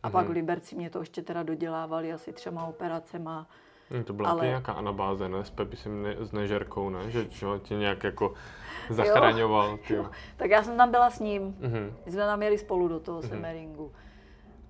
A 0.03 0.07
mm-hmm. 0.07 0.11
pak 0.11 0.27
v 0.27 0.31
Liberci 0.31 0.75
mě 0.75 0.89
to 0.89 0.99
ještě 0.99 1.21
teda 1.21 1.43
dodělávali 1.43 2.13
asi 2.13 2.33
třema 2.33 2.65
operacema. 2.65 3.47
Hmm, 3.89 4.03
to 4.03 4.13
byla 4.13 4.29
ale... 4.29 4.45
nějaká 4.45 4.73
anabáze, 4.73 5.29
ne? 5.29 5.45
S 5.45 5.49
Pepisem 5.49 6.03
ne, 6.03 6.15
s 6.19 6.31
nežerkou, 6.31 6.89
ne? 6.89 7.11
Že, 7.11 7.27
že 7.29 7.45
tě 7.61 7.75
nějak 7.75 8.03
jako 8.03 8.33
zachraňoval. 8.89 9.69
Jo, 9.89 9.95
jo. 9.95 10.09
Tak 10.37 10.49
já 10.49 10.63
jsem 10.63 10.77
tam 10.77 10.91
byla 10.91 11.09
s 11.09 11.19
ním. 11.19 11.53
Mm-hmm. 11.53 11.93
My 12.05 12.11
jsme 12.11 12.21
tam 12.21 12.43
jeli 12.43 12.57
spolu 12.57 12.87
do 12.87 12.99
toho 12.99 13.19
mm-hmm. 13.19 13.29
Semeringu. 13.29 13.91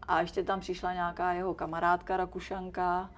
A 0.07 0.22
ještě 0.22 0.43
tam 0.43 0.59
přišla 0.59 0.93
nějaká 0.93 1.34
jeho 1.34 1.53
kamarádka 1.53 2.18
Rakušanka. 2.18 3.09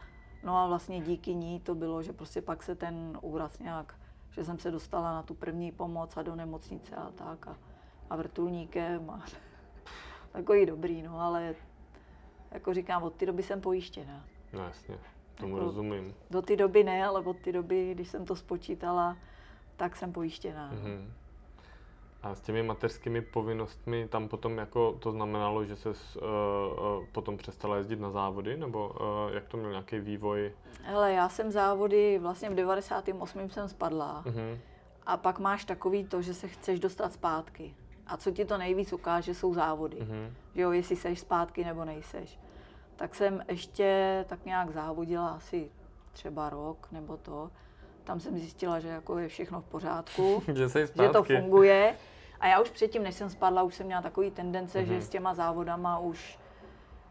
No 0.44 0.58
a 0.58 0.68
vlastně 0.68 1.02
díky 1.02 1.36
ní 1.36 1.60
to 1.60 1.76
bylo, 1.76 2.04
že 2.04 2.14
prostě 2.14 2.42
pak 2.42 2.64
se 2.64 2.76
ten 2.76 3.18
úraz 3.22 3.60
nějak, 3.60 3.96
že 4.32 4.44
jsem 4.44 4.60
se 4.60 4.72
dostala 4.72 5.14
na 5.14 5.24
tu 5.24 5.34
první 5.34 5.72
pomoc 5.72 6.18
a 6.18 6.22
do 6.22 6.36
nemocnice 6.36 6.96
a 6.96 7.12
tak 7.16 7.48
a, 7.48 7.56
a 8.10 8.16
vrtulníkem 8.16 9.10
a 9.10 9.26
takový 10.32 10.66
dobrý, 10.66 11.02
no 11.02 11.20
ale 11.20 11.56
jako 12.52 12.74
říkám, 12.74 13.04
od 13.04 13.14
té 13.14 13.26
doby 13.26 13.44
jsem 13.44 13.62
pojištěná. 13.62 14.26
No 14.54 14.64
jasně, 14.64 14.98
tomu 15.38 15.56
jako, 15.56 15.66
rozumím. 15.66 16.14
Do 16.30 16.42
té 16.42 16.56
doby 16.56 16.84
ne, 16.84 17.06
ale 17.06 17.20
od 17.20 17.38
té 17.38 17.52
doby, 17.52 17.92
když 17.94 18.08
jsem 18.08 18.26
to 18.26 18.36
spočítala, 18.36 19.18
tak 19.76 19.96
jsem 19.96 20.14
pojištěná. 20.14 20.74
Mm-hmm. 20.74 21.10
A 22.24 22.36
s 22.36 22.42
těmi 22.42 22.64
mateřskými 22.64 23.22
povinnostmi 23.22 24.08
tam 24.08 24.28
potom 24.28 24.58
jako 24.58 24.98
to 25.00 25.12
znamenalo, 25.12 25.66
že 25.66 25.76
se 25.76 25.90
uh, 25.90 25.96
uh, 25.96 27.06
potom 27.12 27.38
přestala 27.38 27.78
jezdit 27.78 28.00
na 28.00 28.10
závody, 28.10 28.58
nebo 28.58 28.88
uh, 28.90 29.34
jak 29.34 29.48
to 29.48 29.58
měl 29.58 29.70
nějaký 29.70 30.00
vývoj? 30.00 30.54
Hele, 30.84 31.14
já 31.14 31.30
jsem 31.30 31.52
závody 31.52 32.20
vlastně 32.20 32.50
v 32.50 32.56
98. 32.56 33.50
jsem 33.50 33.70
spadla. 33.70 34.24
Uh-huh. 34.26 34.58
A 35.06 35.18
pak 35.18 35.40
máš 35.40 35.66
takový 35.66 36.04
to, 36.04 36.22
že 36.22 36.34
se 36.34 36.48
chceš 36.48 36.80
dostat 36.80 37.14
zpátky. 37.14 37.74
A 38.08 38.18
co 38.18 38.32
ti 38.32 38.46
to 38.46 38.58
nejvíc 38.58 38.94
ukáže, 38.94 39.34
jsou 39.34 39.54
závody. 39.54 39.98
Uh-huh. 39.98 40.34
Že 40.56 40.62
jo, 40.62 40.72
jestli 40.72 40.96
seš 40.96 41.20
zpátky 41.20 41.66
nebo 41.66 41.86
nejseš. 41.86 42.40
Tak 42.98 43.16
jsem 43.16 43.44
ještě 43.48 44.26
tak 44.28 44.46
nějak 44.46 44.70
závodila 44.70 45.30
asi 45.30 45.72
třeba 46.12 46.50
rok 46.50 46.88
nebo 46.92 47.18
to. 47.18 47.52
Tam 48.04 48.20
jsem 48.20 48.40
zjistila, 48.40 48.80
že 48.80 48.88
jako 48.88 49.18
je 49.18 49.28
všechno 49.28 49.62
v 49.62 49.66
pořádku, 49.66 50.44
že, 50.54 50.70
že 50.70 51.10
to 51.10 51.24
funguje. 51.24 51.96
A 52.40 52.48
já 52.48 52.62
už 52.62 52.70
předtím, 52.70 53.04
než 53.04 53.16
jsem 53.16 53.30
spadla, 53.30 53.64
už 53.64 53.76
jsem 53.76 53.86
měla 53.86 54.02
takový 54.02 54.32
tendence, 54.32 54.80
mm-hmm. 54.80 54.88
že 54.88 54.94
mhm. 54.94 55.02
s 55.02 55.10
těma 55.10 55.34
závodama 55.34 56.00
už 56.00 56.40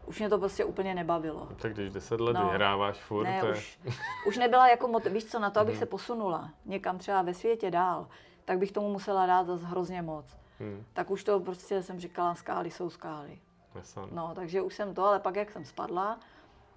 už 0.07 0.19
mě 0.19 0.29
to 0.29 0.37
prostě 0.37 0.65
úplně 0.65 0.95
nebavilo. 0.95 1.47
Tak 1.61 1.73
když 1.73 1.91
10 1.91 2.21
let 2.21 2.33
no, 2.33 2.49
vyhráváš 2.49 2.97
furt, 2.97 3.23
ne, 3.23 3.39
to 3.39 3.47
je... 3.47 3.53
už, 3.53 3.79
už 4.27 4.37
nebyla 4.37 4.69
jako, 4.69 4.87
mot- 4.87 5.11
víš 5.11 5.25
co, 5.25 5.39
na 5.39 5.49
to, 5.49 5.59
abych 5.59 5.73
mm. 5.73 5.79
se 5.79 5.85
posunula 5.85 6.49
někam 6.65 6.97
třeba 6.97 7.21
ve 7.21 7.33
světě 7.33 7.71
dál, 7.71 8.07
tak 8.45 8.57
bych 8.57 8.71
tomu 8.71 8.89
musela 8.89 9.25
dát 9.25 9.47
zase 9.47 9.65
hrozně 9.65 10.01
moc. 10.01 10.25
Mm. 10.59 10.83
Tak 10.93 11.11
už 11.11 11.23
to 11.23 11.39
prostě 11.39 11.83
jsem 11.83 11.99
říkala, 11.99 12.35
skály 12.35 12.71
jsou 12.71 12.89
skály. 12.89 13.39
Jasně. 13.77 14.01
No, 14.11 14.31
takže 14.35 14.61
už 14.61 14.75
jsem 14.75 14.93
to, 14.93 15.05
ale 15.05 15.19
pak 15.19 15.35
jak 15.35 15.51
jsem 15.51 15.65
spadla, 15.65 16.19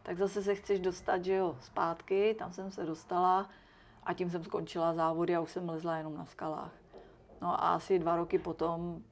tak 0.03 0.19
zase 0.19 0.43
se 0.43 0.55
chceš 0.55 0.81
dostat, 0.81 1.25
že 1.25 1.35
jo, 1.35 1.57
zpátky, 1.61 2.35
tam 2.39 2.53
jsem 2.53 2.71
se 2.71 2.87
dostala 2.87 3.51
a 4.03 4.15
tím 4.15 4.31
jsem 4.31 4.45
skončila 4.45 4.95
závody 4.95 5.37
a 5.37 5.41
už 5.41 5.51
jsem 5.51 5.69
lezla 5.69 5.97
jenom 5.97 6.15
na 6.15 6.25
skalách. 6.25 6.73
No 7.43 7.49
a 7.49 7.75
asi 7.75 7.99
dva 7.99 8.17
roky 8.17 8.39
potom 8.39 9.03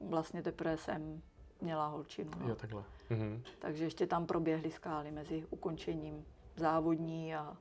vlastně 0.00 0.42
teprve 0.42 0.76
jsem 0.76 1.22
měla 1.60 1.86
holčinu. 1.86 2.30
No. 2.40 2.48
Jo, 2.48 2.54
takhle. 2.54 2.84
Mhm. 3.10 3.42
Takže 3.58 3.84
ještě 3.84 4.06
tam 4.06 4.26
proběhly 4.26 4.70
skály 4.70 5.10
mezi 5.10 5.46
ukončením 5.50 6.24
závodní 6.56 7.34
a 7.34 7.56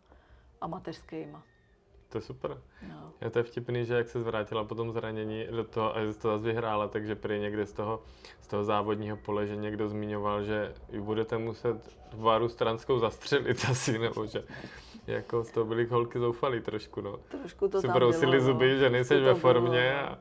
amatéřskýma. 0.62 1.44
To 2.12 2.18
je 2.18 2.22
super. 2.22 2.58
No. 2.90 3.14
Je 3.22 3.30
to 3.30 3.40
je 3.40 3.44
vtipný, 3.44 3.86
že 3.86 3.94
jak 3.94 4.10
se 4.10 4.22
zvrátila 4.22 4.64
po 4.64 4.76
tom 4.76 4.92
zranění 4.92 5.48
do 5.52 5.64
toho, 5.64 5.98
a 5.98 6.00
to 6.00 6.12
zase 6.12 6.44
vyhrála, 6.44 6.88
takže 6.88 7.16
prý 7.16 7.40
někde 7.40 7.66
z 7.66 7.74
toho, 7.74 8.02
z 8.42 8.48
toho 8.48 8.64
závodního 8.64 9.18
pole, 9.18 9.48
že 9.48 9.56
někdo 9.56 9.90
zmiňoval, 9.90 10.44
že 10.44 10.74
budete 11.00 11.38
muset 11.38 11.98
Váru 12.14 12.50
Stranskou 12.50 13.00
zastřelit 13.00 13.66
asi, 13.72 14.00
nebo 14.00 14.26
že 14.26 14.44
jako 15.08 15.44
z 15.44 15.52
toho 15.52 15.66
byly 15.66 15.86
holky 15.86 16.20
zoufalý 16.20 16.62
trošku, 16.62 17.02
no. 17.02 17.18
Trošku 17.18 17.68
to 17.68 17.82
si 17.82 17.88
tam 17.88 17.96
brousili 17.96 18.38
bylo, 18.38 18.44
zuby, 18.44 18.74
no. 18.74 18.80
že 18.80 18.90
nejseš 18.90 19.24
ve 19.24 19.36
formě 19.36 19.96
bylo, 19.98 20.10
a 20.10 20.18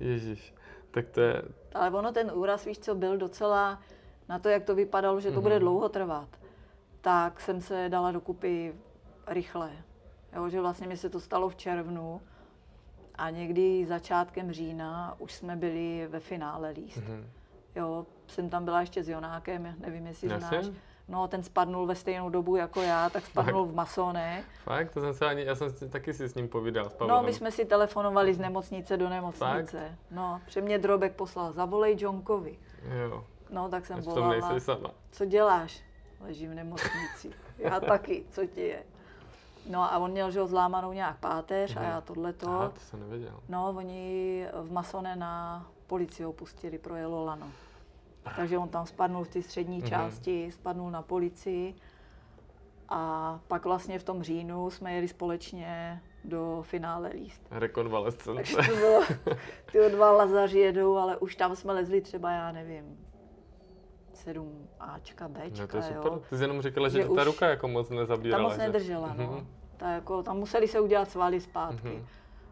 ježíš. 0.00 0.54
Tak 0.90 1.08
to 1.08 1.20
je... 1.20 1.42
Ale 1.74 1.90
ono 1.90 2.12
ten 2.12 2.30
úraz, 2.34 2.64
víš 2.64 2.78
co, 2.78 2.94
byl 2.94 3.18
docela 3.18 3.80
na 4.28 4.38
to, 4.38 4.48
jak 4.48 4.64
to 4.64 4.74
vypadalo, 4.74 5.20
že 5.20 5.30
to 5.30 5.38
mm-hmm. 5.38 5.42
bude 5.42 5.58
dlouho 5.58 5.88
trvat, 5.88 6.28
tak 7.00 7.40
jsem 7.40 7.60
se 7.60 7.88
dala 7.88 8.12
dokupy 8.12 8.74
rychle. 9.26 9.70
Jo, 10.36 10.48
že 10.48 10.60
vlastně 10.60 10.86
mi 10.86 10.96
se 10.96 11.10
to 11.10 11.20
stalo 11.20 11.48
v 11.48 11.56
červnu 11.56 12.20
a 13.14 13.30
někdy 13.30 13.86
začátkem 13.86 14.52
října 14.52 15.14
už 15.18 15.32
jsme 15.32 15.56
byli 15.56 16.06
ve 16.10 16.20
finále 16.20 16.70
líst. 16.70 16.98
Mm-hmm. 16.98 17.24
Jo, 17.76 18.06
jsem 18.26 18.50
tam 18.50 18.64
byla 18.64 18.80
ještě 18.80 19.02
s 19.02 19.08
Jonákem, 19.08 19.74
nevím, 19.78 20.06
jestli 20.06 20.28
Jasně? 20.28 20.62
znáš. 20.62 20.76
No, 21.08 21.28
ten 21.28 21.42
spadnul 21.42 21.86
ve 21.86 21.94
stejnou 21.94 22.30
dobu 22.30 22.56
jako 22.56 22.80
já, 22.80 23.10
tak 23.10 23.26
spadnul 23.26 23.64
Fakt? 23.64 23.72
v 23.72 23.76
Masone. 23.76 24.44
Fakt? 24.64 24.92
To 24.92 25.00
jsem 25.00 25.14
se 25.14 25.26
ani, 25.26 25.44
já 25.44 25.54
jsem 25.54 25.68
taky 25.90 26.14
si 26.14 26.28
s 26.28 26.34
ním 26.34 26.48
povídal, 26.48 26.90
s 26.90 26.96
No, 27.08 27.22
my 27.22 27.32
jsme 27.32 27.50
si 27.50 27.64
telefonovali 27.64 28.34
z 28.34 28.38
nemocnice 28.38 28.96
do 28.96 29.08
nemocnice. 29.08 29.78
Fakt? 29.78 29.98
No, 30.10 30.40
pře 30.46 30.60
mě 30.60 30.78
Drobek 30.78 31.14
poslal, 31.14 31.52
zavolej 31.52 31.96
Johnkovi. 31.98 32.58
Jo. 33.02 33.24
No, 33.50 33.68
tak 33.68 33.86
jsem 33.86 34.00
volala. 34.00 34.28
nejsi 34.28 34.60
sama. 34.60 34.90
Co 35.10 35.24
děláš? 35.24 35.82
Ležím 36.20 36.50
v 36.50 36.54
nemocnici. 36.54 37.30
Já 37.58 37.80
taky, 37.80 38.24
co 38.30 38.46
ti 38.46 38.60
je? 38.60 38.82
No 39.68 39.92
a 39.92 39.98
on 39.98 40.10
měl, 40.10 40.30
že 40.30 40.40
ho 40.40 40.46
zlámanou 40.46 40.92
nějak 40.92 41.18
páteř 41.18 41.76
a 41.76 41.80
mhm. 41.80 41.90
já 41.90 42.00
tohleto. 42.00 42.48
Aha, 42.48 42.68
to 42.68 42.80
jsem 42.80 43.00
nevěděl. 43.00 43.40
No, 43.48 43.74
oni 43.76 44.46
v 44.62 44.72
Masone 44.72 45.16
na 45.16 45.66
policii 45.86 46.26
pustili, 46.32 46.78
projelo 46.78 47.24
lano. 47.24 47.46
Takže 48.36 48.58
on 48.58 48.68
tam 48.68 48.86
spadnul 48.86 49.24
v 49.24 49.28
té 49.28 49.42
střední 49.42 49.82
mm-hmm. 49.82 49.88
části, 49.88 50.52
spadnul 50.52 50.90
na 50.90 51.02
policii. 51.02 51.74
A 52.88 53.40
pak 53.48 53.64
vlastně 53.64 53.98
v 53.98 54.04
tom 54.04 54.22
říjnu 54.22 54.70
jsme 54.70 54.94
jeli 54.94 55.08
společně 55.08 56.02
do 56.24 56.62
finále 56.62 57.08
líst. 57.08 57.42
Rekonvalescence. 57.50 58.34
Takže 58.34 58.56
to 58.56 58.76
bylo, 58.76 59.04
ty 59.72 59.90
dva 59.90 60.12
lazaři 60.12 60.58
jedou, 60.58 60.96
ale 60.96 61.16
už 61.16 61.36
tam 61.36 61.56
jsme 61.56 61.72
lezli 61.72 62.00
třeba, 62.00 62.32
já 62.32 62.52
nevím, 62.52 62.98
7 64.20 64.68
Ačka, 64.80 65.28
Bčka, 65.28 65.62
no, 65.62 65.68
to 65.68 65.76
je 65.76 65.82
super. 65.82 66.12
Jo. 66.12 66.22
Ty 66.30 66.36
jsi 66.36 66.44
jenom 66.44 66.62
říkala, 66.62 66.88
že, 66.88 67.02
že 67.02 67.08
ta 67.08 67.24
ruka 67.24 67.48
jako 67.48 67.68
moc 67.68 67.90
nezabírala. 67.90 68.42
Ta 68.42 68.48
moc 68.48 68.58
nedržela, 68.58 69.14
že? 69.16 69.22
no. 69.22 69.32
Mm-hmm. 69.32 69.46
Ta 69.76 69.90
jako, 69.90 70.22
tam 70.22 70.38
museli 70.38 70.68
se 70.68 70.80
udělat 70.80 71.10
svaly 71.10 71.40
zpátky. 71.40 71.88
Mm-hmm. 71.88 72.04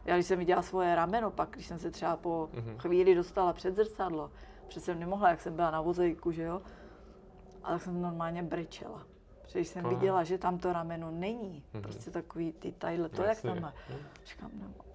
Já 0.05 0.15
když 0.15 0.27
jsem 0.27 0.39
viděla 0.39 0.63
svoje 0.63 0.95
rameno, 0.95 1.31
pak 1.31 1.51
když 1.51 1.67
jsem 1.67 1.79
se 1.79 1.91
třeba 1.91 2.17
po 2.17 2.49
mm-hmm. 2.55 2.79
chvíli 2.79 3.15
dostala 3.15 3.53
před 3.53 3.77
zrcadlo, 3.77 4.31
protože 4.67 4.81
jsem 4.81 5.01
nemohla, 5.01 5.31
jak 5.31 5.41
jsem 5.41 5.57
byla 5.57 5.71
na 5.71 5.81
vozejku, 5.81 6.33
že 6.33 6.43
jo, 6.43 6.63
a 7.63 7.73
tak 7.73 7.83
jsem 7.83 8.03
normálně 8.03 8.43
brečela. 8.43 9.03
Protože 9.43 9.61
jsem 9.61 9.87
Aha. 9.87 9.95
viděla, 9.95 10.25
že 10.25 10.39
tam 10.39 10.59
to 10.59 10.73
rameno 10.73 11.11
není. 11.11 11.65
Mm-hmm. 11.75 11.83
Prostě 11.83 12.11
takový 12.11 12.53
ty 12.53 12.73
tadyhle, 12.73 13.09
to 13.09 13.23
Jasně. 13.23 13.51
jak 13.51 13.57
tam 13.57 13.63
má. 13.63 13.75
Říkám, 14.25 14.51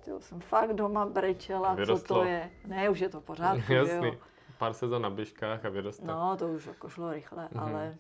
no, 0.07 0.19
jsem 0.19 0.39
fakt 0.39 0.73
doma 0.73 1.05
brečela, 1.05 1.73
Vyrostlo. 1.73 2.15
co 2.15 2.21
to 2.21 2.23
je. 2.23 2.49
Ne, 2.67 2.89
už 2.89 2.99
je 2.99 3.09
to 3.09 3.21
pořád. 3.21 3.57
Jasný. 3.69 4.07
Jo. 4.07 4.32
Pár 4.57 4.73
sezon 4.73 5.01
na 5.01 5.09
běžkách 5.09 5.65
a 5.65 5.69
vyrostlo. 5.69 6.07
No, 6.07 6.35
to 6.37 6.47
už 6.47 6.65
jako 6.65 6.89
šlo 6.89 7.11
rychle, 7.11 7.47
mm-hmm. 7.47 7.61
ale 7.61 7.97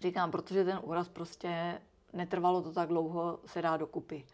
říkám, 0.00 0.30
protože 0.30 0.64
ten 0.64 0.80
úraz 0.82 1.08
prostě 1.08 1.80
netrvalo 2.12 2.62
to 2.62 2.72
tak 2.72 2.88
dlouho, 2.88 3.38
se 3.46 3.62
dá 3.62 3.76
dokupy. 3.76 4.24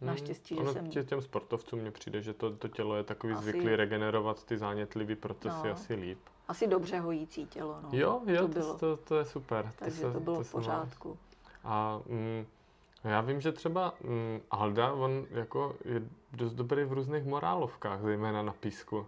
Hmm. 0.00 0.08
Naštěstí, 0.08 0.56
že 0.56 0.72
jsem... 0.72 0.90
Tě, 0.90 1.04
těm 1.04 1.22
sportovcům 1.22 1.80
mně 1.80 1.90
přijde, 1.90 2.22
že 2.22 2.34
to, 2.34 2.56
to 2.56 2.68
tělo 2.68 2.96
je 2.96 3.04
takový 3.04 3.32
asi... 3.32 3.42
zvyklý 3.42 3.76
regenerovat 3.76 4.44
ty 4.44 4.58
zánětlivý 4.58 5.16
procesy 5.16 5.66
no. 5.68 5.72
asi 5.72 5.94
líp. 5.94 6.18
Asi 6.48 6.66
dobře 6.66 6.98
hojící 7.00 7.46
tělo, 7.46 7.78
no. 7.82 7.88
Jo, 7.92 8.22
jo, 8.26 8.42
to, 8.42 8.48
bylo. 8.48 8.78
to, 8.78 8.96
to 8.96 9.18
je 9.18 9.24
super. 9.24 9.72
Takže 9.78 10.00
to, 10.00 10.06
se, 10.06 10.12
to 10.12 10.20
bylo 10.20 10.36
to 10.36 10.42
v 10.42 10.52
pořádku. 10.52 11.18
A 11.64 12.00
mm, 12.06 12.46
já 13.04 13.20
vím, 13.20 13.40
že 13.40 13.52
třeba 13.52 13.94
mm, 14.04 14.40
Alda, 14.50 14.92
on 14.92 15.26
jako 15.30 15.76
je 15.84 16.02
dost 16.32 16.52
dobrý 16.52 16.84
v 16.84 16.92
různých 16.92 17.24
morálovkách, 17.24 18.00
zejména 18.02 18.42
na 18.42 18.52
písku. 18.52 19.06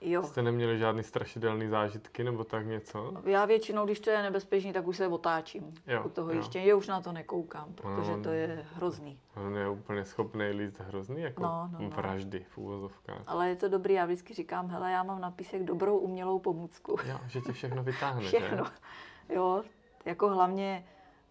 Jo. 0.00 0.22
Jste 0.22 0.42
neměli 0.42 0.78
žádný 0.78 1.02
strašidelný 1.02 1.68
zážitky 1.68 2.24
nebo 2.24 2.44
tak 2.44 2.66
něco? 2.66 3.14
Já 3.24 3.44
většinou, 3.44 3.84
když 3.84 4.00
to 4.00 4.10
je 4.10 4.22
nebezpečný, 4.22 4.72
tak 4.72 4.86
už 4.86 4.96
se 4.96 5.08
otáčím 5.08 5.74
jo, 5.86 6.02
u 6.04 6.08
toho 6.08 6.30
jo. 6.30 6.36
ještě. 6.36 6.58
Já 6.58 6.76
už 6.76 6.86
na 6.86 7.00
to 7.00 7.12
nekoukám, 7.12 7.72
protože 7.74 8.10
no, 8.10 8.22
to 8.22 8.30
je 8.30 8.66
hrozný. 8.74 9.20
On 9.36 9.56
je 9.56 9.68
úplně 9.68 10.04
schopný 10.04 10.50
líst 10.50 10.80
hrozný, 10.80 11.20
jako 11.20 11.42
no, 11.42 11.70
no, 11.72 11.78
no. 11.80 11.90
vraždy 11.90 12.46
v 12.48 12.58
úvozovkách. 12.58 13.22
Ale 13.26 13.48
je 13.48 13.56
to 13.56 13.68
dobrý, 13.68 13.94
já 13.94 14.04
vždycky 14.04 14.34
říkám, 14.34 14.68
hele, 14.68 14.92
já 14.92 15.02
mám 15.02 15.20
na 15.20 15.30
písek 15.30 15.64
dobrou 15.64 15.98
umělou 15.98 16.38
pomůcku. 16.38 16.96
Jo, 17.04 17.18
že 17.26 17.40
ti 17.40 17.52
všechno 17.52 17.82
vytáhne, 17.82 18.22
Všechno. 18.22 18.64
Že? 18.64 18.70
Jo, 19.34 19.62
jako 20.04 20.28
hlavně, 20.28 20.86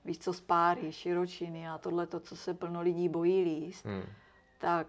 víš 0.05 0.20
co, 0.20 0.34
spáry, 0.34 0.91
širočiny 0.91 1.70
a 1.70 1.78
tohle 1.78 2.07
to, 2.07 2.20
co 2.20 2.36
se 2.36 2.53
plno 2.53 2.82
lidí 2.82 3.09
bojí 3.09 3.43
líst, 3.43 3.86
hmm. 3.86 4.03
tak 4.57 4.88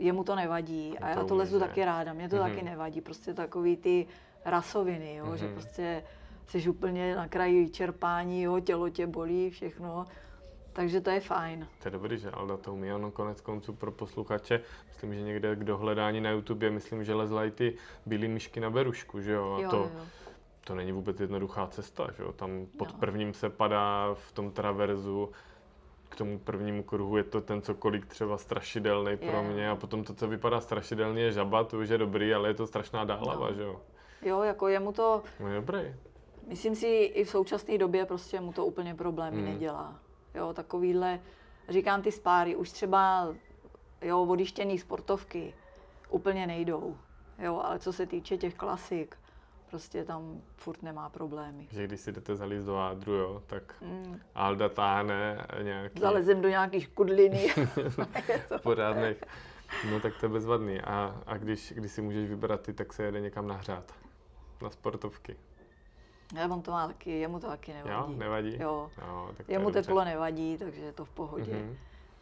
jemu 0.00 0.24
to 0.24 0.36
nevadí 0.36 0.98
a 0.98 1.08
já 1.08 1.24
to 1.24 1.36
lezu 1.36 1.58
taky 1.58 1.84
ráda, 1.84 2.12
mě 2.12 2.28
to 2.28 2.36
mm-hmm. 2.36 2.50
taky 2.50 2.62
nevadí, 2.62 3.00
prostě 3.00 3.34
takový 3.34 3.76
ty 3.76 4.06
rasoviny, 4.44 5.14
jo, 5.14 5.26
mm-hmm. 5.26 5.34
že 5.34 5.48
prostě 5.48 6.02
jsi 6.46 6.68
úplně 6.68 7.16
na 7.16 7.28
kraji 7.28 7.70
čerpání, 7.70 8.42
jo, 8.42 8.60
tělo 8.60 8.88
tě 8.88 9.06
bolí, 9.06 9.50
všechno, 9.50 10.06
Takže 10.72 11.00
to 11.00 11.10
je 11.10 11.20
fajn. 11.20 11.68
To 11.82 11.88
je 11.88 11.92
dobrý, 11.92 12.18
že 12.18 12.30
Alda 12.30 12.56
to 12.56 12.72
umí. 12.72 12.92
Ono 12.92 13.10
konec 13.10 13.40
konců 13.40 13.72
pro 13.72 13.92
posluchače, 13.92 14.60
myslím, 14.88 15.14
že 15.14 15.20
někde 15.20 15.56
kdo 15.56 15.78
hledání 15.78 16.20
na 16.20 16.30
YouTube, 16.30 16.70
myslím, 16.70 17.04
že 17.04 17.14
lezlají 17.14 17.50
ty 17.50 17.76
bílé 18.06 18.28
myšky 18.28 18.60
na 18.60 18.70
berušku, 18.70 19.20
že 19.20 19.32
jo? 19.32 19.54
A 19.54 19.60
Jo, 19.60 19.70
to, 19.70 19.76
jo. 19.76 19.90
to 20.64 20.74
není 20.74 20.92
vůbec 20.92 21.20
jednoduchá 21.20 21.66
cesta, 21.66 22.08
že 22.16 22.22
jo? 22.22 22.32
Tam 22.32 22.66
pod 22.78 22.88
Jo. 22.88 22.96
prvním 23.00 23.34
se 23.34 23.50
padá 23.50 24.14
v 24.14 24.32
tom 24.32 24.50
traverzu, 24.50 25.30
k 26.10 26.16
tomu 26.16 26.38
prvnímu 26.38 26.82
kruhu 26.82 27.16
je 27.16 27.24
to 27.24 27.40
ten 27.40 27.62
cokoliv 27.62 28.06
třeba 28.06 28.38
strašidelný 28.38 29.16
pro 29.16 29.36
Je. 29.36 29.42
mě 29.42 29.70
a 29.70 29.76
potom 29.76 30.04
to, 30.04 30.14
co 30.14 30.28
vypadá 30.28 30.60
strašidelně, 30.60 31.22
je 31.22 31.32
žaba, 31.32 31.64
to 31.64 31.78
už 31.78 31.88
je 31.88 31.98
dobrý, 31.98 32.34
ale 32.34 32.48
je 32.48 32.54
to 32.54 32.66
strašná 32.66 33.04
dálava, 33.04 33.48
No. 33.48 33.54
že 33.54 33.62
jo? 33.62 33.80
Jo, 34.22 34.42
jako 34.42 34.68
jemu 34.68 34.92
to, 34.92 35.22
No 35.40 35.48
je 35.48 35.54
dobrý. 35.54 35.80
myslím 36.46 36.74
si, 36.74 36.86
i 36.86 37.24
v 37.24 37.30
současné 37.30 37.78
době 37.78 38.06
prostě 38.06 38.40
mu 38.40 38.52
to 38.52 38.66
úplně 38.66 38.94
problémy 38.94 39.36
Hmm. 39.36 39.44
nedělá. 39.52 39.94
Jo, 40.34 40.52
takovýhle, 40.52 41.20
říkám 41.68 42.02
ty 42.02 42.12
spáry, 42.12 42.56
už 42.56 42.70
třeba, 42.70 43.34
jo, 44.02 44.22
odištěný 44.22 44.78
sportovky 44.78 45.54
úplně 46.10 46.46
nejdou. 46.46 46.96
Jo, 47.38 47.60
ale 47.64 47.78
co 47.78 47.92
se 47.92 48.06
týče 48.06 48.36
těch 48.36 48.54
klasik, 48.54 49.16
prostě 49.70 50.04
tam 50.04 50.40
furt 50.56 50.82
nemá 50.82 51.08
problémy. 51.08 51.66
Že 51.70 51.86
když 51.86 52.00
si 52.00 52.12
jdete 52.12 52.36
zalíst 52.36 52.66
do 52.66 52.74
jádru, 52.76 53.12
jo, 53.14 53.42
tak 53.46 53.74
Mm, 53.82 54.20
Alda 54.34 54.68
táhne 54.68 55.46
nějaký 55.62 56.00
zalezem 56.00 56.40
do 56.42 56.48
nějakých 56.48 56.88
to- 58.48 58.58
pořádných. 58.62 59.24
No 59.90 60.00
tak 60.00 60.12
to 60.20 60.26
je 60.26 60.30
bezvadný. 60.30 60.80
A, 60.80 61.22
a 61.26 61.36
když, 61.36 61.72
když 61.76 61.92
si 61.92 62.02
můžeš 62.02 62.28
vybrat 62.28 62.60
ty, 62.60 62.72
tak 62.72 62.92
se 62.92 63.02
jede 63.02 63.20
někam 63.20 63.46
nahřát. 63.48 63.92
Na 64.62 64.70
sportovky. 64.70 65.36
Ale 66.36 66.48
on 66.48 66.62
to 66.62 66.70
má 66.70 66.86
taky, 66.86 67.10
jemu 67.18 67.40
to 67.40 67.46
taky 67.46 67.72
Jo, 67.72 67.76
nevadí. 67.86 68.16
nevadí? 68.16 68.56
Jo. 68.60 68.90
Jo, 69.08 69.30
tak 69.36 69.48
Jemu 69.48 69.68
je 69.68 69.72
dobře. 69.74 69.82
teplo 69.82 70.04
nevadí, 70.04 70.58
takže 70.58 70.80
je 70.84 70.92
to 70.92 71.04
v 71.04 71.10
pohodě. 71.10 71.52
Mhm. 71.52 71.76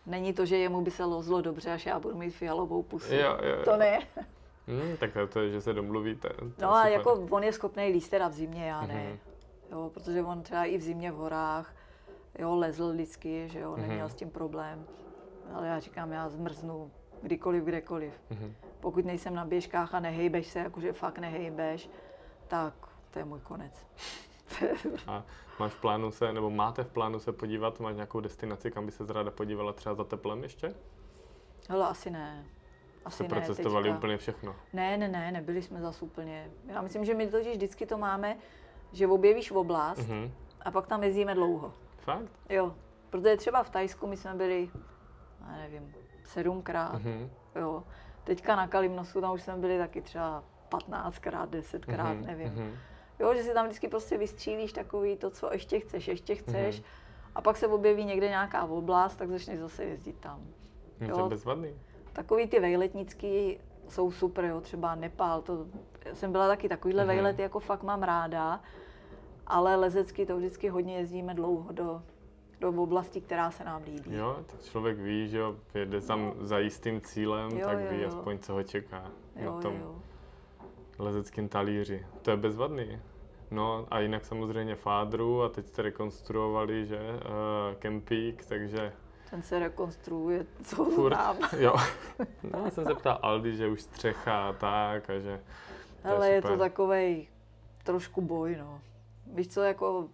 Není 0.06 0.32
to, 0.32 0.46
že 0.46 0.56
jemu 0.56 0.80
by 0.80 0.90
se 0.90 1.04
lozlo 1.04 1.40
dobře, 1.42 1.72
až 1.72 1.86
já 1.86 1.98
budu 1.98 2.16
mít 2.18 2.30
fialovou 2.30 2.82
pusu. 2.82 3.14
Jo, 3.14 3.38
jo, 3.42 3.54
jo. 3.56 3.64
To 3.64 3.76
ne. 3.76 3.98
Hmm, 4.68 4.96
tak 4.96 5.10
to, 5.32 5.40
je, 5.40 5.50
že 5.50 5.60
se 5.60 5.72
domluvíte. 5.72 6.28
To 6.28 6.44
No 6.62 6.74
a 6.74 6.88
jako 6.88 7.12
on 7.30 7.42
je 7.44 7.52
schopný 7.52 7.88
líst 7.92 8.10
teda 8.10 8.28
v 8.28 8.32
zimě, 8.32 8.66
já 8.68 8.86
ne. 8.86 8.94
Mhm. 9.08 9.18
Jo, 9.72 9.90
protože 9.94 10.22
on 10.22 10.42
třeba 10.42 10.64
i 10.64 10.78
v 10.78 10.82
zimě 10.82 11.12
v 11.12 11.14
horách, 11.14 11.74
jo, 12.38 12.56
lezl 12.56 12.92
vždycky, 12.92 13.48
že 13.48 13.60
jo, 13.60 13.76
neměl 13.76 13.98
Mhm. 14.06 14.08
s 14.08 14.14
tím 14.14 14.30
problém. 14.30 14.86
Ale 15.54 15.66
já 15.68 15.78
říkám, 15.80 16.12
já 16.12 16.28
zmrznu 16.28 16.90
kdykoliv, 17.22 17.64
kdekoliv. 17.64 18.12
Mhm. 18.30 18.54
Pokud 18.80 19.04
nejsem 19.04 19.34
na 19.34 19.44
běžkách 19.44 19.94
a 19.94 20.00
nehejbeš 20.00 20.46
se, 20.46 20.58
jakože 20.58 20.92
fakt 20.92 21.18
nehejbeš, 21.18 21.90
tak 22.48 22.74
to 23.10 23.18
je 23.18 23.24
můj 23.24 23.40
konec. 23.40 23.86
A 25.06 25.24
máš 25.58 25.72
v 25.72 25.80
plánu 25.80 26.10
se, 26.10 26.32
nebo 26.32 26.50
máte 26.50 26.84
v 26.84 26.88
plánu 26.88 27.18
se 27.18 27.32
podívat, 27.32 27.80
máš 27.80 27.94
nějakou 27.94 28.20
destinaci, 28.20 28.70
kam 28.70 28.86
by 28.86 28.92
se 28.92 29.12
ráda 29.12 29.30
podívala 29.30 29.72
třeba 29.72 29.94
za 29.94 30.04
teplem 30.04 30.42
ještě? 30.42 30.74
Hele, 31.68 31.86
asi 31.88 32.10
ne. 32.10 32.44
Asi 33.08 33.16
Jste 33.16 33.22
ne, 33.24 33.28
procestovali 33.40 33.84
teďka. 33.84 33.98
úplně 33.98 34.16
všechno. 34.16 34.56
Ne, 34.72 34.96
ne, 34.96 35.08
ne, 35.08 35.32
nebyli 35.32 35.62
jsme 35.62 35.80
zas 35.80 36.02
úplně. 36.02 36.50
Já 36.66 36.82
myslím, 36.82 37.04
že 37.04 37.14
my 37.14 37.26
totiž 37.26 37.52
vždycky 37.56 37.86
to 37.86 37.98
máme, 37.98 38.36
že 38.92 39.06
objevíš 39.06 39.50
oblast 39.50 40.08
Mhm. 40.08 40.30
a 40.60 40.70
pak 40.70 40.86
tam 40.86 41.02
jezdíme 41.02 41.34
dlouho. 41.34 41.72
Fakt? 41.98 42.28
Jo, 42.48 42.74
protože 43.10 43.36
třeba 43.36 43.62
v 43.62 43.70
Tajsku 43.70 44.06
my 44.06 44.16
jsme 44.16 44.34
byli, 44.34 44.70
já 45.40 45.56
nevím, 45.56 45.94
sedmkrát, 46.24 46.92
Mhm. 47.02 47.30
jo. 47.56 47.82
Teďka 48.24 48.56
na 48.56 48.68
Kalimnosu 48.68 49.20
tam 49.20 49.34
už 49.34 49.42
jsme 49.42 49.56
byli 49.56 49.78
taky 49.78 50.02
třeba 50.02 50.44
15krát, 50.68 51.50
10krát, 51.50 52.14
Mhm. 52.16 52.26
nevím. 52.26 52.48
Mhm. 52.52 52.72
Jo, 53.18 53.34
že 53.34 53.42
si 53.42 53.54
tam 53.54 53.64
vždycky 53.66 53.88
prostě 53.88 54.18
vystřílíš 54.18 54.72
takový 54.72 55.16
to, 55.16 55.30
co 55.30 55.52
ještě 55.52 55.80
chceš, 55.80 56.08
ještě 56.08 56.34
chceš. 56.34 56.76
Mhm. 56.80 56.86
A 57.34 57.40
pak 57.42 57.56
se 57.56 57.66
objeví 57.66 58.04
někde 58.04 58.28
nějaká 58.28 58.64
oblast, 58.64 59.16
tak 59.16 59.28
začneš 59.28 59.58
zase 59.58 59.84
jezdit 59.84 60.16
tam. 60.20 60.40
No, 61.00 61.08
to 61.08 61.18
Jo. 61.18 61.24
je 61.24 61.30
bezvadný. 61.30 61.74
Takový 62.18 62.46
ty 62.46 62.60
vejletnický 62.60 63.58
jsou 63.88 64.10
super, 64.10 64.44
jo, 64.44 64.60
třeba 64.60 64.94
Nepál, 64.94 65.42
to 65.42 65.66
jsem 66.12 66.32
byla 66.32 66.48
taky 66.48 66.68
takovýhle 66.68 67.02
Mhm. 67.04 67.10
mm-hmm. 67.10 67.14
vejlety, 67.16 67.42
jako 67.42 67.60
fakt 67.60 67.82
mám 67.82 68.02
ráda, 68.02 68.60
ale 69.46 69.76
lezecky 69.76 70.26
to 70.26 70.36
vždycky 70.36 70.68
hodně 70.68 70.96
jezdíme 70.96 71.34
dlouho 71.34 71.72
do, 71.72 72.02
do 72.60 72.68
oblasti, 72.68 73.20
která 73.20 73.50
se 73.50 73.64
nám 73.64 73.82
líbí. 73.82 74.14
Jo, 74.14 74.36
tak 74.46 74.62
člověk 74.62 74.98
ví, 74.98 75.28
že 75.28 75.38
jo, 75.38 75.56
jede 75.74 76.00
tam 76.00 76.32
za 76.40 76.58
jistým 76.58 77.00
cílem, 77.00 77.50
Jo, 77.50 77.66
tak 77.66 77.78
jo, 77.80 77.86
ví 77.90 78.02
jo. 78.02 78.08
aspoň, 78.08 78.38
co 78.38 78.52
ho 78.52 78.62
čeká 78.62 79.10
jo, 79.36 79.54
na 79.54 79.60
tom 79.60 79.74
jo, 79.74 79.80
jo. 79.82 79.94
lezeckém 80.98 81.48
talíři. 81.48 82.06
To 82.22 82.30
je 82.30 82.36
bezvadný. 82.36 82.98
No 83.50 83.86
a 83.90 84.00
jinak 84.00 84.24
samozřejmě 84.24 84.74
Fádru 84.74 85.42
a 85.42 85.48
teď 85.48 85.66
jste 85.66 85.82
rekonstruovali, 85.82 86.86
že, 86.86 86.98
uh, 86.98 87.74
Kempík, 87.78 88.46
takže 88.46 88.92
Ten 89.30 89.42
se 89.42 89.58
rekonstruuje, 89.58 90.46
co 90.64 90.84
furt, 90.84 91.14
tam. 91.16 91.36
jo. 91.58 91.74
No, 92.52 92.64
já 92.64 92.70
jsem 92.70 92.84
se 92.84 92.94
ptal 92.94 93.18
Aldy, 93.22 93.56
že 93.56 93.68
už 93.68 93.82
střecha 93.82 94.48
a 94.48 94.52
tak 94.52 95.10
a 95.10 95.18
že 95.18 95.40
to 96.02 96.08
Ale 96.08 96.30
je 96.30 96.42
super. 96.42 96.52
to 96.52 96.58
takovej 96.58 97.28
trošku 97.84 98.20
boj, 98.20 98.56
no. 98.60 98.80
Víš 99.26 99.48
co, 99.48 99.62
jako 99.62 100.08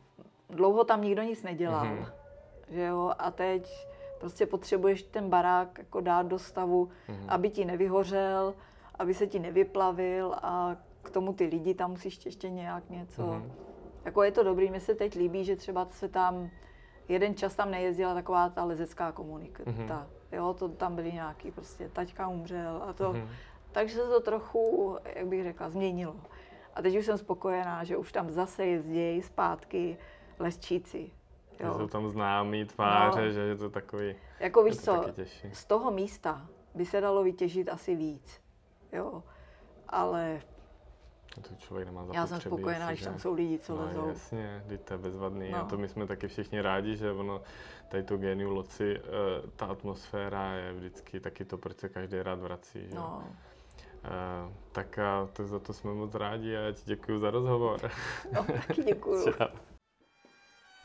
dlouho 0.51 0.85
tam 0.85 1.03
nikdo 1.03 1.23
nic 1.23 1.43
nedělal, 1.43 1.85
Mhm. 1.85 2.07
že 2.69 2.81
jo, 2.83 3.13
a 3.19 3.31
teď 3.31 3.87
prostě 4.21 4.47
potřebuješ 4.47 5.03
ten 5.03 5.29
barák 5.31 5.79
jako 5.79 6.01
dát 6.01 6.27
do 6.27 6.39
stavu, 6.39 6.89
Mhm. 7.09 7.25
aby 7.29 7.51
ti 7.51 7.65
nevyhořel, 7.65 8.55
aby 8.99 9.15
se 9.15 9.27
ti 9.27 9.39
nevyplavil 9.39 10.35
a 10.43 10.77
k 11.03 11.11
tomu 11.11 11.33
ty 11.33 11.47
lidi 11.47 11.75
tam 11.75 11.91
musíš 11.91 12.27
ještě 12.27 12.51
nějak 12.51 12.91
něco. 12.91 13.23
Mhm. 13.27 13.53
Jako 14.05 14.23
je 14.23 14.33
to 14.33 14.43
dobrý, 14.43 14.71
mně 14.71 14.81
se 14.81 14.95
teď 14.95 15.17
líbí, 15.17 15.45
že 15.45 15.57
třeba 15.57 15.87
se 15.91 16.09
tam 16.09 16.51
jeden 17.09 17.35
čas 17.35 17.55
tam 17.55 17.71
nejezdila 17.71 18.15
taková 18.15 18.49
ta 18.49 18.65
lezecká 18.65 19.13
komunita. 19.13 19.63
Mhm. 19.67 19.89
Jo, 20.33 20.55
to 20.59 20.69
tam 20.69 20.95
byly 20.95 21.13
nějaký 21.13 21.51
prostě, 21.51 21.89
taťka 21.89 22.29
umřel 22.29 22.83
a 22.89 22.93
to. 22.93 23.13
Mhm. 23.13 23.29
Takže 23.73 23.95
se 23.95 24.09
to 24.09 24.21
trochu, 24.21 24.97
jak 25.15 25.27
bych 25.27 25.43
řekla, 25.43 25.71
změnilo. 25.71 26.17
A 26.75 26.83
teď 26.83 26.99
už 26.99 27.05
jsem 27.07 27.19
spokojená, 27.19 27.85
že 27.85 27.97
už 27.97 28.13
tam 28.13 28.31
zase 28.31 28.67
jezdí 28.67 29.23
zpátky 29.23 29.97
lesčíci. 30.39 31.11
Jo. 31.61 31.75
jsou 31.75 31.87
tam 31.87 32.09
známý 32.09 32.65
tváře, 32.65 33.25
No. 33.27 33.31
že 33.31 33.41
je 33.41 33.57
to 33.57 33.71
takový, 33.71 34.15
Jako 34.41 34.63
víš 34.63 34.77
co, 34.77 35.05
z 35.53 35.65
toho 35.65 35.91
místa 35.91 36.47
by 36.75 36.87
se 36.87 37.01
dalo 37.01 37.23
vytěžit 37.23 37.69
asi 37.69 37.95
víc. 37.97 38.41
Jo. 38.93 39.23
Ale 39.89 40.41
To 41.43 41.55
člověk 41.59 41.89
nemá 41.89 42.07
já 42.13 42.27
jsem 42.27 42.41
spokojená, 42.41 42.87
když 42.89 43.01
že? 43.01 43.07
tam 43.07 43.19
jsou 43.19 43.35
lidi, 43.35 43.59
co 43.59 43.77
no, 43.77 43.87
lezou. 43.87 44.09
jasně, 44.09 44.65
teď 44.69 44.81
to 44.81 44.95
je 44.95 44.99
bezvadný. 44.99 45.51
No. 45.51 45.59
A 45.59 45.63
No. 45.63 45.69
to 45.69 45.79
my 45.79 45.89
jsme 45.89 46.07
taky 46.07 46.29
všichni 46.29 46.61
rádi, 46.61 46.97
že 46.97 47.13
ono, 47.13 47.43
tady 47.89 48.03
to 48.03 48.17
geniu 48.17 48.51
loci, 48.55 48.97
eh, 49.01 49.03
ta 49.57 49.67
atmosféra 49.67 50.53
je 50.53 50.73
vždycky 50.73 51.21
taky 51.21 51.45
to, 51.45 51.59
proč 51.59 51.77
se 51.79 51.89
každý 51.89 52.23
rád 52.23 52.39
vrací. 52.39 52.89
Že? 52.89 52.95
No, 52.95 53.25
Eh, 54.07 54.53
tak 54.73 54.99
a 54.99 55.29
to 55.33 55.47
za 55.47 55.59
to 55.59 55.73
jsme 55.73 55.95
moc 55.95 56.15
rádi 56.15 56.57
a 56.57 56.61
já 56.61 56.73
ti 56.73 56.83
děkuji 56.85 57.19
za 57.19 57.31
rozhovor. 57.31 57.91
no 58.33 58.45
taky. 58.67 58.95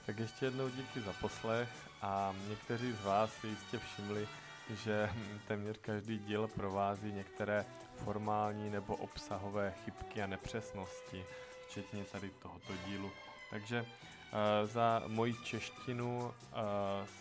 Tak 0.06 0.20
ještě 0.20 0.46
jednou 0.46 0.70
díky 0.70 1.02
za 1.02 1.14
poslech 1.22 1.70
a 2.02 2.34
někteří 2.50 2.92
z 2.94 3.04
vás 3.06 3.34
si 3.34 3.48
jistě 3.48 3.78
všimli, 3.78 4.28
že 4.74 5.10
téměř 5.48 5.78
každý 5.82 6.18
díl 6.20 6.48
provází 6.48 7.12
některé 7.14 7.66
formální 8.04 8.70
nebo 8.70 8.96
obsahové 8.96 9.74
chybky 9.86 10.22
a 10.22 10.28
nepřesnosti, 10.28 11.26
včetně 11.68 12.04
tady 12.04 12.30
tohoto 12.30 12.74
dílu. 12.86 13.12
Takže 13.50 13.86
eh, 13.86 14.68
za 14.68 15.04
moji 15.08 15.34
češtinu 15.44 16.34
eh, 16.34 16.56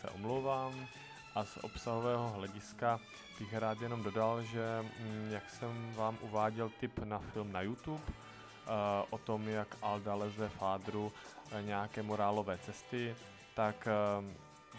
se 0.01 0.11
omlouvám 0.11 0.87
a 1.35 1.45
z 1.45 1.57
obsahového 1.63 2.29
hlediska 2.29 3.01
bych 3.39 3.55
rád 3.55 3.81
jenom 3.81 4.03
dodal, 4.03 4.43
že 4.43 4.85
mm, 5.01 5.29
jak 5.31 5.51
jsem 5.51 5.95
vám 5.95 6.19
uváděl 6.21 6.71
tip 6.81 6.99
na 6.99 7.19
film 7.19 7.53
na 7.53 7.61
YouTube, 7.61 8.03
eh, 8.07 8.71
o 9.11 9.19
tom, 9.19 9.49
jak 9.49 9.77
Alda 9.83 10.15
leze 10.15 10.49
fádru 10.49 11.13
nějaké 11.61 12.03
morálové 12.03 12.59
cesty, 12.59 13.17
tak 13.55 13.89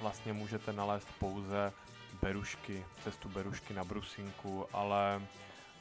vlastně 0.02 0.34
můžete 0.34 0.74
nalézt 0.74 1.08
pouze 1.20 1.74
Berušky, 2.22 2.86
cestu 3.04 3.30
Berušky 3.30 3.74
na 3.74 3.84
Brusinku, 3.84 4.66
ale, 4.74 5.22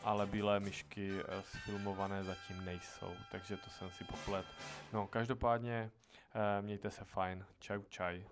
ale 0.09 0.27
bílé 0.27 0.61
myšky 0.61 1.21
eh, 1.21 1.43
sfilmované 1.43 2.25
zatím 2.25 2.65
nejsou, 2.65 3.13
takže 3.31 3.57
to 3.57 3.71
jsem 3.71 3.91
si 3.91 4.05
poplet. 4.05 4.47
No, 4.93 5.07
každopádně 5.07 5.91
eh, 6.35 6.63
mějte 6.63 6.91
se 6.91 7.05
fajn. 7.05 7.45
Čau, 7.59 7.83
čaj. 7.89 8.25